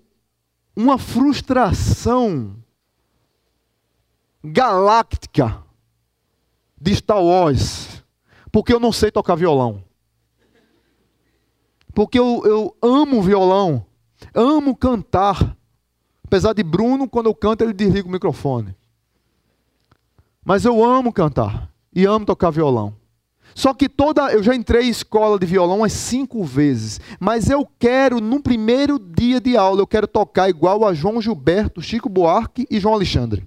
uma 0.75 0.97
frustração 0.97 2.55
galáctica 4.43 5.63
de 6.79 6.95
Star 6.95 7.21
Wars, 7.21 8.03
porque 8.51 8.71
eu 8.71 8.79
não 8.79 8.91
sei 8.91 9.09
tocar 9.09 9.35
violão. 9.35 9.83
Porque 11.93 12.19
eu, 12.19 12.43
eu 12.45 12.77
amo 12.79 13.23
violão, 13.23 13.83
amo 14.33 14.75
cantar, 14.75 15.56
Apesar 16.27 16.51
de 16.51 16.61
Bruno, 16.61 17.07
quando 17.07 17.27
eu 17.27 17.33
canto, 17.33 17.63
ele 17.63 17.71
desliga 17.71 18.05
o 18.05 18.11
microfone. 18.11 18.75
Mas 20.43 20.65
eu 20.65 20.83
amo 20.83 21.11
cantar 21.13 21.71
e 21.95 22.05
amo 22.05 22.25
tocar 22.25 22.51
violão. 22.51 22.93
Só 23.55 23.73
que 23.73 23.87
toda. 23.87 24.31
Eu 24.33 24.43
já 24.43 24.53
entrei 24.53 24.87
em 24.87 24.89
escola 24.89 25.39
de 25.39 25.45
violão 25.45 25.77
umas 25.77 25.93
cinco 25.93 26.43
vezes. 26.43 26.99
Mas 27.17 27.49
eu 27.49 27.65
quero, 27.79 28.19
no 28.19 28.41
primeiro 28.41 28.99
dia 28.99 29.39
de 29.39 29.55
aula, 29.55 29.81
eu 29.81 29.87
quero 29.87 30.05
tocar 30.05 30.49
igual 30.49 30.85
a 30.85 30.93
João 30.93 31.21
Gilberto, 31.21 31.81
Chico 31.81 32.09
Buarque 32.09 32.67
e 32.69 32.77
João 32.77 32.93
Alexandre. 32.93 33.45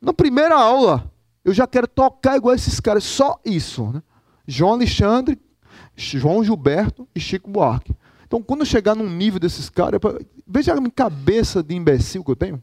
Na 0.00 0.12
primeira 0.12 0.54
aula, 0.54 1.10
eu 1.42 1.54
já 1.54 1.66
quero 1.66 1.88
tocar 1.88 2.36
igual 2.36 2.54
esses 2.54 2.78
caras. 2.78 3.04
Só 3.04 3.40
isso. 3.42 3.90
Né? 3.90 4.02
João 4.46 4.74
Alexandre, 4.74 5.40
João 5.96 6.44
Gilberto 6.44 7.08
e 7.14 7.20
Chico 7.20 7.50
Buarque. 7.50 7.96
Então, 8.26 8.42
quando 8.42 8.60
eu 8.60 8.66
chegar 8.66 8.94
num 8.94 9.10
nível 9.10 9.40
desses 9.40 9.68
caras, 9.68 10.00
veja 10.46 10.74
a 10.74 10.90
cabeça 10.90 11.62
de 11.62 11.74
imbecil 11.74 12.24
que 12.24 12.30
eu 12.30 12.36
tenho. 12.36 12.62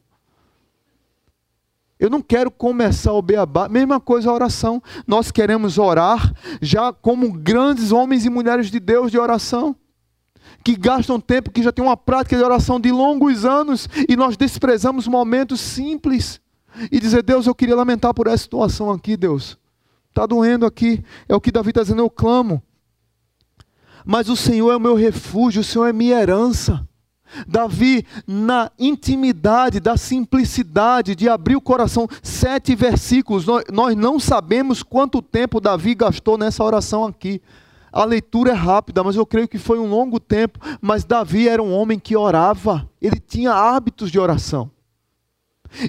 Eu 1.99 2.09
não 2.09 2.21
quero 2.21 2.49
começar 2.49 3.11
o 3.11 3.21
beabá. 3.21 3.67
Mesma 3.67 3.99
coisa 3.99 4.30
a 4.30 4.34
oração. 4.34 4.82
Nós 5.05 5.32
queremos 5.32 5.77
orar 5.77 6.34
já 6.61 6.93
como 6.93 7.34
grandes 7.34 7.91
homens 7.91 8.25
e 8.25 8.30
mulheres 8.30 8.71
de 8.71 8.80
Deus 8.80 9.11
de 9.11 9.19
oração. 9.19 9.75
que 10.63 10.75
gastam 10.75 11.19
tempo, 11.19 11.51
que 11.51 11.63
já 11.63 11.71
tem 11.71 11.84
uma 11.84 11.97
prática 11.97 12.36
de 12.36 12.43
oração 12.43 12.80
de 12.80 12.91
longos 12.91 13.45
anos, 13.45 13.88
e 14.07 14.15
nós 14.15 14.36
desprezamos 14.36 15.07
momentos 15.07 15.59
simples 15.61 16.41
e 16.91 16.99
dizer: 16.99 17.23
Deus, 17.23 17.47
eu 17.47 17.55
queria 17.55 17.75
lamentar 17.75 18.13
por 18.13 18.27
essa 18.27 18.43
situação 18.43 18.89
aqui, 18.91 19.15
Deus. 19.15 19.57
Está 20.09 20.25
doendo 20.25 20.65
aqui. 20.65 21.03
É 21.27 21.36
o 21.36 21.41
que 21.41 21.51
Davi 21.51 21.69
está 21.69 21.82
dizendo, 21.82 22.01
eu 22.01 22.09
clamo. 22.09 22.61
Mas 24.05 24.27
o 24.30 24.36
Senhor 24.36 24.71
é 24.71 24.75
o 24.75 24.80
meu 24.80 24.95
refúgio, 24.95 25.61
o 25.61 25.63
Senhor 25.63 25.86
é 25.86 25.93
minha 25.93 26.19
herança. 26.19 26.88
Davi, 27.47 28.05
na 28.27 28.71
intimidade, 28.77 29.80
da 29.80 29.97
simplicidade 29.97 31.15
de 31.15 31.30
abrir 31.30 31.55
o 31.55 31.61
coração, 31.61 32.07
sete 32.21 32.75
versículos, 32.75 33.45
nós, 33.71 33.95
não 33.95 34.19
sabemos 34.19 34.84
quanto 34.84 35.21
tempo 35.21 35.61
Davi 35.61 35.95
gastou 35.95 36.38
nessa 36.38 36.63
oração 36.63 37.05
aqui. 37.05 37.41
A 37.91 38.05
leitura 38.05 38.51
é 38.51 38.55
rápida, 38.55 39.03
mas 39.03 39.15
eu 39.15 39.25
creio 39.25 39.47
que 39.47 39.57
foi 39.57 39.80
um 39.80 39.89
longo 39.89 40.19
tempo. 40.19 40.59
Mas 40.80 41.03
Davi 41.03 41.47
era 41.47 41.61
um 41.61 41.73
homem 41.73 41.97
que 41.97 42.15
orava, 42.15 42.88
ele 43.01 43.19
tinha 43.19 43.51
hábitos 43.51 44.11
de 44.11 44.19
oração. 44.19 44.69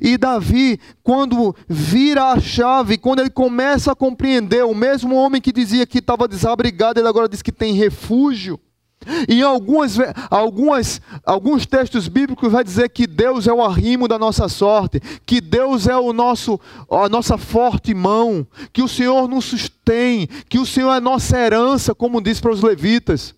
E 0.03 0.19
Davi, 0.19 0.79
quando 1.03 1.55
vira 1.69 2.33
a 2.33 2.41
chave, 2.41 2.99
quando 2.99 3.21
ele 3.21 3.31
começa 3.31 3.93
a 3.93 3.97
compreender, 3.97 4.65
o 4.65 4.75
mesmo 4.75 5.15
homem 5.15 5.41
que 5.41 5.53
dizia 5.53 5.87
que 5.87 5.99
estava 5.99 6.29
desabrigado, 6.29 7.01
ele 7.01 7.09
agora 7.09 7.29
diz 7.29 7.43
que 7.43 7.53
tem 7.53 7.75
refúgio. 7.75 8.61
Em 9.29 9.41
algumas, 9.41 9.97
algumas, 10.31 11.01
alguns 11.25 11.65
textos 11.65 12.07
bíblicos 12.07 12.53
vai 12.53 12.63
dizer 12.63 12.91
que 12.91 13.07
Deus 13.07 13.47
é 13.47 13.53
o 13.53 13.65
arrimo 13.65 14.07
da 14.07 14.19
nossa 14.19 14.47
sorte, 14.49 15.01
que 15.25 15.41
Deus 15.41 15.87
é 15.87 15.97
o 15.97 16.13
nosso, 16.13 16.61
a 16.91 17.09
nossa 17.09 17.39
forte 17.39 17.95
mão, 17.95 18.47
que 18.73 18.83
o 18.83 18.89
Senhor 18.89 19.27
nos 19.27 19.47
sustém, 19.47 20.29
que 20.49 20.59
o 20.59 20.67
Senhor 20.67 20.93
é 20.93 21.01
nossa 21.01 21.39
herança, 21.39 21.95
como 21.95 22.21
diz 22.21 22.41
para 22.41 22.53
os 22.53 22.63
levitas. 22.63 23.35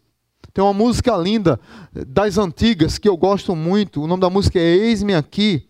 Tem 0.53 0.63
uma 0.63 0.75
música 0.75 1.17
linda 1.17 1.59
das 1.93 2.37
antigas 2.39 2.99
que 2.99 3.09
eu 3.09 3.17
gosto 3.17 3.57
muito. 3.57 4.03
O 4.03 4.07
nome 4.07 4.21
da 4.21 4.29
música 4.29 4.59
é 4.59 4.63
Eis-me 4.63 5.15
aqui. 5.15 5.67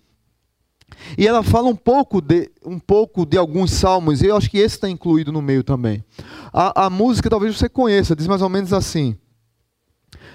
E 1.16 1.26
ela 1.26 1.42
fala 1.42 1.68
um 1.68 1.76
pouco 1.76 2.20
de, 2.20 2.50
um 2.64 2.78
pouco 2.78 3.26
de 3.26 3.36
alguns 3.36 3.72
salmos, 3.72 4.22
e 4.22 4.26
eu 4.26 4.36
acho 4.36 4.50
que 4.50 4.58
esse 4.58 4.76
está 4.76 4.88
incluído 4.88 5.32
no 5.32 5.42
meio 5.42 5.62
também. 5.62 6.04
A, 6.52 6.86
a 6.86 6.90
música 6.90 7.30
talvez 7.30 7.56
você 7.56 7.68
conheça, 7.68 8.16
diz 8.16 8.26
mais 8.26 8.42
ou 8.42 8.48
menos 8.48 8.72
assim: 8.72 9.16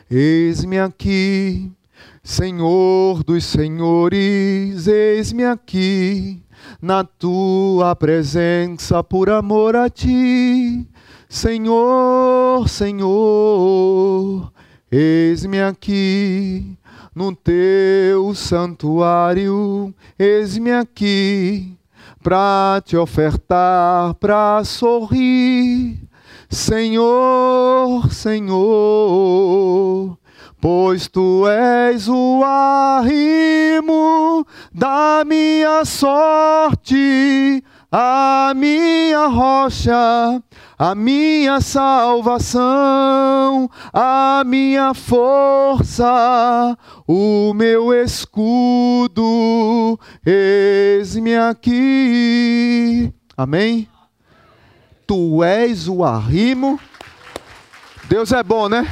Eis-me 0.10 0.80
aqui, 0.80 1.70
Senhor 2.24 3.26
dos 3.26 3.43
senhores, 3.43 4.88
eis-me 4.88 5.43
aqui, 5.43 6.41
na 6.82 7.03
tua 7.03 7.93
presença 7.93 9.03
por 9.03 9.30
amor 9.30 9.76
a 9.76 9.89
ti. 9.89 10.88
Senhor, 11.28 12.70
Senhor, 12.70 14.49
eis-me 14.89 15.62
aqui, 15.62 16.78
no 17.14 17.36
teu 17.36 18.34
santuário, 18.34 19.93
eis-me 20.18 20.72
aqui, 20.72 21.78
para 22.24 22.82
te 22.86 22.95
ofertar, 22.95 24.14
para 24.14 24.64
sorrir 24.64 26.07
Senhor, 26.49 28.11
Senhor, 28.11 30.17
pois 30.61 31.07
tu 31.07 31.45
és 31.47 32.07
o 32.07 32.41
arrimo 32.43 34.45
da 34.73 35.23
minha 35.25 35.83
sorte, 35.83 37.61
a 37.91 38.53
minha 38.55 39.27
rocha, 39.27 40.41
a 40.79 40.95
minha 40.95 41.59
salvação, 41.59 43.69
a 43.91 44.41
minha 44.45 44.93
força, 44.93 46.77
o 47.05 47.53
meu 47.53 47.93
escudo, 47.93 49.99
eis-me 50.25 51.35
aqui. 51.35 53.11
Amém? 53.35 53.89
Tu 55.08 55.41
és 55.43 55.88
o 55.88 56.03
arrimo. 56.03 56.78
Deus 58.10 58.34
é 58.34 58.43
bom, 58.43 58.68
né? 58.68 58.86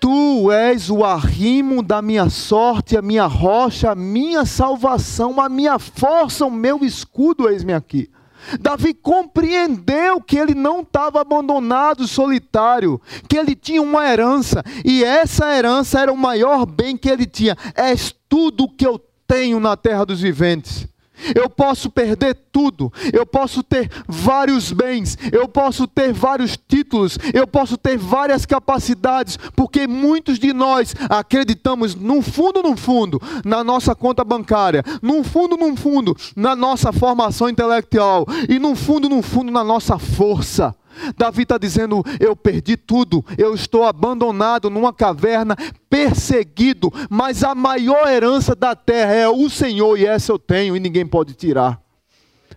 Tu 0.00 0.50
és 0.50 0.88
o 0.88 1.04
arrimo 1.04 1.82
da 1.82 2.00
minha 2.00 2.30
sorte, 2.30 2.96
a 2.96 3.02
minha 3.02 3.26
rocha, 3.26 3.90
a 3.90 3.94
minha 3.94 4.46
salvação, 4.46 5.38
a 5.38 5.50
minha 5.50 5.78
força, 5.78 6.46
o 6.46 6.50
meu 6.50 6.82
escudo, 6.82 7.48
eis-me 7.48 7.74
aqui. 7.74 8.10
Davi 8.58 8.94
compreendeu 8.94 10.20
que 10.22 10.38
ele 10.38 10.54
não 10.54 10.80
estava 10.80 11.20
abandonado, 11.20 12.08
solitário, 12.08 13.00
que 13.28 13.36
ele 13.36 13.54
tinha 13.54 13.82
uma 13.82 14.08
herança, 14.08 14.64
e 14.84 15.04
essa 15.04 15.54
herança 15.54 16.00
era 16.00 16.12
o 16.12 16.16
maior 16.16 16.64
bem 16.64 16.96
que 16.96 17.10
ele 17.10 17.26
tinha. 17.26 17.56
És 17.74 18.14
tudo 18.28 18.64
o 18.64 18.70
que 18.70 18.86
eu 18.86 18.98
tenho 19.26 19.60
na 19.60 19.76
terra 19.76 20.06
dos 20.06 20.20
viventes. 20.20 20.88
Eu 21.34 21.48
posso 21.48 21.90
perder 21.90 22.34
tudo, 22.52 22.92
eu 23.12 23.26
posso 23.26 23.62
ter 23.62 23.90
vários 24.06 24.72
bens, 24.72 25.16
eu 25.32 25.48
posso 25.48 25.86
ter 25.86 26.12
vários 26.12 26.56
títulos, 26.56 27.18
eu 27.32 27.46
posso 27.46 27.76
ter 27.76 27.96
várias 27.96 28.46
capacidades, 28.46 29.38
porque 29.54 29.86
muitos 29.86 30.38
de 30.38 30.52
nós 30.52 30.94
acreditamos, 31.08 31.94
no 31.94 32.22
fundo, 32.22 32.62
no 32.62 32.76
fundo, 32.76 33.20
na 33.44 33.62
nossa 33.62 33.94
conta 33.94 34.24
bancária, 34.24 34.84
no 35.02 35.22
fundo, 35.22 35.56
no 35.56 35.76
fundo, 35.76 36.16
na 36.34 36.54
nossa 36.54 36.92
formação 36.92 37.48
intelectual, 37.48 38.26
e 38.48 38.58
no 38.58 38.74
fundo, 38.74 39.08
no 39.08 39.22
fundo, 39.22 39.50
na 39.50 39.64
nossa 39.64 39.98
força. 39.98 40.74
Davi 41.16 41.42
está 41.42 41.58
dizendo: 41.58 42.02
Eu 42.20 42.34
perdi 42.34 42.76
tudo, 42.76 43.24
eu 43.36 43.54
estou 43.54 43.84
abandonado 43.84 44.70
numa 44.70 44.92
caverna, 44.92 45.56
perseguido, 45.88 46.92
mas 47.08 47.42
a 47.44 47.54
maior 47.54 48.08
herança 48.08 48.54
da 48.54 48.74
terra 48.74 49.12
é 49.12 49.28
o 49.28 49.48
Senhor, 49.48 49.98
e 49.98 50.06
essa 50.06 50.32
eu 50.32 50.38
tenho, 50.38 50.76
e 50.76 50.80
ninguém 50.80 51.06
pode 51.06 51.34
tirar. 51.34 51.80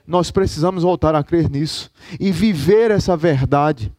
Nós 0.05 0.31
precisamos 0.31 0.83
voltar 0.83 1.15
a 1.15 1.23
crer 1.23 1.49
nisso 1.49 1.91
e 2.19 2.31
viver 2.31 2.91
essa 2.91 3.15
verdade. 3.15 3.91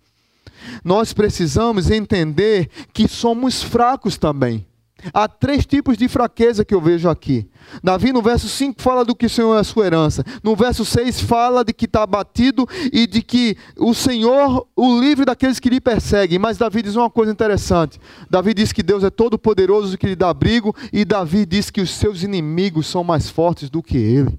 Nós 0.84 1.12
precisamos 1.12 1.90
entender 1.90 2.68
que 2.92 3.08
somos 3.08 3.62
fracos 3.62 4.16
também. 4.16 4.66
Há 5.12 5.26
três 5.26 5.64
tipos 5.64 5.96
de 5.96 6.08
fraqueza 6.08 6.64
que 6.64 6.74
eu 6.74 6.80
vejo 6.80 7.08
aqui. 7.08 7.48
Davi, 7.82 8.12
no 8.12 8.22
verso 8.22 8.48
5, 8.48 8.80
fala 8.80 9.04
do 9.04 9.14
que 9.14 9.26
o 9.26 9.30
Senhor 9.30 9.56
é 9.56 9.60
a 9.60 9.64
sua 9.64 9.86
herança. 9.86 10.24
No 10.42 10.54
verso 10.54 10.84
6, 10.84 11.20
fala 11.22 11.64
de 11.64 11.72
que 11.72 11.86
está 11.86 12.02
abatido 12.02 12.68
e 12.92 13.06
de 13.06 13.22
que 13.22 13.56
o 13.78 13.94
Senhor 13.94 14.66
o 14.76 15.00
livre 15.00 15.24
daqueles 15.24 15.58
que 15.58 15.70
lhe 15.70 15.80
perseguem. 15.80 16.38
Mas 16.38 16.58
Davi 16.58 16.82
diz 16.82 16.96
uma 16.96 17.10
coisa 17.10 17.32
interessante. 17.32 18.00
Davi 18.28 18.54
diz 18.54 18.72
que 18.72 18.82
Deus 18.82 19.02
é 19.02 19.10
todo 19.10 19.38
poderoso 19.38 19.96
que 19.96 20.06
lhe 20.06 20.16
dá 20.16 20.28
abrigo. 20.30 20.74
E 20.92 21.04
Davi 21.04 21.46
diz 21.46 21.70
que 21.70 21.80
os 21.80 21.90
seus 21.90 22.22
inimigos 22.22 22.86
são 22.86 23.02
mais 23.02 23.28
fortes 23.28 23.70
do 23.70 23.82
que 23.82 23.96
ele. 23.96 24.38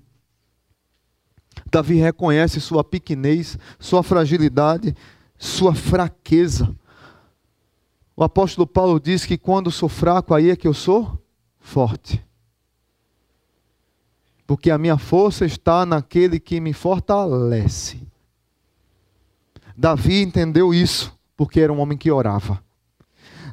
Davi 1.72 1.96
reconhece 1.96 2.62
sua 2.62 2.84
pequenez, 2.84 3.58
sua 3.80 4.04
fragilidade, 4.04 4.96
sua 5.38 5.74
fraqueza. 5.74 6.74
O 8.16 8.24
apóstolo 8.24 8.68
Paulo 8.68 9.00
diz 9.00 9.26
que 9.26 9.38
quando 9.38 9.72
sou 9.72 9.90
fraco, 9.90 10.34
aí 10.34 10.50
é 10.50 10.56
que 10.56 10.68
eu 10.68 10.74
sou 10.74 11.20
forte. 11.60 12.24
Porque 14.46 14.70
a 14.70 14.78
minha 14.78 14.98
força 14.98 15.46
está 15.46 15.86
naquele 15.86 16.40
que 16.40 16.60
me 16.60 16.74
fortalece. 16.74 18.02
Davi 19.76 20.22
entendeu 20.22 20.74
isso, 20.74 21.18
porque 21.36 21.60
era 21.60 21.74
um 21.74 21.80
homem 21.80 21.98
que 21.98 22.12
orava. 22.12 22.64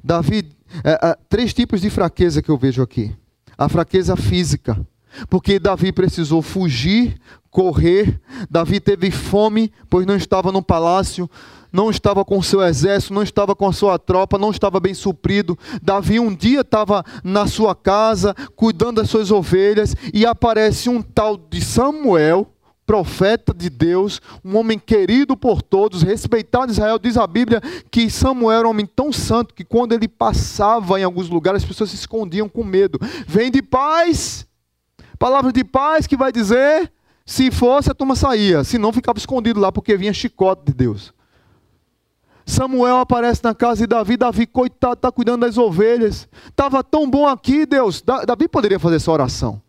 Davi, 0.04 0.50
é, 0.84 1.08
é, 1.08 1.16
três 1.28 1.54
tipos 1.54 1.80
de 1.80 1.88
fraqueza 1.88 2.42
que 2.42 2.50
eu 2.50 2.58
vejo 2.58 2.82
aqui: 2.82 3.16
a 3.56 3.68
fraqueza 3.68 4.14
física, 4.16 4.86
porque 5.30 5.58
Davi 5.58 5.92
precisou 5.92 6.42
fugir, 6.42 7.18
correr. 7.50 8.20
Davi 8.50 8.78
teve 8.78 9.10
fome, 9.10 9.72
pois 9.88 10.04
não 10.04 10.16
estava 10.16 10.52
no 10.52 10.62
palácio 10.62 11.30
não 11.72 11.90
estava 11.90 12.24
com 12.24 12.42
seu 12.42 12.62
exército, 12.62 13.14
não 13.14 13.22
estava 13.22 13.54
com 13.54 13.66
a 13.66 13.72
sua 13.72 13.98
tropa, 13.98 14.38
não 14.38 14.50
estava 14.50 14.80
bem 14.80 14.94
suprido. 14.94 15.58
Davi 15.82 16.18
um 16.18 16.34
dia 16.34 16.60
estava 16.60 17.04
na 17.22 17.46
sua 17.46 17.74
casa, 17.74 18.34
cuidando 18.56 19.00
das 19.00 19.10
suas 19.10 19.30
ovelhas, 19.30 19.94
e 20.12 20.26
aparece 20.26 20.88
um 20.88 21.00
tal 21.02 21.36
de 21.36 21.60
Samuel, 21.60 22.48
profeta 22.90 23.54
de 23.54 23.70
Deus, 23.70 24.20
um 24.44 24.56
homem 24.56 24.76
querido 24.76 25.36
por 25.36 25.62
todos, 25.62 26.02
respeitado 26.02 26.72
em 26.72 26.72
Israel. 26.72 26.98
Diz 26.98 27.16
a 27.16 27.24
Bíblia 27.24 27.60
que 27.88 28.10
Samuel 28.10 28.58
era 28.58 28.66
um 28.66 28.70
homem 28.72 28.84
tão 28.84 29.12
santo 29.12 29.54
que 29.54 29.64
quando 29.64 29.92
ele 29.92 30.08
passava 30.08 30.98
em 30.98 31.04
alguns 31.04 31.28
lugares, 31.28 31.62
as 31.62 31.68
pessoas 31.68 31.90
se 31.90 31.96
escondiam 31.96 32.48
com 32.48 32.64
medo. 32.64 32.98
Vem 33.28 33.48
de 33.48 33.62
paz, 33.62 34.44
palavra 35.20 35.52
de 35.52 35.62
paz 35.62 36.08
que 36.08 36.16
vai 36.16 36.32
dizer. 36.32 36.90
Se 37.24 37.48
fosse, 37.52 37.92
a 37.92 37.94
turma 37.94 38.16
saía, 38.16 38.64
se 38.64 38.76
não, 38.76 38.92
ficava 38.92 39.16
escondido 39.16 39.60
lá, 39.60 39.70
porque 39.70 39.96
vinha 39.96 40.12
chicote 40.12 40.62
de 40.66 40.72
Deus. 40.72 41.14
Samuel 42.50 42.98
aparece 42.98 43.40
na 43.42 43.54
casa 43.54 43.82
de 43.82 43.86
Davi, 43.86 44.16
Davi, 44.16 44.46
coitado, 44.46 44.94
está 44.94 45.10
cuidando 45.10 45.46
das 45.46 45.56
ovelhas. 45.56 46.28
Estava 46.48 46.84
tão 46.84 47.08
bom 47.08 47.26
aqui, 47.26 47.64
Deus. 47.64 48.02
Davi 48.02 48.48
poderia 48.48 48.78
fazer 48.78 48.96
essa 48.96 49.10
oração. 49.10 49.62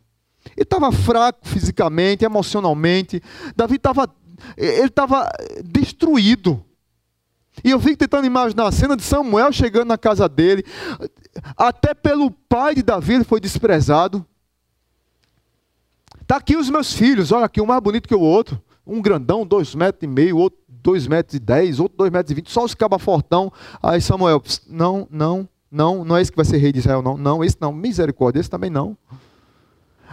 Ele 0.57 0.63
estava 0.63 0.91
fraco 0.91 1.47
fisicamente, 1.47 2.25
emocionalmente. 2.25 3.21
Davi 3.55 3.75
estava, 3.75 4.09
ele 4.57 4.87
estava 4.87 5.29
destruído. 5.63 6.63
E 7.63 7.69
eu 7.69 7.79
fico 7.79 7.97
tentando 7.97 8.25
imaginar 8.25 8.67
a 8.67 8.71
cena 8.71 8.97
de 8.97 9.03
Samuel 9.03 9.51
chegando 9.51 9.87
na 9.87 9.97
casa 9.97 10.27
dele. 10.27 10.63
Até 11.55 11.93
pelo 11.93 12.31
pai 12.31 12.75
de 12.75 12.81
Davi 12.81 13.13
ele 13.13 13.23
foi 13.23 13.39
desprezado. 13.39 14.25
Está 16.21 16.37
aqui 16.37 16.55
os 16.55 16.69
meus 16.69 16.93
filhos, 16.93 17.31
olha 17.31 17.45
aqui, 17.45 17.61
um 17.61 17.65
mais 17.65 17.81
bonito 17.81 18.07
que 18.07 18.15
o 18.15 18.21
outro. 18.21 18.61
Um 18.87 19.01
grandão, 19.01 19.45
dois 19.45 19.75
metros 19.75 20.03
e 20.03 20.07
meio, 20.07 20.37
outro 20.37 20.60
dois 20.81 21.07
metros 21.07 21.35
e 21.35 21.39
dez, 21.39 21.79
outro 21.79 21.97
dois 21.97 22.11
metros 22.11 22.31
e 22.31 22.35
vinte, 22.35 22.51
só 22.51 22.63
os 22.63 22.73
cabafortão. 22.73 23.51
Aí 23.81 24.01
Samuel, 24.01 24.41
não, 24.67 25.07
não, 25.09 25.47
não, 25.71 26.03
não 26.03 26.17
é 26.17 26.21
esse 26.21 26.31
que 26.31 26.35
vai 26.35 26.45
ser 26.45 26.57
rei 26.57 26.71
de 26.71 26.79
Israel, 26.79 27.01
não. 27.01 27.17
Não, 27.17 27.43
esse 27.43 27.57
não, 27.59 27.71
misericórdia, 27.71 28.39
esse 28.39 28.49
também 28.49 28.69
não. 28.69 28.97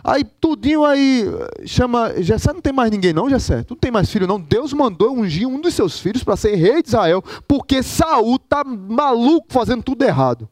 Aí 0.02 0.22
tudinho 0.24 0.84
aí 0.84 1.26
chama, 1.66 2.22
Jessé 2.22 2.52
não 2.52 2.60
tem 2.60 2.72
mais 2.72 2.90
ninguém 2.90 3.12
não, 3.12 3.28
Jessé? 3.28 3.62
Tu 3.64 3.72
não 3.72 3.78
tem 3.78 3.90
mais 3.90 4.10
filho 4.10 4.26
não? 4.26 4.40
Deus 4.40 4.72
mandou 4.72 5.12
ungir 5.12 5.48
um 5.48 5.60
dos 5.60 5.74
seus 5.74 5.98
filhos 5.98 6.22
para 6.22 6.36
ser 6.36 6.54
rei 6.54 6.82
de 6.82 6.88
Israel, 6.88 7.22
porque 7.46 7.82
Saul 7.82 8.38
tá 8.38 8.62
maluco 8.64 9.46
fazendo 9.48 9.82
tudo 9.82 10.02
errado. 10.04 10.48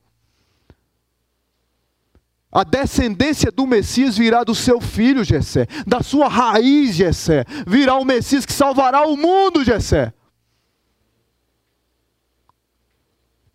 A 2.56 2.64
descendência 2.64 3.52
do 3.52 3.66
Messias 3.66 4.16
virá 4.16 4.42
do 4.42 4.54
seu 4.54 4.80
filho, 4.80 5.22
Jessé, 5.22 5.66
da 5.86 6.02
sua 6.02 6.26
raiz, 6.26 6.94
Jessé. 6.94 7.44
Virá 7.66 7.96
o 7.96 8.04
Messias 8.04 8.46
que 8.46 8.52
salvará 8.52 9.06
o 9.06 9.14
mundo, 9.14 9.62
Jessé. 9.62 10.10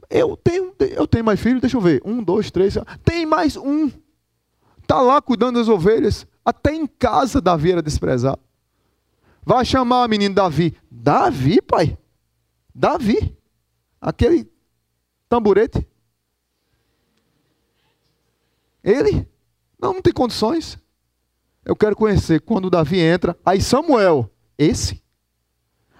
Eu 0.07 0.37
tenho, 0.37 0.75
eu 0.79 1.07
tenho 1.07 1.25
mais 1.25 1.39
filho, 1.39 1.59
deixa 1.59 1.77
eu 1.77 1.81
ver. 1.81 1.99
Um, 2.05 2.21
dois, 2.23 2.51
três. 2.51 2.75
Tem 3.03 3.25
mais 3.25 3.57
um 3.57 3.89
está 4.91 5.01
lá 5.01 5.19
cuidando 5.19 5.57
das 5.57 5.69
ovelhas. 5.69 6.27
Até 6.43 6.75
em 6.75 6.85
casa 6.85 7.41
Davi 7.41 7.71
era 7.71 7.81
desprezado. 7.81 8.39
Vai 9.43 9.63
chamar 9.63 10.05
o 10.05 10.09
menino 10.09 10.35
Davi. 10.35 10.77
Davi, 10.91 11.59
pai? 11.61 11.97
Davi. 12.75 13.35
Aquele 13.99 14.47
tamborete. 15.29 15.87
Ele? 18.83 19.27
Não, 19.79 19.93
não 19.93 20.01
tem 20.01 20.13
condições. 20.13 20.77
Eu 21.63 21.75
quero 21.75 21.95
conhecer. 21.95 22.41
Quando 22.41 22.69
Davi 22.69 22.99
entra, 22.99 23.37
aí 23.45 23.61
Samuel, 23.61 24.29
esse? 24.57 25.01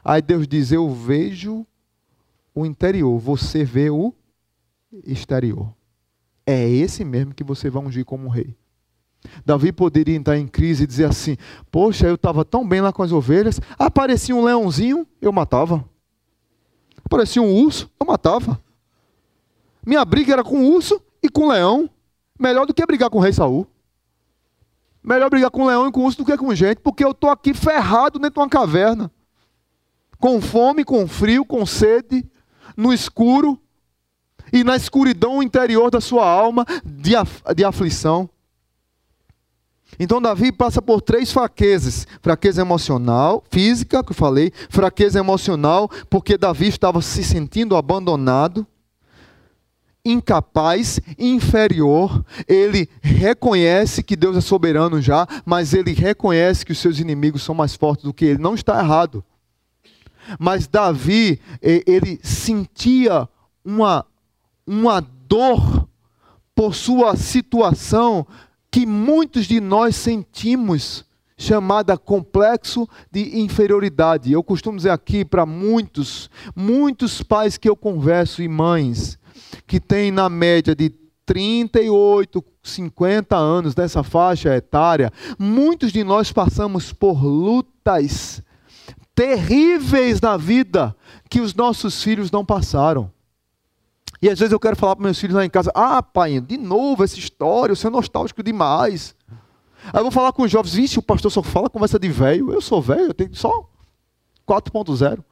Aí 0.04 0.22
Deus 0.22 0.48
diz: 0.48 0.72
Eu 0.72 0.90
vejo 0.90 1.66
o 2.54 2.66
interior, 2.66 3.18
você 3.20 3.64
vê 3.64 3.90
o 3.90 4.14
exterior. 5.06 5.74
É 6.46 6.68
esse 6.68 7.06
mesmo 7.06 7.34
que 7.34 7.44
você 7.44 7.70
vai 7.70 7.84
ungir 7.84 8.04
como 8.04 8.28
rei. 8.28 8.56
Davi 9.46 9.72
poderia 9.72 10.16
entrar 10.16 10.38
em 10.38 10.48
crise 10.48 10.84
e 10.84 10.88
dizer 10.88 11.06
assim: 11.06 11.38
Poxa, 11.70 12.08
eu 12.08 12.16
estava 12.16 12.44
tão 12.44 12.68
bem 12.68 12.82
lá 12.82 12.92
com 12.92 13.04
as 13.04 13.12
ovelhas, 13.12 13.60
aparecia 13.78 14.36
um 14.36 14.44
leãozinho, 14.44 15.08
eu 15.22 15.32
matava. 15.32 15.86
Aparecia 17.06 17.42
um 17.42 17.54
urso, 17.64 17.90
eu 18.00 18.06
matava. 18.06 18.60
Minha 19.86 20.04
briga 20.06 20.34
era 20.34 20.44
com 20.44 20.60
o 20.60 20.74
urso 20.74 21.02
e 21.22 21.30
com 21.30 21.46
o 21.46 21.50
leão. 21.50 21.90
Melhor 22.42 22.66
do 22.66 22.74
que 22.74 22.84
brigar 22.88 23.08
com 23.08 23.20
o 23.20 23.22
rei 23.22 23.32
Saul. 23.32 23.68
Melhor 25.04 25.30
brigar 25.30 25.52
com 25.52 25.62
o 25.62 25.68
leão 25.68 25.88
e 25.88 25.92
com 25.92 26.02
o 26.02 26.06
urso 26.06 26.18
do 26.18 26.26
que 26.26 26.36
com 26.36 26.56
gente, 26.56 26.80
porque 26.80 27.06
eu 27.06 27.12
estou 27.12 27.30
aqui 27.30 27.54
ferrado 27.54 28.18
dentro 28.18 28.34
de 28.34 28.40
uma 28.40 28.50
caverna. 28.50 29.12
Com 30.18 30.42
fome, 30.42 30.84
com 30.84 31.08
frio, 31.08 31.46
com 31.46 31.64
sede, 31.68 32.28
no 32.76 32.92
escuro 32.92 33.60
e 34.52 34.64
na 34.64 34.76
escuridão 34.76 35.44
interior 35.44 35.92
da 35.92 36.02
sua 36.02 36.28
alma 36.28 36.66
de, 36.84 37.16
af 37.16 37.44
de 37.56 37.64
aflição. 37.64 38.28
Então 40.00 40.20
Davi 40.20 40.52
passa 40.52 40.82
por 40.82 41.00
três 41.00 41.32
fraquezas: 41.32 42.08
fraqueza 42.24 42.62
emocional, 42.62 43.44
física, 43.52 44.04
que 44.04 44.14
eu 44.14 44.16
falei, 44.16 44.52
fraqueza 44.68 45.20
emocional, 45.20 45.88
porque 46.10 46.40
Davi 46.40 46.70
estava 46.70 47.04
se 47.04 47.24
sentindo 47.24 47.76
abandonado, 47.76 48.66
incapaz, 50.04 51.00
inferior. 51.18 52.24
Ele 52.48 52.90
reconhece 53.02 54.04
que 54.04 54.16
Deus 54.16 54.38
é 54.38 54.42
soberano 54.42 55.02
já, 55.02 55.28
mas 55.46 55.74
ele 55.74 55.94
reconhece 55.94 56.66
que 56.66 56.72
os 56.72 56.80
seus 56.80 57.00
inimigos 57.00 57.44
são 57.44 57.56
mais 57.56 57.76
fortes 57.76 58.06
do 58.06 58.14
que 58.14 58.26
ele. 58.26 58.42
Não 58.42 58.56
está 58.56 58.80
errado. 58.80 59.24
Mas 60.40 60.68
Davi, 60.68 61.40
ele 61.62 62.20
sentia 62.24 63.28
uma, 63.64 64.06
uma 64.66 65.02
dor 65.02 65.88
por 66.56 66.76
sua 66.76 67.16
situação 67.16 68.26
que 68.70 68.86
muitos 68.86 69.46
de 69.46 69.60
nós 69.60 69.96
sentimos, 69.96 71.04
chamada 71.38 71.98
complexo 71.98 72.88
de 73.12 73.40
inferioridade. 73.40 74.32
Eu 74.32 74.44
costumo 74.44 74.78
dizer 74.78 74.92
aqui 74.92 75.26
para 75.26 75.46
muitos, 75.46 76.30
muitos 76.56 77.24
pais 77.24 77.58
que 77.58 77.68
eu 77.68 77.76
converso 77.76 78.42
e 78.44 78.48
mães, 78.48 79.18
que 79.66 79.80
têm 79.80 80.12
na 80.12 80.30
média 80.30 80.76
de 80.76 80.90
38, 81.26 82.44
50 82.64 83.36
anos 83.36 83.74
dessa 83.74 84.04
faixa 84.04 84.56
etária, 84.56 85.12
muitos 85.40 85.92
de 85.92 86.04
nós 86.04 86.32
passamos 86.32 86.92
por 86.92 87.24
lutas 87.24 88.42
terríveis 89.16 90.20
na 90.20 90.38
vida 90.38 90.96
que 91.30 91.40
os 91.40 91.54
nossos 91.54 92.04
filhos 92.04 92.32
não 92.32 92.44
passaram. 92.44 93.12
E 94.22 94.30
às 94.30 94.38
vezes 94.38 94.52
eu 94.52 94.60
quero 94.60 94.76
falar 94.76 94.96
para 94.96 95.04
meus 95.04 95.20
filhos 95.20 95.36
lá 95.36 95.44
em 95.44 95.50
casa: 95.50 95.72
Ah, 95.74 96.04
pai, 96.04 96.40
de 96.40 96.58
novo 96.58 97.04
essa 97.04 97.18
história, 97.18 97.76
você 97.76 97.88
é 97.88 97.90
nostálgico 97.90 98.44
demais. 98.44 99.16
Aí 99.86 100.00
eu 100.00 100.04
vou 100.04 100.12
falar 100.12 100.32
com 100.32 100.44
os 100.44 100.52
jovens: 100.52 100.74
Vixe, 100.74 101.00
o 101.00 101.04
pastor 101.04 101.32
só 101.32 101.42
fala 101.42 101.70
conversa 101.70 101.98
de 101.98 102.10
velho. 102.10 102.54
Eu 102.54 102.62
sou 102.62 102.82
velho, 102.82 103.08
eu 103.08 103.14
tenho 103.14 103.36
só 103.36 103.68
4.0. 104.48 105.24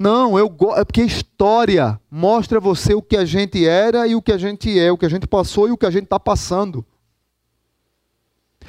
Não, 0.00 0.38
eu 0.38 0.46
é 0.76 0.82
porque 0.82 1.02
história 1.02 2.00
mostra 2.10 2.56
a 2.56 2.60
você 2.60 2.94
o 2.94 3.02
que 3.02 3.18
a 3.18 3.26
gente 3.26 3.68
era 3.68 4.06
e 4.06 4.14
o 4.14 4.22
que 4.22 4.32
a 4.32 4.38
gente 4.38 4.80
é, 4.80 4.90
o 4.90 4.96
que 4.96 5.04
a 5.04 5.10
gente 5.10 5.26
passou 5.26 5.68
e 5.68 5.72
o 5.72 5.76
que 5.76 5.84
a 5.84 5.90
gente 5.90 6.04
está 6.04 6.18
passando. 6.18 6.82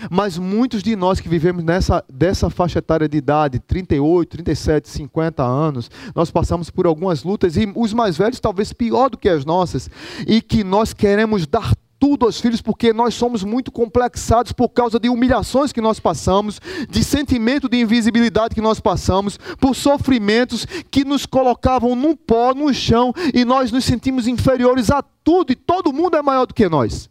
Mas 0.10 0.38
muitos 0.38 0.84
de 0.84 0.94
nós 0.94 1.22
que 1.22 1.30
vivemos 1.30 1.64
nessa 1.64 2.04
dessa 2.12 2.50
faixa 2.50 2.80
etária 2.80 3.08
de 3.08 3.18
idade, 3.18 3.60
38, 3.60 4.30
37, 4.30 4.90
50 4.90 5.42
anos, 5.42 5.90
nós 6.14 6.30
passamos 6.30 6.70
por 6.70 6.86
algumas 6.86 7.24
lutas 7.24 7.56
e 7.56 7.72
os 7.78 7.94
mais 7.94 8.18
velhos 8.18 8.42
talvez 8.42 8.74
pior 8.74 9.10
do 9.10 9.18
que 9.18 9.30
as 9.30 9.46
nossas, 9.46 9.90
e 10.28 10.42
que 10.42 10.66
nós 10.66 10.92
queremos 10.92 11.48
dar 11.48 11.72
tudo 12.02 12.26
aos 12.26 12.42
filhos 12.42 12.62
porque 12.62 12.92
nós 12.92 13.14
somos 13.14 13.44
muito 13.44 13.72
complexados 13.72 14.52
por 14.52 14.70
causa 14.70 15.00
de 15.00 15.08
humilhações 15.08 15.72
que 15.72 15.80
nós 15.80 16.00
passamos, 16.00 16.60
de 16.90 17.04
sentimento 17.04 17.70
de 17.70 17.80
invisibilidade 17.80 18.56
que 18.56 18.60
nós 18.60 18.80
passamos, 18.80 19.38
por 19.60 19.76
sofrimentos 19.76 20.66
que 20.90 21.06
nos 21.06 21.28
colocavam 21.28 21.96
num 21.96 22.16
pó, 22.16 22.56
no 22.56 22.74
chão, 22.74 23.14
e 23.36 23.46
nós 23.46 23.72
nos 23.72 23.86
sentimos 23.86 24.28
inferiores 24.28 24.90
a 24.90 25.04
tudo 25.24 25.52
e 25.52 25.56
todo 25.56 25.94
mundo 25.94 26.18
é 26.18 26.24
maior 26.24 26.48
do 26.48 26.56
que 26.56 26.68
nós. 26.68 27.08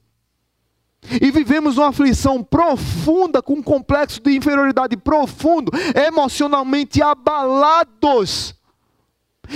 E 1.20 1.30
vivemos 1.30 1.78
uma 1.78 1.91
aflição 1.91 2.43
profunda, 2.43 3.41
com 3.41 3.55
um 3.55 3.62
complexo 3.62 4.20
de 4.20 4.36
inferioridade 4.36 4.97
profundo, 4.97 5.70
emocionalmente 5.95 7.01
abalados. 7.01 8.57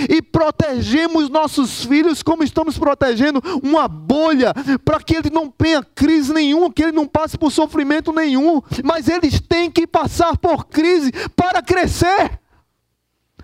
E 0.09 0.21
protegemos 0.21 1.29
nossos 1.29 1.85
filhos 1.85 2.21
como 2.21 2.43
estamos 2.43 2.77
protegendo 2.77 3.41
uma 3.63 3.87
bolha, 3.87 4.53
para 4.83 4.99
que 4.99 5.15
ele 5.15 5.29
não 5.29 5.49
tenha 5.49 5.83
crise 5.83 6.33
nenhuma, 6.33 6.71
que 6.71 6.83
ele 6.83 6.91
não 6.91 7.07
passe 7.07 7.37
por 7.37 7.51
sofrimento 7.51 8.11
nenhum. 8.11 8.61
Mas 8.83 9.07
eles 9.07 9.39
têm 9.39 9.71
que 9.71 9.87
passar 9.87 10.37
por 10.37 10.65
crise 10.65 11.11
para 11.35 11.61
crescer, 11.61 12.39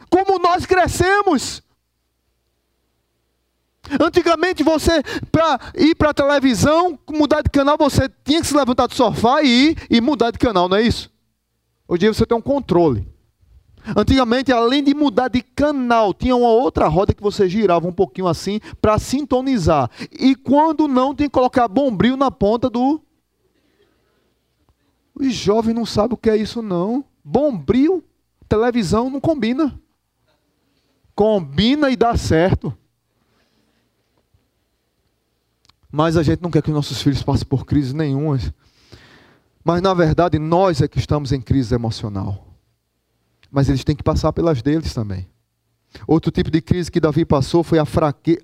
como 0.10 0.40
nós 0.40 0.66
crescemos. 0.66 1.64
Antigamente 4.00 4.64
você, 4.64 5.02
para 5.32 5.60
ir 5.76 5.96
para 5.96 6.12
a 6.12 6.14
televisão, 6.14 6.98
mudar 7.10 7.42
de 7.42 7.50
canal, 7.50 7.78
você 7.78 8.10
tinha 8.24 8.40
que 8.40 8.48
se 8.48 8.56
levantar 8.56 8.88
do 8.88 8.94
sofá 8.94 9.42
e 9.42 9.72
ir 9.72 9.78
e 9.90 10.00
mudar 10.00 10.32
de 10.32 10.40
canal, 10.40 10.70
não 10.70 10.78
é 10.78 10.82
isso? 10.82 11.12
Hoje 11.88 11.98
em 11.98 12.06
dia 12.06 12.14
você 12.14 12.26
tem 12.26 12.38
um 12.38 12.42
controle. 12.42 13.06
Antigamente, 13.96 14.52
além 14.52 14.84
de 14.84 14.94
mudar 14.94 15.28
de 15.28 15.42
canal, 15.42 16.14
tinha 16.14 16.36
uma 16.36 16.50
outra 16.50 16.88
roda 16.88 17.14
que 17.14 17.22
você 17.22 17.50
girava 17.50 17.88
um 17.88 17.94
pouquinho 17.94 18.28
assim 18.28 18.60
para 18.82 19.00
sintonizar. 19.00 19.90
E 20.12 20.36
quando 20.36 20.88
não, 20.88 21.16
tem 21.16 21.28
que 21.28 21.34
colocar 21.34 21.68
bombril 21.68 22.16
na 22.16 22.30
ponta 22.30 22.70
do. 22.70 23.02
Os 25.16 25.34
jovens 25.34 25.74
não 25.74 25.86
sabem 25.86 26.14
o 26.14 26.18
que 26.18 26.30
é 26.30 26.38
isso, 26.38 26.62
não. 26.62 27.04
Bombril, 27.24 28.04
televisão 28.48 29.10
não 29.10 29.20
combina. 29.20 29.80
Combina 31.16 31.90
e 31.90 31.96
dá 31.96 32.16
certo. 32.16 32.76
Mas 35.92 36.16
a 36.16 36.24
gente 36.24 36.42
não 36.42 36.50
quer 36.50 36.62
que 36.62 36.72
nossos 36.72 37.02
filhos 37.02 37.22
passem 37.22 37.46
por 37.46 37.66
crise 37.66 37.94
nenhuma. 37.94 38.40
Mas 39.64 39.82
na 39.82 39.94
verdade 39.94 40.40
nós 40.40 40.82
é 40.82 40.88
que 40.88 40.98
estamos 40.98 41.32
em 41.32 41.42
crise 41.42 41.76
emocional. 41.76 42.51
Mas 43.52 43.68
eles 43.68 43.84
têm 43.84 43.96
que 43.96 44.04
passar 44.04 44.32
pelas 44.32 44.62
deles 44.62 44.94
também. 44.94 45.28
Outro 46.08 46.32
tipo 46.32 46.50
de 46.50 46.62
crise 46.62 46.90
que 46.90 47.00
Davi 47.00 47.26
passou 47.26 47.64
foi 47.64 47.78
a 47.78 47.86
fraque... 47.86 48.40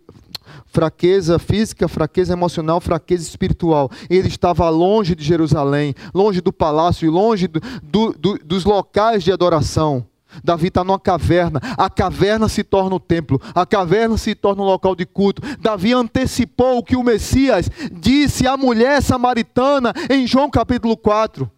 fraqueza 0.65 1.39
física, 1.39 1.87
fraqueza 1.87 2.33
emocional, 2.33 2.81
fraqueza 2.81 3.23
espiritual. 3.23 3.89
Ele 4.09 4.27
estava 4.27 4.69
longe 4.69 5.15
de 5.15 5.23
Jerusalém, 5.23 5.95
longe 6.13 6.41
do 6.41 6.51
palácio, 6.51 7.09
longe 7.09 7.47
do, 7.47 7.61
do, 7.81 8.13
do, 8.13 8.37
dos 8.39 8.65
locais 8.65 9.23
de 9.23 9.31
adoração. 9.31 10.05
Davi 10.43 10.67
está 10.67 10.83
numa 10.83 10.99
caverna, 10.99 11.59
a 11.77 11.89
caverna 11.89 12.49
se 12.49 12.63
torna 12.63 12.95
o 12.95 12.99
templo, 12.99 13.41
a 13.55 13.65
caverna 13.65 14.17
se 14.17 14.35
torna 14.35 14.61
um 14.61 14.65
local 14.65 14.95
de 14.95 15.05
culto. 15.05 15.41
Davi 15.59 15.93
antecipou 15.93 16.77
o 16.77 16.83
que 16.83 16.95
o 16.95 17.03
Messias 17.03 17.69
disse 17.91 18.45
à 18.45 18.57
mulher 18.57 19.01
samaritana 19.01 19.93
em 20.09 20.27
João 20.27 20.49
capítulo 20.49 20.95
4. 20.97 21.49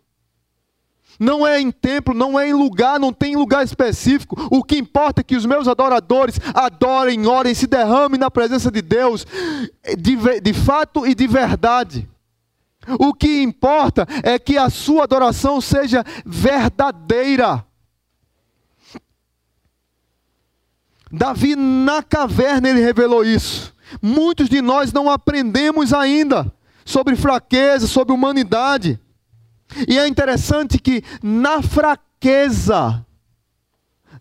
Não 1.20 1.45
é 1.45 1.59
em 1.59 1.70
templo, 1.70 2.13
não 2.13 2.39
é 2.39 2.47
em 2.47 2.53
lugar, 2.53 2.97
não 2.97 3.11
tem 3.11 3.36
lugar 3.36 3.65
específico. 3.65 4.47
O 4.49 4.63
que 4.63 4.78
importa 4.78 5.20
é 5.20 5.24
que 5.24 5.36
os 5.36 5.45
meus 5.45 5.67
adoradores 5.67 6.39
adorem, 6.53 7.28
orem, 7.28 7.53
se 7.53 7.67
derramem 7.67 8.17
na 8.17 8.32
presença 8.32 8.72
de 8.72 8.82
Deus, 8.82 9.28
de, 9.97 10.15
de 10.39 10.53
fato 10.53 11.05
e 11.05 11.13
de 11.13 11.28
verdade. 11.28 12.07
O 12.97 13.13
que 13.13 13.41
importa 13.41 14.07
é 14.24 14.39
que 14.39 14.57
a 14.57 14.70
sua 14.70 15.03
adoração 15.03 15.59
seja 15.59 16.05
verdadeira. 16.26 17.65
Davi, 21.11 21.55
na 21.55 22.01
caverna, 22.01 22.70
ele 22.70 22.82
revelou 22.82 23.26
isso. 23.26 23.76
Muitos 24.01 24.47
de 24.47 24.61
nós 24.61 24.93
não 24.93 25.09
aprendemos 25.09 25.91
ainda 25.91 26.51
sobre 26.86 27.15
fraqueza, 27.15 27.88
sobre 27.88 28.13
humanidade. 28.13 28.99
E 29.88 29.97
é 29.97 30.07
interessante 30.07 30.80
que 30.80 31.03
na 31.22 31.61
fraqueza, 31.61 33.05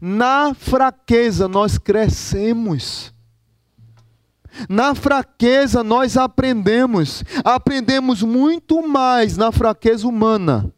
na 0.01 0.55
fraqueza 0.55 1.49
nós 1.49 1.78
crescemos. 1.78 3.12
Na 4.68 4.94
fraqueza 4.94 5.84
nós 5.84 6.16
aprendemos, 6.16 7.22
aprendemos 7.44 8.22
muito 8.22 8.86
mais 8.86 9.36
na 9.36 9.53
fraqueza 9.53 10.07
humana 10.07 10.72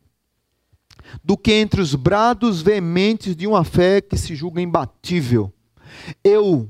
do 1.25 1.37
que 1.37 1.53
entre 1.53 1.81
os 1.81 1.95
brados 1.95 2.63
veementes 2.63 3.35
de 3.35 3.47
uma 3.47 3.65
fé 3.65 4.01
que 4.01 4.17
se 4.17 4.37
julga 4.37 4.61
imbatível. 4.61 5.53
Eu, 6.23 6.69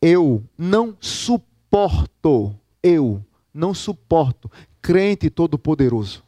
eu 0.00 0.42
não 0.56 0.96
suporto, 1.00 2.54
eu 2.82 3.22
não 3.52 3.74
suporto 3.74 4.50
crente 4.80 5.28
todo-poderoso 5.28 6.25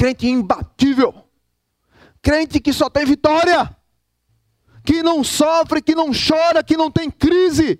crente 0.00 0.26
imbatível, 0.26 1.12
crente 2.22 2.58
que 2.58 2.72
só 2.72 2.88
tem 2.88 3.04
vitória, 3.04 3.76
que 4.82 5.02
não 5.02 5.22
sofre, 5.22 5.82
que 5.82 5.94
não 5.94 6.10
chora, 6.10 6.64
que 6.64 6.74
não 6.74 6.90
tem 6.90 7.10
crise, 7.10 7.78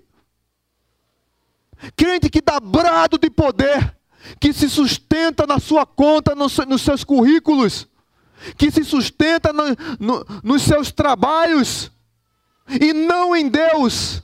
crente 1.95 2.29
que 2.29 2.39
dá 2.39 2.59
brado 2.59 3.17
de 3.17 3.27
poder, 3.27 3.97
que 4.39 4.53
se 4.53 4.69
sustenta 4.69 5.47
na 5.47 5.59
sua 5.59 5.83
conta, 5.83 6.35
nos, 6.35 6.55
nos 6.59 6.83
seus 6.83 7.03
currículos, 7.03 7.87
que 8.55 8.69
se 8.69 8.83
sustenta 8.83 9.51
no, 9.51 9.63
no, 9.99 10.23
nos 10.43 10.61
seus 10.61 10.91
trabalhos, 10.91 11.91
e 12.69 12.93
não 12.93 13.35
em 13.35 13.49
Deus. 13.49 14.21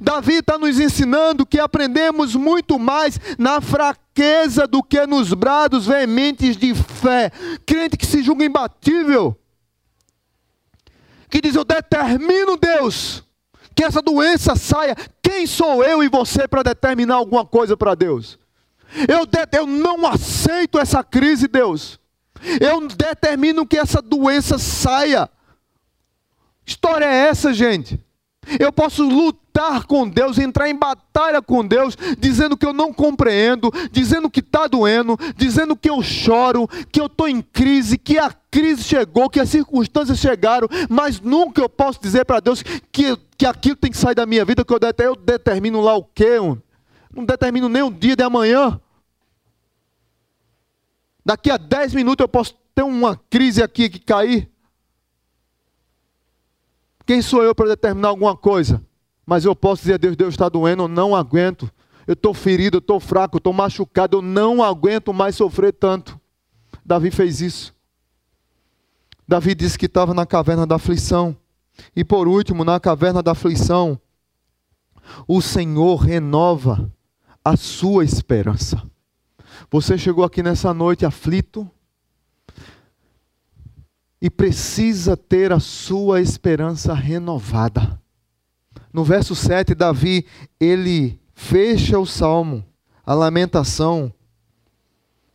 Davi 0.00 0.34
está 0.34 0.58
nos 0.58 0.78
ensinando 0.78 1.46
que 1.46 1.58
aprendemos 1.58 2.34
muito 2.34 2.78
mais 2.78 3.18
na 3.38 3.60
fraqueza 3.60 4.66
do 4.66 4.82
que 4.82 5.06
nos 5.06 5.32
brados 5.32 5.86
veementes 5.86 6.56
de 6.56 6.74
fé. 6.74 7.30
Crente 7.64 7.96
que 7.96 8.06
se 8.06 8.22
julga 8.22 8.44
imbatível, 8.44 9.38
que 11.30 11.40
diz: 11.40 11.54
Eu 11.54 11.64
determino, 11.64 12.56
Deus, 12.56 13.24
que 13.74 13.84
essa 13.84 14.02
doença 14.02 14.56
saia. 14.56 14.96
Quem 15.22 15.46
sou 15.46 15.84
eu 15.84 16.02
e 16.02 16.08
você 16.08 16.48
para 16.48 16.62
determinar 16.62 17.16
alguma 17.16 17.44
coisa 17.44 17.76
para 17.76 17.94
Deus? 17.94 18.38
Eu, 19.06 19.26
eu 19.52 19.66
não 19.66 20.06
aceito 20.06 20.78
essa 20.78 21.04
crise, 21.04 21.46
Deus. 21.46 22.00
Eu 22.60 22.86
determino 22.88 23.66
que 23.66 23.78
essa 23.78 24.00
doença 24.00 24.58
saia. 24.58 25.28
História 26.64 27.04
é 27.04 27.28
essa, 27.28 27.52
gente? 27.52 28.00
Eu 28.58 28.72
posso 28.72 29.02
lutar 29.02 29.84
com 29.84 30.08
Deus, 30.08 30.38
entrar 30.38 30.68
em 30.68 30.74
batalha 30.74 31.42
com 31.42 31.66
Deus, 31.66 31.96
dizendo 32.18 32.56
que 32.56 32.64
eu 32.64 32.72
não 32.72 32.92
compreendo, 32.92 33.70
dizendo 33.90 34.30
que 34.30 34.40
está 34.40 34.66
doendo, 34.66 35.18
dizendo 35.36 35.76
que 35.76 35.90
eu 35.90 36.02
choro, 36.02 36.68
que 36.90 37.00
eu 37.00 37.06
estou 37.06 37.28
em 37.28 37.42
crise, 37.42 37.98
que 37.98 38.18
a 38.18 38.32
crise 38.50 38.82
chegou, 38.82 39.28
que 39.28 39.40
as 39.40 39.48
circunstâncias 39.48 40.18
chegaram, 40.18 40.68
mas 40.88 41.20
nunca 41.20 41.60
eu 41.60 41.68
posso 41.68 42.00
dizer 42.00 42.24
para 42.24 42.40
Deus 42.40 42.62
que, 42.92 43.16
que 43.36 43.46
aquilo 43.46 43.76
tem 43.76 43.90
que 43.90 43.96
sair 43.96 44.14
da 44.14 44.26
minha 44.26 44.44
vida, 44.44 44.64
que 44.64 44.72
eu, 44.72 44.78
eu 44.98 45.16
determino 45.16 45.80
lá 45.80 45.96
o 45.96 46.04
quê? 46.04 46.38
Não 47.14 47.24
determino 47.24 47.68
nem 47.68 47.82
o 47.82 47.90
dia 47.90 48.14
de 48.14 48.22
amanhã. 48.22 48.80
Daqui 51.24 51.50
a 51.50 51.56
10 51.56 51.94
minutos 51.94 52.22
eu 52.24 52.28
posso 52.28 52.54
ter 52.74 52.82
uma 52.82 53.16
crise 53.28 53.62
aqui 53.62 53.90
que 53.90 53.98
cair. 53.98 54.48
Quem 57.08 57.22
sou 57.22 57.42
eu 57.42 57.54
para 57.54 57.70
determinar 57.70 58.08
alguma 58.08 58.36
coisa? 58.36 58.84
Mas 59.24 59.46
eu 59.46 59.56
posso 59.56 59.80
dizer 59.80 59.94
a 59.94 59.96
Deus: 59.96 60.14
Deus 60.14 60.34
está 60.34 60.46
doendo, 60.46 60.82
eu 60.82 60.88
não 60.88 61.16
aguento. 61.16 61.72
Eu 62.06 62.12
estou 62.12 62.34
ferido, 62.34 62.76
eu 62.76 62.80
estou 62.80 63.00
fraco, 63.00 63.36
eu 63.36 63.38
estou 63.38 63.50
machucado, 63.50 64.18
eu 64.18 64.22
não 64.22 64.62
aguento 64.62 65.10
mais 65.10 65.34
sofrer 65.34 65.72
tanto. 65.72 66.20
Davi 66.84 67.10
fez 67.10 67.40
isso. 67.40 67.74
Davi 69.26 69.54
disse 69.54 69.78
que 69.78 69.86
estava 69.86 70.12
na 70.12 70.26
caverna 70.26 70.66
da 70.66 70.74
aflição. 70.74 71.34
E 71.96 72.04
por 72.04 72.28
último, 72.28 72.62
na 72.62 72.78
caverna 72.78 73.22
da 73.22 73.32
aflição, 73.32 73.98
o 75.26 75.40
Senhor 75.40 75.96
renova 75.96 76.92
a 77.42 77.56
sua 77.56 78.04
esperança. 78.04 78.82
Você 79.70 79.96
chegou 79.96 80.24
aqui 80.24 80.42
nessa 80.42 80.74
noite 80.74 81.06
aflito, 81.06 81.66
e 84.20 84.28
precisa 84.28 85.16
ter 85.16 85.52
a 85.52 85.60
sua 85.60 86.20
esperança 86.20 86.92
renovada. 86.92 88.00
No 88.92 89.04
verso 89.04 89.34
7, 89.34 89.74
Davi, 89.74 90.26
ele 90.58 91.20
fecha 91.34 91.98
o 91.98 92.06
salmo, 92.06 92.64
a 93.04 93.14
lamentação, 93.14 94.12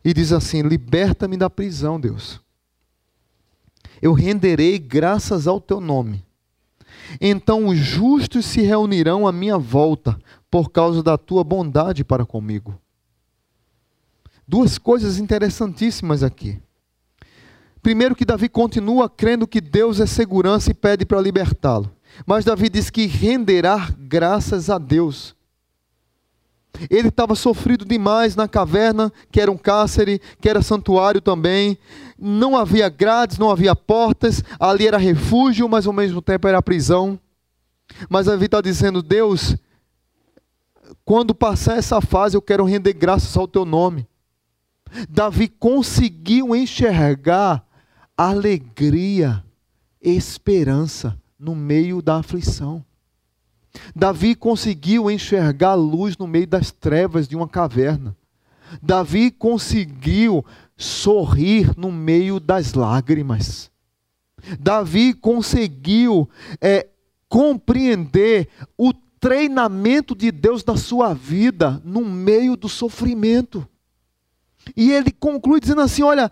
e 0.04 0.12
diz 0.12 0.32
assim: 0.32 0.62
Liberta-me 0.62 1.36
da 1.36 1.48
prisão, 1.48 1.98
Deus. 1.98 2.40
Eu 4.02 4.12
renderei 4.12 4.78
graças 4.78 5.46
ao 5.46 5.60
teu 5.60 5.80
nome. 5.80 6.24
Então 7.20 7.68
os 7.68 7.78
justos 7.78 8.44
se 8.44 8.60
reunirão 8.60 9.26
à 9.26 9.32
minha 9.32 9.56
volta, 9.56 10.18
por 10.50 10.70
causa 10.70 11.02
da 11.02 11.16
tua 11.16 11.42
bondade 11.42 12.04
para 12.04 12.24
comigo. 12.26 12.78
Duas 14.46 14.76
coisas 14.76 15.18
interessantíssimas 15.18 16.22
aqui. 16.22 16.60
Primeiro, 17.84 18.16
que 18.16 18.24
Davi 18.24 18.48
continua 18.48 19.10
crendo 19.10 19.46
que 19.46 19.60
Deus 19.60 20.00
é 20.00 20.06
segurança 20.06 20.70
e 20.70 20.74
pede 20.74 21.04
para 21.04 21.20
libertá-lo. 21.20 21.92
Mas 22.26 22.42
Davi 22.42 22.70
diz 22.70 22.88
que 22.88 23.04
renderá 23.04 23.90
graças 23.98 24.70
a 24.70 24.78
Deus. 24.78 25.36
Ele 26.88 27.08
estava 27.08 27.34
sofrido 27.34 27.84
demais 27.84 28.34
na 28.34 28.48
caverna, 28.48 29.12
que 29.30 29.38
era 29.38 29.52
um 29.52 29.58
cárcere, 29.58 30.18
que 30.40 30.48
era 30.48 30.62
santuário 30.62 31.20
também. 31.20 31.76
Não 32.18 32.56
havia 32.56 32.88
grades, 32.88 33.36
não 33.36 33.50
havia 33.50 33.76
portas, 33.76 34.42
ali 34.58 34.86
era 34.86 34.96
refúgio, 34.96 35.68
mas 35.68 35.86
ao 35.86 35.92
mesmo 35.92 36.22
tempo 36.22 36.48
era 36.48 36.62
prisão. 36.62 37.20
Mas 38.08 38.24
Davi 38.24 38.46
está 38.46 38.62
dizendo: 38.62 39.02
Deus, 39.02 39.54
quando 41.04 41.34
passar 41.34 41.76
essa 41.76 42.00
fase, 42.00 42.34
eu 42.34 42.40
quero 42.40 42.64
render 42.64 42.94
graças 42.94 43.36
ao 43.36 43.46
teu 43.46 43.66
nome. 43.66 44.08
Davi 45.06 45.48
conseguiu 45.48 46.56
enxergar 46.56 47.63
alegria, 48.16 49.44
esperança 50.00 51.18
no 51.38 51.54
meio 51.54 52.00
da 52.00 52.16
aflição. 52.16 52.84
Davi 53.94 54.34
conseguiu 54.34 55.10
enxergar 55.10 55.74
luz 55.74 56.16
no 56.16 56.26
meio 56.26 56.46
das 56.46 56.70
trevas 56.70 57.26
de 57.26 57.34
uma 57.34 57.48
caverna. 57.48 58.16
Davi 58.80 59.30
conseguiu 59.30 60.44
sorrir 60.76 61.76
no 61.76 61.90
meio 61.90 62.38
das 62.38 62.74
lágrimas. 62.74 63.70
Davi 64.60 65.12
conseguiu 65.12 66.28
é, 66.60 66.88
compreender 67.28 68.48
o 68.76 68.92
treinamento 68.92 70.14
de 70.14 70.30
Deus 70.30 70.64
na 70.64 70.76
sua 70.76 71.14
vida 71.14 71.80
no 71.84 72.04
meio 72.04 72.56
do 72.56 72.68
sofrimento. 72.68 73.66
E 74.76 74.92
ele 74.92 75.10
conclui 75.10 75.60
dizendo 75.60 75.80
assim: 75.80 76.02
Olha, 76.02 76.30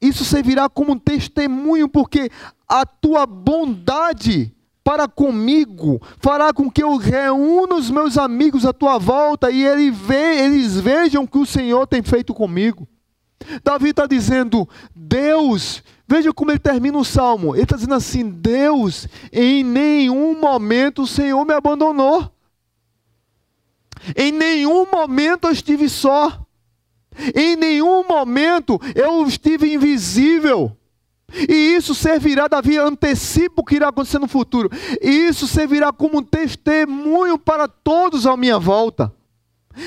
isso 0.00 0.24
servirá 0.24 0.68
como 0.68 0.92
um 0.92 0.98
testemunho, 0.98 1.88
porque 1.88 2.30
a 2.68 2.86
tua 2.86 3.26
bondade 3.26 4.54
para 4.82 5.06
comigo 5.06 6.00
fará 6.18 6.52
com 6.52 6.70
que 6.70 6.82
eu 6.82 6.96
reúna 6.96 7.76
os 7.76 7.90
meus 7.90 8.16
amigos 8.16 8.64
à 8.64 8.72
tua 8.72 8.98
volta 8.98 9.50
e 9.50 9.64
eles, 9.64 9.94
eles 10.10 10.80
vejam 10.80 11.24
o 11.24 11.28
que 11.28 11.38
o 11.38 11.46
Senhor 11.46 11.86
tem 11.86 12.02
feito 12.02 12.32
comigo. 12.32 12.88
Davi 13.62 13.90
está 13.90 14.06
dizendo, 14.06 14.68
Deus, 14.94 15.82
veja 16.06 16.32
como 16.32 16.50
ele 16.50 16.58
termina 16.58 16.98
o 16.98 17.04
salmo. 17.04 17.54
Ele 17.54 17.62
está 17.62 17.76
dizendo 17.76 17.94
assim: 17.94 18.28
Deus, 18.28 19.06
em 19.32 19.64
nenhum 19.64 20.38
momento 20.38 21.02
o 21.02 21.06
Senhor 21.06 21.44
me 21.44 21.54
abandonou. 21.54 22.30
Em 24.16 24.32
nenhum 24.32 24.86
momento 24.90 25.46
eu 25.46 25.52
estive 25.52 25.88
só. 25.88 26.46
Em 27.34 27.56
nenhum 27.56 28.06
momento 28.06 28.80
eu 28.94 29.26
estive 29.26 29.72
invisível. 29.72 30.76
E 31.48 31.76
isso 31.76 31.94
servirá, 31.94 32.48
Davi 32.48 32.76
antecipa 32.76 33.62
o 33.62 33.64
que 33.64 33.76
irá 33.76 33.88
acontecer 33.88 34.18
no 34.18 34.28
futuro. 34.28 34.70
E 35.00 35.08
isso 35.08 35.46
servirá 35.46 35.92
como 35.92 36.22
testemunho 36.22 37.38
para 37.38 37.68
todos 37.68 38.26
à 38.26 38.36
minha 38.36 38.58
volta. 38.58 39.12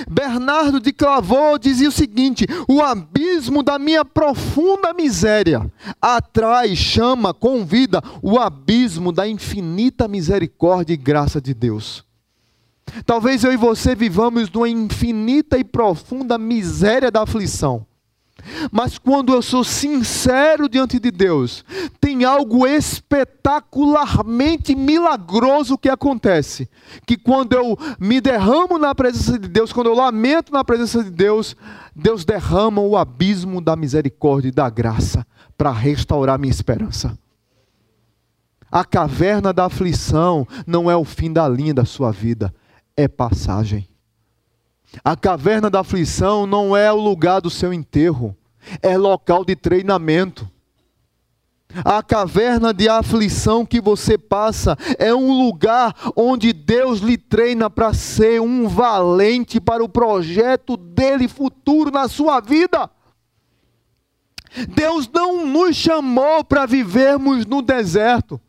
Bernardo 0.09 0.79
de 0.79 0.93
Clavaux 0.93 1.59
dizia 1.59 1.89
o 1.89 1.91
seguinte: 1.91 2.45
o 2.67 2.81
abismo 2.81 3.61
da 3.61 3.77
minha 3.77 4.05
profunda 4.05 4.93
miséria 4.93 5.69
atrai, 6.01 6.75
chama, 6.75 7.33
convida 7.33 8.01
o 8.21 8.39
abismo 8.39 9.11
da 9.11 9.27
infinita 9.27 10.07
misericórdia 10.07 10.93
e 10.93 10.97
graça 10.97 11.41
de 11.41 11.53
Deus. 11.53 12.05
Talvez 13.05 13.43
eu 13.43 13.51
e 13.51 13.57
você 13.57 13.95
vivamos 13.95 14.51
numa 14.51 14.69
infinita 14.69 15.57
e 15.57 15.63
profunda 15.63 16.37
miséria 16.37 17.09
da 17.09 17.23
aflição. 17.23 17.85
Mas 18.71 18.97
quando 18.97 19.33
eu 19.33 19.41
sou 19.41 19.63
sincero 19.63 20.67
diante 20.67 20.99
de 20.99 21.11
Deus, 21.11 21.63
tem 21.99 22.25
algo 22.25 22.67
espetacularmente 22.67 24.75
milagroso 24.75 25.77
que 25.77 25.89
acontece. 25.89 26.69
Que 27.05 27.17
quando 27.17 27.53
eu 27.53 27.77
me 27.99 28.19
derramo 28.19 28.77
na 28.77 28.93
presença 28.93 29.39
de 29.39 29.47
Deus, 29.47 29.71
quando 29.71 29.87
eu 29.87 29.95
lamento 29.95 30.51
na 30.51 30.63
presença 30.63 31.03
de 31.03 31.09
Deus, 31.09 31.55
Deus 31.95 32.25
derrama 32.25 32.81
o 32.81 32.97
abismo 32.97 33.61
da 33.61 33.75
misericórdia 33.75 34.49
e 34.49 34.51
da 34.51 34.69
graça 34.69 35.25
para 35.57 35.71
restaurar 35.71 36.39
minha 36.39 36.51
esperança. 36.51 37.17
A 38.71 38.83
caverna 38.83 39.53
da 39.53 39.65
aflição 39.65 40.47
não 40.65 40.89
é 40.89 40.95
o 40.95 41.05
fim 41.05 41.31
da 41.31 41.47
linha 41.47 41.75
da 41.75 41.85
sua 41.85 42.11
vida, 42.11 42.51
é 42.95 43.07
passagem. 43.07 43.87
A 45.03 45.15
caverna 45.15 45.69
da 45.69 45.79
aflição 45.79 46.45
não 46.45 46.75
é 46.77 46.91
o 46.91 46.99
lugar 46.99 47.41
do 47.41 47.49
seu 47.49 47.73
enterro, 47.73 48.35
é 48.81 48.97
local 48.97 49.43
de 49.43 49.55
treinamento. 49.55 50.49
A 51.83 52.03
caverna 52.03 52.71
de 52.71 52.87
aflição 52.87 53.65
que 53.65 53.81
você 53.81 54.15
passa 54.15 54.77
é 54.99 55.13
um 55.13 55.31
lugar 55.31 55.95
onde 56.15 56.53
Deus 56.53 56.99
lhe 56.99 57.17
treina 57.17 57.67
para 57.67 57.93
ser 57.95 58.39
um 58.39 58.67
valente 58.67 59.59
para 59.59 59.83
o 59.83 59.89
projeto 59.89 60.77
dele 60.77 61.27
futuro 61.27 61.89
na 61.89 62.07
sua 62.07 62.39
vida. 62.39 62.91
Deus 64.69 65.09
não 65.11 65.47
nos 65.47 65.75
chamou 65.75 66.43
para 66.43 66.67
vivermos 66.67 67.43
no 67.47 67.63
deserto. 67.63 68.39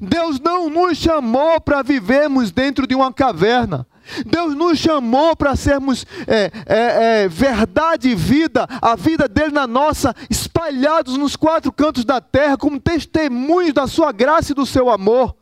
Deus 0.00 0.38
não 0.38 0.68
nos 0.68 0.98
chamou 0.98 1.60
para 1.60 1.82
vivermos 1.82 2.50
dentro 2.50 2.86
de 2.86 2.94
uma 2.94 3.12
caverna. 3.12 3.86
Deus 4.26 4.54
nos 4.54 4.78
chamou 4.78 5.36
para 5.36 5.56
sermos 5.56 6.04
é, 6.26 6.50
é, 6.66 7.22
é, 7.22 7.28
verdade 7.28 8.08
e 8.08 8.14
vida, 8.14 8.66
a 8.82 8.96
vida 8.96 9.28
dele 9.28 9.52
na 9.52 9.66
nossa, 9.66 10.14
espalhados 10.28 11.16
nos 11.16 11.36
quatro 11.36 11.72
cantos 11.72 12.04
da 12.04 12.20
terra, 12.20 12.56
como 12.56 12.80
testemunhos 12.80 13.72
da 13.72 13.86
sua 13.86 14.10
graça 14.12 14.52
e 14.52 14.54
do 14.54 14.66
seu 14.66 14.90
amor, 14.90 15.34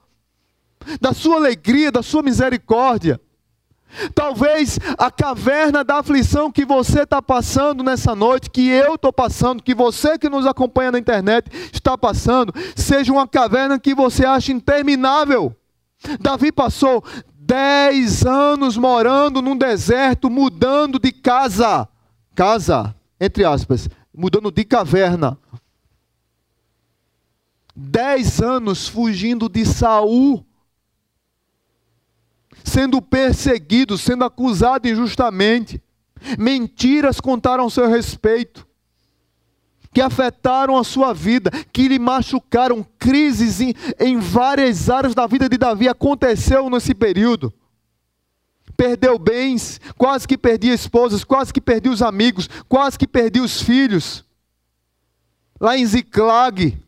da 1.00 1.12
sua 1.12 1.36
alegria, 1.36 1.90
da 1.90 2.02
sua 2.02 2.22
misericórdia. 2.22 3.20
Talvez 4.14 4.78
a 4.98 5.10
caverna 5.10 5.82
da 5.82 5.98
aflição 5.98 6.52
que 6.52 6.64
você 6.64 7.02
está 7.02 7.20
passando 7.22 7.82
nessa 7.82 8.14
noite, 8.14 8.50
que 8.50 8.68
eu 8.68 8.94
estou 8.94 9.12
passando, 9.12 9.62
que 9.62 9.74
você 9.74 10.18
que 10.18 10.28
nos 10.28 10.46
acompanha 10.46 10.92
na 10.92 10.98
internet 10.98 11.50
está 11.72 11.96
passando, 11.96 12.52
seja 12.76 13.12
uma 13.12 13.26
caverna 13.26 13.78
que 13.78 13.94
você 13.94 14.24
acha 14.24 14.52
interminável. 14.52 15.54
Davi 16.20 16.52
passou 16.52 17.02
dez 17.34 18.24
anos 18.24 18.76
morando 18.76 19.40
num 19.40 19.56
deserto, 19.56 20.28
mudando 20.28 20.98
de 20.98 21.10
casa. 21.10 21.88
Casa, 22.34 22.94
entre 23.18 23.44
aspas, 23.44 23.88
mudando 24.14 24.50
de 24.50 24.64
caverna. 24.64 25.38
Dez 27.74 28.40
anos 28.40 28.86
fugindo 28.86 29.48
de 29.48 29.64
Saul 29.64 30.44
sendo 32.68 33.00
perseguido, 33.02 33.98
sendo 33.98 34.24
acusado 34.24 34.86
injustamente. 34.86 35.82
Mentiras 36.38 37.20
contaram 37.20 37.66
a 37.66 37.70
seu 37.70 37.88
respeito, 37.88 38.66
que 39.92 40.00
afetaram 40.00 40.76
a 40.76 40.84
sua 40.84 41.12
vida, 41.12 41.50
que 41.72 41.88
lhe 41.88 41.98
machucaram. 41.98 42.86
Crises 42.98 43.60
em, 43.60 43.74
em 43.98 44.18
várias 44.18 44.90
áreas 44.90 45.14
da 45.14 45.26
vida 45.26 45.48
de 45.48 45.56
Davi 45.56 45.88
aconteceu 45.88 46.68
nesse 46.68 46.94
período. 46.94 47.52
Perdeu 48.76 49.18
bens, 49.18 49.80
quase 49.96 50.28
que 50.28 50.38
perdia 50.38 50.72
esposas, 50.72 51.24
quase 51.24 51.52
que 51.52 51.60
perdia 51.60 51.90
os 51.90 52.02
amigos, 52.02 52.48
quase 52.68 52.98
que 52.98 53.08
perdia 53.08 53.42
os 53.42 53.60
filhos. 53.60 54.24
Lá 55.60 55.76
em 55.76 55.84
Ziclag, 55.84 56.78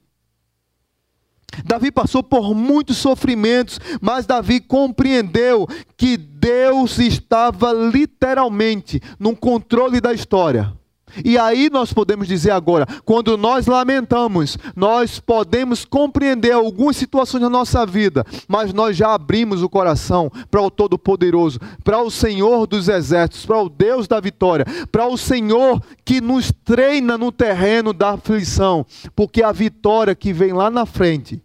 Davi 1.64 1.90
passou 1.90 2.22
por 2.22 2.54
muitos 2.54 2.96
sofrimentos, 2.96 3.78
mas 4.00 4.26
Davi 4.26 4.60
compreendeu 4.60 5.66
que 5.96 6.16
Deus 6.16 6.98
estava 6.98 7.72
literalmente 7.72 9.00
no 9.18 9.36
controle 9.36 10.00
da 10.00 10.12
história. 10.12 10.79
E 11.24 11.38
aí 11.38 11.68
nós 11.70 11.92
podemos 11.92 12.26
dizer 12.26 12.50
agora, 12.50 12.86
quando 13.04 13.36
nós 13.36 13.66
lamentamos, 13.66 14.56
nós 14.74 15.20
podemos 15.20 15.84
compreender 15.84 16.52
algumas 16.52 16.96
situações 16.96 17.42
na 17.42 17.50
nossa 17.50 17.84
vida, 17.86 18.24
mas 18.48 18.72
nós 18.72 18.96
já 18.96 19.14
abrimos 19.14 19.62
o 19.62 19.68
coração 19.68 20.30
para 20.50 20.62
o 20.62 20.70
Todo-Poderoso, 20.70 21.58
para 21.82 22.02
o 22.02 22.10
Senhor 22.10 22.66
dos 22.66 22.88
Exércitos, 22.88 23.46
para 23.46 23.60
o 23.60 23.68
Deus 23.68 24.06
da 24.06 24.20
vitória, 24.20 24.64
para 24.90 25.06
o 25.06 25.16
Senhor 25.16 25.82
que 26.04 26.20
nos 26.20 26.52
treina 26.64 27.16
no 27.16 27.32
terreno 27.32 27.92
da 27.92 28.10
aflição, 28.10 28.84
porque 29.14 29.42
a 29.42 29.52
vitória 29.52 30.14
que 30.14 30.32
vem 30.32 30.52
lá 30.52 30.70
na 30.70 30.86
frente 30.86 31.42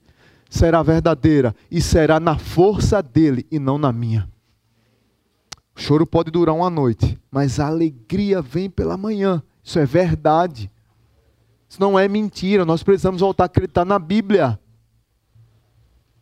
será 0.50 0.82
verdadeira 0.82 1.56
e 1.70 1.82
será 1.82 2.20
na 2.20 2.38
força 2.38 3.02
dele 3.02 3.46
e 3.52 3.60
não 3.60 3.78
na 3.78 3.92
minha. 3.92 4.30
O 5.76 5.82
choro 5.82 6.08
pode 6.08 6.32
durar 6.32 6.56
uma 6.56 6.70
noite, 6.70 7.20
mas 7.30 7.60
a 7.60 7.68
alegria 7.68 8.42
vem 8.42 8.70
pela 8.70 8.96
manhã. 8.96 9.44
Isso 9.66 9.80
é 9.80 9.86
verdade. 9.86 10.72
Isso 11.68 11.82
não 11.82 11.98
é 11.98 12.08
mentira. 12.08 12.64
Nós 12.64 12.84
precisamos 12.84 13.20
voltar 13.20 13.46
a 13.46 13.48
acreditar 13.48 13.84
na 13.84 13.98
Bíblia. 13.98 14.60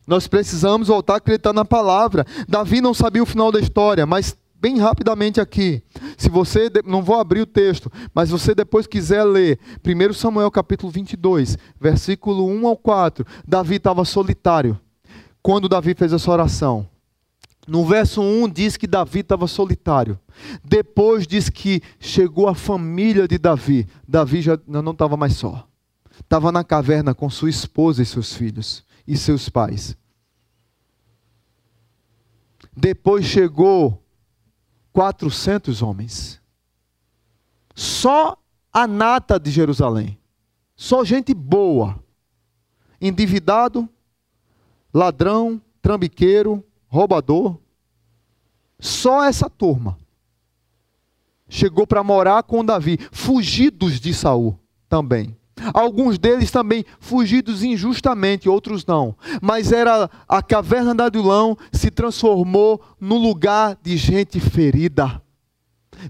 Nós 0.07 0.27
precisamos 0.27 0.87
voltar 0.87 1.15
a 1.15 1.17
acreditar 1.17 1.51
na 1.51 1.65
palavra. 1.65 2.25
Davi 2.47 2.79
não 2.79 2.93
sabia 2.93 3.21
o 3.21 3.25
final 3.25 3.51
da 3.51 3.59
história, 3.59 4.05
mas 4.05 4.37
bem 4.55 4.79
rapidamente 4.79 5.41
aqui. 5.41 5.83
Se 6.17 6.29
você, 6.29 6.71
não 6.85 7.03
vou 7.03 7.19
abrir 7.19 7.41
o 7.41 7.45
texto, 7.45 7.91
mas 8.13 8.29
você 8.29 8.55
depois 8.55 8.87
quiser 8.87 9.25
ler 9.25 9.59
1 9.85 10.13
Samuel 10.13 10.49
capítulo 10.49 10.89
22, 10.89 11.57
versículo 11.79 12.47
1 12.47 12.65
ao 12.65 12.77
4, 12.77 13.25
Davi 13.45 13.75
estava 13.75 14.05
solitário. 14.05 14.79
Quando 15.41 15.67
Davi 15.67 15.93
fez 15.93 16.13
essa 16.13 16.31
oração, 16.31 16.87
no 17.67 17.85
verso 17.85 18.21
1 18.21 18.49
diz 18.49 18.75
que 18.75 18.87
Davi 18.87 19.19
estava 19.19 19.47
solitário. 19.47 20.19
Depois 20.63 21.25
diz 21.25 21.49
que 21.49 21.81
chegou 21.99 22.47
a 22.47 22.55
família 22.55 23.27
de 23.27 23.37
Davi. 23.37 23.87
Davi 24.07 24.41
já 24.41 24.59
não 24.67 24.91
estava 24.91 25.15
mais 25.15 25.35
só. 25.35 25.67
Estava 26.19 26.51
na 26.51 26.63
caverna 26.63 27.13
com 27.15 27.29
sua 27.29 27.49
esposa 27.49 28.01
e 28.01 28.05
seus 28.05 28.33
filhos 28.33 28.83
e 29.07 29.17
seus 29.17 29.47
pais. 29.47 29.97
Depois 32.75 33.25
chegou 33.25 34.03
400 34.91 35.81
homens. 35.81 36.41
Só 37.73 38.37
a 38.71 38.85
nata 38.85 39.39
de 39.39 39.49
Jerusalém. 39.51 40.19
Só 40.75 41.05
gente 41.05 41.33
boa. 41.33 41.97
Endividado, 42.99 43.87
ladrão, 44.93 45.61
trambiqueiro, 45.81 46.63
roubador. 46.93 47.57
Só 48.79 49.23
essa 49.23 49.49
turma 49.49 49.97
chegou 51.49 51.87
para 51.87 52.03
morar 52.03 52.43
com 52.43 52.63
Davi, 52.63 52.99
fugidos 53.11 53.99
de 53.99 54.13
Saul 54.13 54.59
também. 54.87 55.35
Alguns 55.73 56.19
deles 56.19 56.51
também 56.51 56.85
fugidos 56.99 57.63
injustamente, 57.63 58.47
outros 58.47 58.85
não. 58.85 59.15
Mas 59.41 59.71
era 59.71 60.07
a 60.27 60.41
caverna 60.43 60.93
da 60.93 61.05
Adulão 61.05 61.57
se 61.71 61.89
transformou 61.89 62.79
no 62.99 63.17
lugar 63.17 63.75
de 63.81 63.97
gente 63.97 64.39
ferida, 64.39 65.21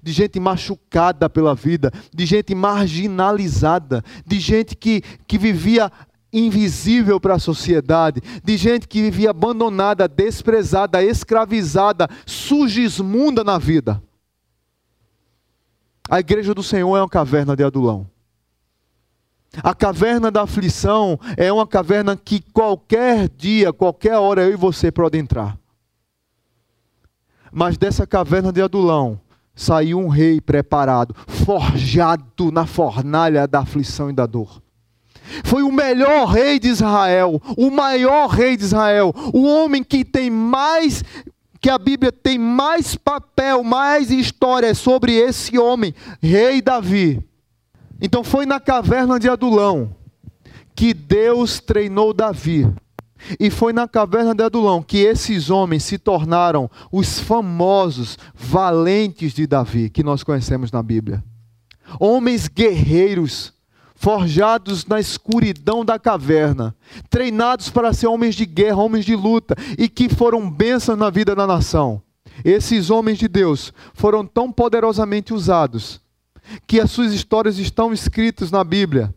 de 0.02 0.12
gente 0.12 0.38
machucada 0.40 1.30
pela 1.30 1.56
vida, 1.56 1.92
de 2.14 2.26
gente 2.26 2.54
marginalizada, 2.56 4.04
de 4.26 4.40
gente 4.40 4.76
que, 4.76 5.02
que 5.28 5.38
vivia 5.38 5.90
invisível 6.34 7.20
para 7.20 7.36
a 7.36 7.40
sociedade, 7.40 8.20
de 8.44 8.58
gente 8.58 8.88
que 8.88 9.04
vivia 9.04 9.30
abandonada, 9.30 10.08
desprezada, 10.08 11.04
escravizada, 11.04 12.10
sugismunda 12.26 13.44
na 13.44 13.60
vida. 13.60 14.02
A 16.10 16.20
igreja 16.20 16.54
do 16.54 16.64
Senhor 16.64 16.98
é 16.98 17.02
uma 17.02 17.10
caverna 17.10 17.56
de 17.56 17.64
adulão. 17.64 18.10
A 19.62 19.76
caverna 19.76 20.32
da 20.32 20.42
aflição 20.42 21.20
é 21.38 21.54
uma 21.54 21.68
caverna 21.68 22.18
que 22.18 22.42
qualquer 22.52 23.30
dia, 23.30 23.72
qualquer 23.72 24.18
hora 24.18 24.42
eu 24.42 24.54
e 24.54 24.58
você 24.58 24.92
pode 24.92 25.18
entrar. 25.18 25.58
Mas 27.52 27.78
dessa 27.78 28.08
caverna 28.08 28.52
de 28.52 28.64
adulão 28.64 29.22
saiu 29.54 30.00
um 30.00 30.08
rei 30.08 30.42
preparado, 30.42 31.16
forjado 31.28 32.52
na 32.52 32.66
fornalha 32.66 33.48
da 33.48 33.60
aflição 33.60 34.10
e 34.10 34.14
da 34.14 34.26
dor 34.26 34.63
Foi 35.44 35.64
o 35.64 35.72
melhor 35.72 36.28
rei 36.28 36.60
de 36.60 36.68
Israel, 36.68 37.42
o 37.58 37.72
maior 37.72 38.28
rei 38.28 38.58
de 38.58 38.64
Israel, 38.64 39.14
o 39.34 39.44
homem 39.44 39.84
que 39.84 40.04
tem 40.04 40.30
mais 40.30 41.04
que 41.62 41.70
a 41.70 41.78
Bíblia 41.78 42.12
tem 42.12 42.38
mais 42.38 42.94
papel, 42.94 43.64
mais 43.64 44.12
história 44.12 44.76
sobre 44.76 45.14
esse 45.14 45.58
homem, 45.58 45.96
rei 46.22 46.62
Davi. 46.62 47.24
Então 48.02 48.22
foi 48.22 48.46
na 48.46 48.60
caverna 48.60 49.18
de 49.18 49.30
Adulão 49.30 49.96
que 50.76 50.94
Deus 50.94 51.62
treinou 51.62 52.14
Davi. 52.14 52.68
E 53.40 53.50
foi 53.50 53.72
na 53.72 53.88
caverna 53.88 54.36
de 54.36 54.44
Adulão 54.44 54.84
que 54.84 54.98
esses 54.98 55.50
homens 55.50 55.84
se 55.84 55.98
tornaram 55.98 56.70
os 56.92 57.20
famosos 57.20 58.18
valentes 58.36 59.34
de 59.34 59.48
Davi, 59.48 59.90
que 59.90 60.04
nós 60.04 60.24
conhecemos 60.24 60.72
na 60.72 60.84
Bíblia. 60.84 61.24
Homens 62.00 62.50
guerreiros, 62.50 63.54
forjados 64.04 64.86
na 64.86 65.00
escuridão 65.00 65.86
da 65.86 65.98
caverna, 65.98 66.76
treinados 67.10 67.70
para 67.70 67.94
ser 67.94 68.08
homens 68.08 68.36
de 68.36 68.46
guerra, 68.46 68.76
homens 68.76 69.06
de 69.06 69.16
luta, 69.16 69.56
e 69.78 69.88
que 69.88 70.10
foram 70.10 70.52
bênçãos 70.52 71.00
na 71.00 71.10
vida 71.10 71.34
da 71.34 71.48
nação. 71.48 72.02
Esses 72.44 72.90
homens 72.90 73.18
de 73.18 73.30
Deus 73.30 73.72
foram 73.94 74.26
tão 74.26 74.52
poderosamente 74.52 75.34
usados 75.34 76.02
que 76.68 76.82
as 76.82 76.92
suas 76.92 77.14
histórias 77.14 77.58
estão 77.58 77.94
escritas 77.94 78.52
na 78.52 78.62
Bíblia 78.62 79.16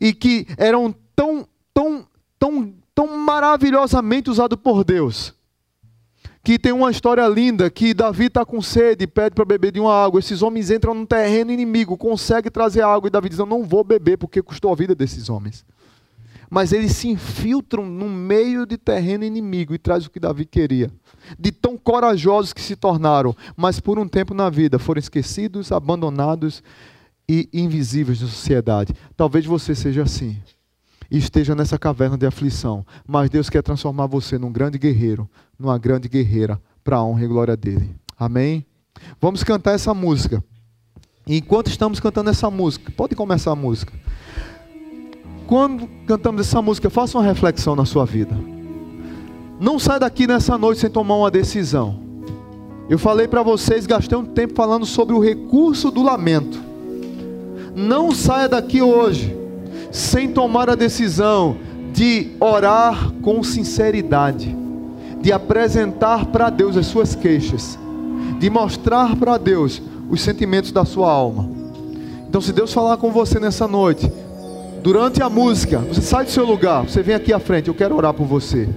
e 0.00 0.14
que 0.14 0.46
eram 0.56 0.94
tão, 1.16 1.44
tão, 1.74 2.06
tão, 2.38 2.72
tão 2.94 3.18
maravilhosamente 3.18 4.30
usados 4.30 4.60
por 4.62 4.84
Deus. 4.84 5.34
Que 6.48 6.58
tem 6.58 6.72
uma 6.72 6.90
história 6.90 7.28
linda 7.28 7.68
que 7.68 7.92
Davi 7.92 8.24
está 8.24 8.42
com 8.42 8.62
sede, 8.62 9.06
pede 9.06 9.34
para 9.34 9.44
beber 9.44 9.70
de 9.70 9.80
uma 9.80 9.92
água. 9.92 10.18
Esses 10.18 10.40
homens 10.40 10.70
entram 10.70 10.94
num 10.94 11.04
terreno 11.04 11.52
inimigo, 11.52 11.94
conseguem 11.94 12.50
trazer 12.50 12.80
água 12.80 13.06
e 13.06 13.10
Davi 13.10 13.28
diz: 13.28 13.38
Eu 13.38 13.44
não 13.44 13.64
vou 13.64 13.84
beber 13.84 14.16
porque 14.16 14.40
custou 14.40 14.72
a 14.72 14.74
vida 14.74 14.94
desses 14.94 15.28
homens. 15.28 15.62
Mas 16.48 16.72
eles 16.72 16.92
se 16.92 17.06
infiltram 17.06 17.84
no 17.84 18.08
meio 18.08 18.64
de 18.64 18.78
terreno 18.78 19.24
inimigo 19.24 19.74
e 19.74 19.78
traz 19.78 20.06
o 20.06 20.10
que 20.10 20.18
Davi 20.18 20.46
queria. 20.46 20.90
De 21.38 21.52
tão 21.52 21.76
corajosos 21.76 22.54
que 22.54 22.62
se 22.62 22.74
tornaram, 22.74 23.36
mas 23.54 23.78
por 23.78 23.98
um 23.98 24.08
tempo 24.08 24.32
na 24.32 24.48
vida 24.48 24.78
foram 24.78 25.00
esquecidos, 25.00 25.70
abandonados 25.70 26.62
e 27.28 27.46
invisíveis 27.52 28.22
na 28.22 28.26
sociedade. 28.26 28.94
Talvez 29.14 29.44
você 29.44 29.74
seja 29.74 30.00
assim 30.02 30.38
e 31.10 31.16
esteja 31.16 31.54
nessa 31.54 31.78
caverna 31.78 32.18
de 32.18 32.26
aflição, 32.26 32.84
mas 33.06 33.30
Deus 33.30 33.48
quer 33.48 33.62
transformar 33.62 34.06
você 34.06 34.38
num 34.38 34.52
grande 34.52 34.78
guerreiro, 34.78 35.28
numa 35.58 35.78
grande 35.78 36.08
guerreira, 36.08 36.60
para 36.84 36.96
a 36.96 37.04
honra 37.04 37.24
e 37.24 37.28
glória 37.28 37.56
dele. 37.56 37.94
Amém? 38.18 38.64
Vamos 39.20 39.42
cantar 39.42 39.72
essa 39.72 39.94
música. 39.94 40.42
Enquanto 41.26 41.68
estamos 41.68 42.00
cantando 42.00 42.30
essa 42.30 42.50
música, 42.50 42.92
pode 42.96 43.14
começar 43.14 43.52
a 43.52 43.56
música. 43.56 43.92
Quando 45.46 45.88
cantamos 46.06 46.42
essa 46.42 46.60
música, 46.60 46.90
faça 46.90 47.16
uma 47.16 47.24
reflexão 47.24 47.74
na 47.74 47.84
sua 47.84 48.04
vida. 48.04 48.36
Não 49.60 49.78
sai 49.78 49.98
daqui 49.98 50.26
nessa 50.26 50.56
noite 50.58 50.80
sem 50.80 50.90
tomar 50.90 51.16
uma 51.16 51.30
decisão. 51.30 52.00
Eu 52.88 52.98
falei 52.98 53.28
para 53.28 53.42
vocês, 53.42 53.86
gastei 53.86 54.16
um 54.16 54.24
tempo 54.24 54.54
falando 54.54 54.86
sobre 54.86 55.14
o 55.14 55.20
recurso 55.20 55.90
do 55.90 56.02
lamento. 56.02 56.58
Não 57.74 58.12
saia 58.12 58.48
daqui 58.48 58.80
hoje 58.80 59.36
sem 59.90 60.28
tomar 60.28 60.70
a 60.70 60.74
decisão 60.74 61.56
de 61.92 62.32
orar 62.38 63.12
com 63.22 63.42
sinceridade, 63.42 64.54
de 65.20 65.32
apresentar 65.32 66.26
para 66.26 66.50
Deus 66.50 66.76
as 66.76 66.86
suas 66.86 67.14
queixas, 67.14 67.78
de 68.38 68.48
mostrar 68.50 69.16
para 69.16 69.36
Deus 69.36 69.82
os 70.08 70.20
sentimentos 70.20 70.70
da 70.70 70.84
sua 70.84 71.10
alma. 71.10 71.48
Então, 72.28 72.40
se 72.40 72.52
Deus 72.52 72.72
falar 72.72 72.98
com 72.98 73.10
você 73.10 73.40
nessa 73.40 73.66
noite, 73.66 74.10
durante 74.82 75.22
a 75.22 75.28
música, 75.28 75.78
você 75.78 76.00
sai 76.00 76.24
do 76.24 76.30
seu 76.30 76.44
lugar, 76.44 76.82
você 76.82 77.02
vem 77.02 77.14
aqui 77.14 77.32
à 77.32 77.38
frente, 77.38 77.68
eu 77.68 77.74
quero 77.74 77.96
orar 77.96 78.14
por 78.14 78.26
você. 78.26 78.68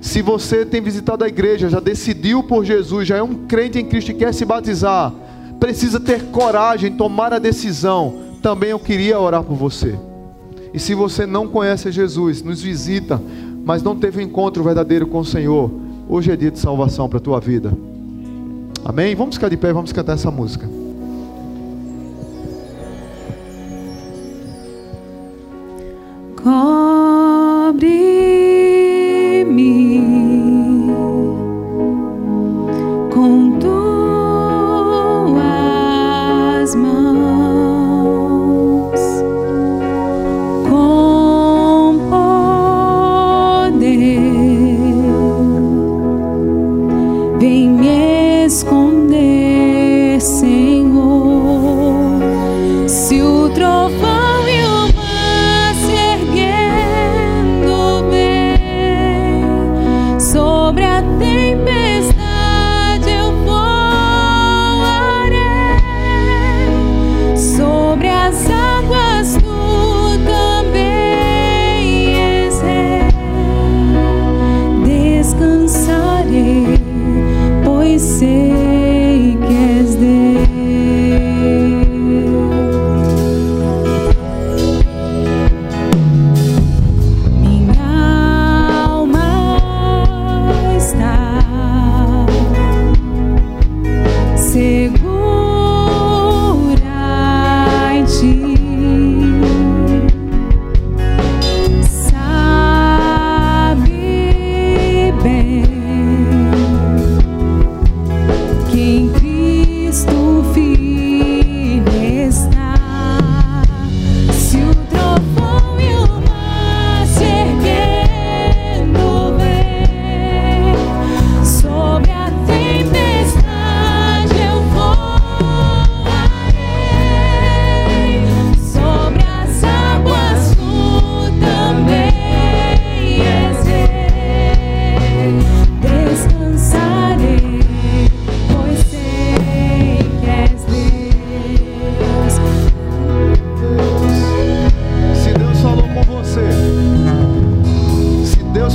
Se 0.00 0.22
você 0.22 0.64
tem 0.64 0.80
visitado 0.80 1.24
a 1.24 1.28
igreja, 1.28 1.68
já 1.68 1.80
decidiu 1.80 2.42
por 2.42 2.64
Jesus, 2.64 3.08
já 3.08 3.16
é 3.16 3.22
um 3.22 3.46
crente 3.46 3.78
em 3.78 3.84
Cristo 3.84 4.12
e 4.12 4.14
quer 4.14 4.32
se 4.32 4.44
batizar, 4.44 5.12
precisa 5.58 5.98
ter 5.98 6.26
coragem, 6.26 6.92
tomar 6.92 7.32
a 7.32 7.38
decisão. 7.38 8.28
Também 8.40 8.70
eu 8.70 8.78
queria 8.78 9.18
orar 9.18 9.42
por 9.42 9.56
você. 9.56 9.98
E 10.72 10.78
se 10.78 10.94
você 10.94 11.26
não 11.26 11.48
conhece 11.48 11.90
Jesus, 11.90 12.42
nos 12.42 12.62
visita, 12.62 13.20
mas 13.64 13.82
não 13.82 13.96
teve 13.96 14.18
um 14.18 14.26
encontro 14.26 14.62
verdadeiro 14.62 15.06
com 15.06 15.20
o 15.20 15.24
Senhor, 15.24 15.70
hoje 16.08 16.30
é 16.30 16.36
dia 16.36 16.50
de 16.50 16.58
salvação 16.58 17.08
para 17.08 17.18
a 17.18 17.22
tua 17.22 17.40
vida. 17.40 17.72
Amém? 18.84 19.14
Vamos 19.14 19.36
ficar 19.36 19.48
de 19.48 19.56
pé, 19.56 19.72
vamos 19.72 19.92
cantar 19.92 20.14
essa 20.14 20.30
música. 20.30 20.68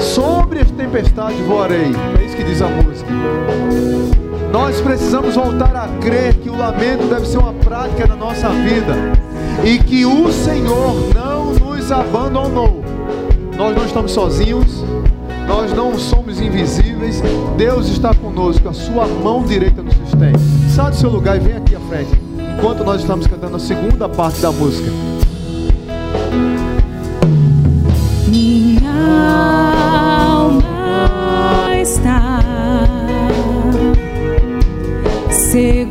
Sobre 0.00 0.60
as 0.60 0.70
tempestades 0.70 1.38
voarei. 1.40 1.92
É 2.18 2.24
isso 2.24 2.36
que 2.36 2.44
diz 2.44 2.62
a 2.62 2.68
música. 2.68 3.10
Nós 4.52 4.80
precisamos 4.80 5.34
voltar 5.34 5.76
a 5.76 5.88
crer 6.00 6.34
que 6.34 6.48
o 6.48 6.56
lamento 6.56 7.06
deve 7.06 7.26
ser 7.26 7.38
uma 7.38 7.52
prática 7.52 8.06
na 8.06 8.16
nossa 8.16 8.48
vida 8.48 8.94
e 9.64 9.78
que 9.78 10.06
o 10.06 10.32
Senhor 10.32 10.94
não 11.14 11.52
nos 11.54 11.92
abandonou. 11.92 12.82
Nós 13.56 13.76
não 13.76 13.84
estamos 13.84 14.12
sozinhos, 14.12 14.84
nós 15.46 15.72
não 15.72 15.98
somos 15.98 16.40
invisíveis. 16.40 17.20
Deus 17.56 17.88
está 17.88 18.14
conosco, 18.14 18.68
a 18.68 18.72
sua 18.72 19.06
mão 19.06 19.42
direita 19.42 19.82
nos 19.82 19.94
sustém. 19.94 20.32
Sai 20.74 20.90
do 20.90 20.96
seu 20.96 21.10
lugar 21.10 21.36
e 21.36 21.40
vem 21.40 21.56
aqui 21.56 21.74
à 21.74 21.80
frente, 21.80 22.10
enquanto 22.56 22.84
nós 22.84 23.00
estamos 23.00 23.26
cantando 23.26 23.56
a 23.56 23.60
segunda 23.60 24.08
parte 24.08 24.40
da 24.40 24.52
música. 24.52 24.90
Minha 28.28 29.77
segura 35.58 35.87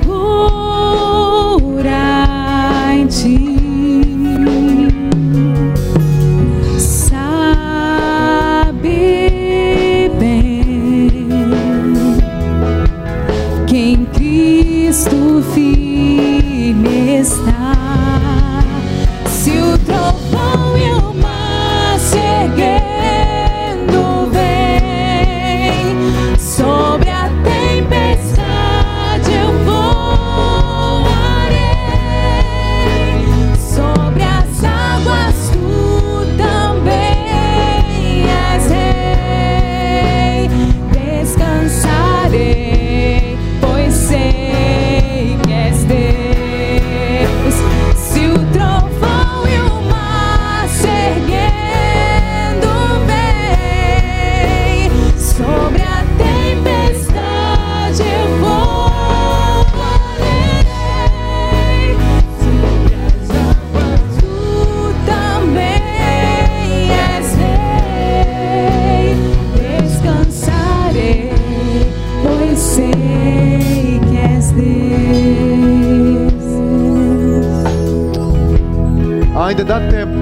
Ainda 79.58 79.74
dá 79.74 79.80
tempo. 79.80 80.14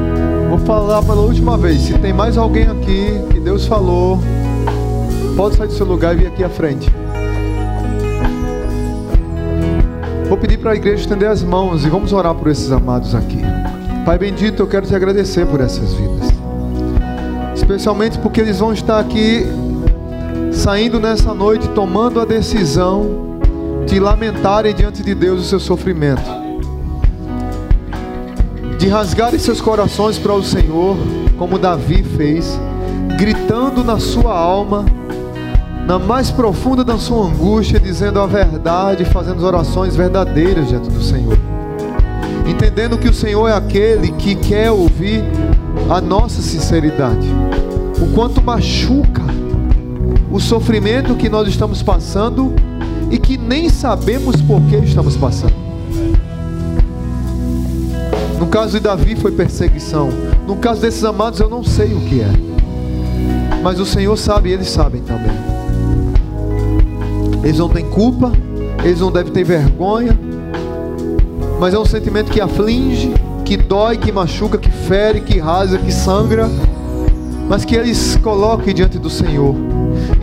Vou 0.48 0.58
falar 0.60 1.04
pela 1.04 1.20
última 1.20 1.58
vez. 1.58 1.82
Se 1.82 1.98
tem 2.00 2.14
mais 2.14 2.38
alguém 2.38 2.64
aqui 2.64 3.20
que 3.34 3.40
Deus 3.42 3.66
falou, 3.66 4.18
pode 5.36 5.58
sair 5.58 5.68
do 5.68 5.74
seu 5.74 5.86
lugar 5.86 6.16
e 6.16 6.20
vir 6.20 6.28
aqui 6.28 6.42
à 6.42 6.48
frente. 6.48 6.90
Vou 10.30 10.38
pedir 10.38 10.58
para 10.58 10.72
a 10.72 10.76
igreja 10.76 11.02
estender 11.02 11.30
as 11.30 11.44
mãos 11.44 11.84
e 11.84 11.90
vamos 11.90 12.14
orar 12.14 12.34
por 12.34 12.48
esses 12.48 12.72
amados 12.72 13.14
aqui. 13.14 13.42
Pai 14.06 14.18
bendito, 14.18 14.64
eu 14.64 14.68
quero 14.68 14.88
te 14.88 14.96
agradecer 14.96 15.46
por 15.46 15.60
essas 15.60 15.94
vidas. 15.94 16.30
Especialmente 17.54 18.18
porque 18.20 18.40
eles 18.40 18.60
vão 18.60 18.72
estar 18.72 19.02
aqui 19.02 19.46
saindo 20.54 20.98
nessa 20.98 21.34
noite 21.34 21.68
tomando 21.70 22.22
a 22.22 22.26
decisão 22.26 23.38
de 23.86 24.00
lamentarem 24.00 24.74
diante 24.74 25.04
de 25.04 25.14
Deus 25.14 25.42
o 25.42 25.44
seu 25.44 25.60
sofrimento 25.60 26.45
de 28.78 28.88
rasgarem 28.88 29.40
seus 29.40 29.62
corações 29.62 30.18
para 30.18 30.34
o 30.34 30.44
Senhor, 30.44 30.98
como 31.38 31.58
Davi 31.58 32.04
fez, 32.04 32.60
gritando 33.18 33.84
na 33.84 34.00
sua 34.00 34.38
alma, 34.38 34.86
na 35.88 35.98
mais 35.98 36.32
profunda 36.32 36.84
da 36.84 36.98
sua 36.98 37.28
angústia, 37.28 37.80
dizendo 37.80 38.20
a 38.20 38.26
verdade, 38.26 39.06
fazendo 39.06 39.46
orações 39.46 39.96
verdadeiras 39.96 40.68
diante 40.68 40.90
do 40.90 41.02
Senhor. 41.02 41.38
Entendendo 42.48 42.98
que 42.98 43.08
o 43.08 43.14
Senhor 43.14 43.48
é 43.48 43.54
aquele 43.54 44.12
que 44.14 44.36
quer 44.36 44.72
ouvir 44.72 45.24
a 45.90 46.02
nossa 46.02 46.42
sinceridade. 46.42 47.28
O 48.02 48.14
quanto 48.14 48.42
machuca 48.42 49.24
o 50.32 50.40
sofrimento 50.40 51.16
que 51.16 51.30
nós 51.30 51.48
estamos 51.48 51.82
passando 51.82 52.54
e 53.10 53.18
que 53.18 53.38
nem 53.38 53.70
sabemos 53.70 54.42
por 54.42 54.62
que 54.64 54.76
estamos 54.78 55.16
passando. 55.16 55.65
Caso 58.56 58.72
de 58.72 58.80
Davi 58.80 59.18
foi 59.18 59.34
perseguição. 59.34 60.08
No 60.48 60.56
caso 60.56 60.80
desses 60.80 61.04
amados 61.04 61.42
eu 61.42 61.50
não 61.50 61.62
sei 61.62 61.94
o 61.94 62.00
que 62.00 62.22
é. 62.22 62.32
Mas 63.62 63.82
o 63.82 63.86
Senhor 63.86 64.16
sabe 64.16 64.48
e 64.48 64.54
eles 64.54 64.70
sabem 64.70 65.02
também. 65.02 65.34
Eles 67.44 67.60
não 67.60 67.68
têm 67.68 67.84
culpa, 67.90 68.32
eles 68.82 69.02
não 69.02 69.12
devem 69.12 69.34
ter 69.34 69.44
vergonha. 69.44 70.18
Mas 71.60 71.74
é 71.74 71.78
um 71.78 71.84
sentimento 71.84 72.32
que 72.32 72.40
aflige, 72.40 73.14
que 73.44 73.58
dói, 73.58 73.98
que 73.98 74.10
machuca, 74.10 74.58
que 74.58 74.72
fere, 74.72 75.20
que 75.20 75.38
rasga, 75.38 75.78
que 75.78 75.92
sangra. 75.92 76.50
Mas 77.50 77.66
que 77.66 77.76
eles 77.76 78.16
coloquem 78.24 78.74
diante 78.74 78.98
do 78.98 79.10
Senhor, 79.10 79.54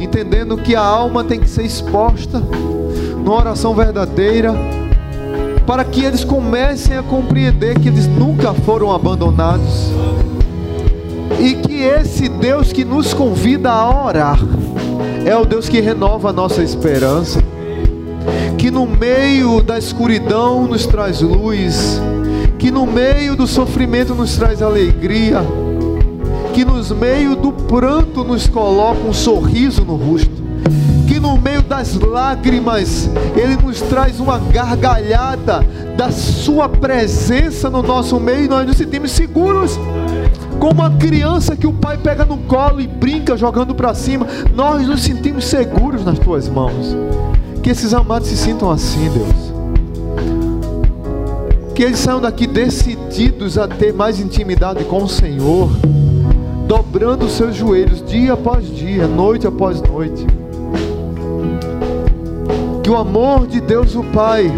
entendendo 0.00 0.56
que 0.56 0.74
a 0.74 0.80
alma 0.80 1.22
tem 1.22 1.38
que 1.38 1.50
ser 1.50 1.66
exposta 1.66 2.42
numa 3.22 3.36
oração 3.36 3.74
verdadeira 3.74 4.54
para 5.72 5.84
que 5.84 6.04
eles 6.04 6.22
comecem 6.22 6.98
a 6.98 7.02
compreender 7.02 7.78
que 7.78 7.88
eles 7.88 8.06
nunca 8.06 8.52
foram 8.52 8.92
abandonados. 8.92 9.90
E 11.40 11.54
que 11.54 11.80
esse 11.80 12.28
Deus 12.28 12.70
que 12.74 12.84
nos 12.84 13.14
convida 13.14 13.70
a 13.70 14.04
orar 14.04 14.38
é 15.24 15.34
o 15.34 15.46
Deus 15.46 15.70
que 15.70 15.80
renova 15.80 16.28
a 16.28 16.32
nossa 16.32 16.62
esperança, 16.62 17.42
que 18.58 18.70
no 18.70 18.86
meio 18.86 19.62
da 19.62 19.78
escuridão 19.78 20.66
nos 20.66 20.84
traz 20.84 21.22
luz, 21.22 21.98
que 22.58 22.70
no 22.70 22.84
meio 22.84 23.34
do 23.34 23.46
sofrimento 23.46 24.14
nos 24.14 24.36
traz 24.36 24.60
alegria, 24.60 25.40
que 26.52 26.66
nos 26.66 26.90
meio 26.90 27.34
do 27.34 27.50
pranto 27.50 28.22
nos 28.22 28.46
coloca 28.46 29.00
um 29.08 29.14
sorriso 29.14 29.86
no 29.86 29.96
rosto 29.96 30.41
que 31.06 31.20
no 31.20 31.36
meio 31.38 31.62
das 31.62 31.94
lágrimas 31.94 33.10
Ele 33.36 33.56
nos 33.62 33.80
traz 33.82 34.18
uma 34.18 34.38
gargalhada 34.38 35.60
da 35.96 36.10
Sua 36.10 36.68
presença 36.68 37.68
no 37.68 37.82
nosso 37.82 38.18
meio 38.18 38.44
e 38.44 38.48
nós 38.48 38.66
nos 38.66 38.76
sentimos 38.76 39.10
seguros. 39.10 39.78
Como 40.58 40.80
uma 40.80 40.90
criança 40.96 41.56
que 41.56 41.66
o 41.66 41.72
pai 41.72 41.98
pega 41.98 42.24
no 42.24 42.38
colo 42.38 42.80
e 42.80 42.86
brinca 42.86 43.36
jogando 43.36 43.74
para 43.74 43.94
cima, 43.94 44.26
nós 44.54 44.86
nos 44.86 45.02
sentimos 45.02 45.44
seguros 45.44 46.04
nas 46.04 46.18
tuas 46.18 46.48
mãos. 46.48 46.96
Que 47.62 47.70
esses 47.70 47.92
amados 47.92 48.28
se 48.28 48.36
sintam 48.36 48.70
assim, 48.70 49.10
Deus. 49.10 49.52
Que 51.74 51.82
eles 51.82 51.98
saiam 51.98 52.20
daqui 52.20 52.46
decididos 52.46 53.58
a 53.58 53.66
ter 53.66 53.92
mais 53.92 54.20
intimidade 54.20 54.84
com 54.84 55.02
o 55.02 55.08
Senhor, 55.08 55.70
dobrando 56.66 57.26
os 57.26 57.32
seus 57.32 57.56
joelhos 57.56 58.04
dia 58.06 58.34
após 58.34 58.64
dia, 58.74 59.06
noite 59.06 59.46
após 59.46 59.82
noite 59.82 60.24
que 62.82 62.90
o 62.90 62.96
amor 62.96 63.46
de 63.46 63.60
Deus 63.60 63.94
o 63.94 64.02
Pai, 64.02 64.50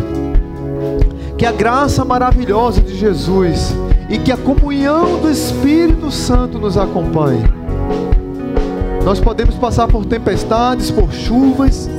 que 1.37 1.45
a 1.45 1.53
graça 1.53 2.05
maravilhosa 2.05 2.81
de 2.81 2.97
Jesus 2.97 3.75
e 4.09 4.19
que 4.19 4.33
a 4.33 4.37
comunhão 4.37 5.21
do 5.21 5.31
Espírito 5.31 6.11
Santo 6.11 6.59
nos 6.59 6.79
acompanhe. 6.79 7.45
Nós 9.05 9.21
podemos 9.21 9.55
passar 9.57 9.87
por 9.89 10.07
tempestades, 10.07 10.91
por 10.91 11.13
chuvas, 11.13 11.91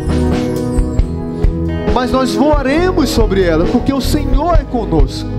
mas 1.94 2.12
nós 2.12 2.34
voaremos 2.34 3.10
sobre 3.10 3.44
elas, 3.44 3.70
porque 3.70 3.94
o 3.94 4.02
Senhor 4.02 4.56
é 4.56 4.64
conosco. 4.64 5.30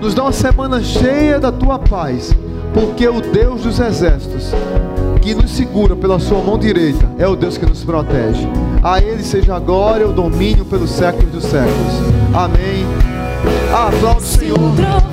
Nos 0.00 0.14
dá 0.14 0.22
uma 0.22 0.32
semana 0.32 0.82
cheia 0.82 1.38
da 1.38 1.52
tua 1.52 1.78
paz, 1.78 2.34
porque 2.72 3.06
o 3.06 3.20
Deus 3.20 3.62
dos 3.62 3.78
exércitos 3.78 4.54
que 5.20 5.34
nos 5.34 5.50
segura 5.50 5.94
pela 5.94 6.18
sua 6.18 6.42
mão 6.42 6.58
direita 6.58 7.06
é 7.18 7.26
o 7.26 7.36
Deus 7.36 7.58
que 7.58 7.66
nos 7.66 7.84
protege. 7.84 8.48
A 8.82 9.00
Ele 9.00 9.22
seja 9.22 9.56
a 9.56 9.58
glória, 9.58 10.08
o 10.08 10.12
domínio 10.12 10.64
pelos 10.64 10.90
séculos 10.90 11.30
dos 11.30 11.44
séculos. 11.44 11.94
Amém. 12.34 12.86
O 14.16 14.20
Senhor. 14.20 15.09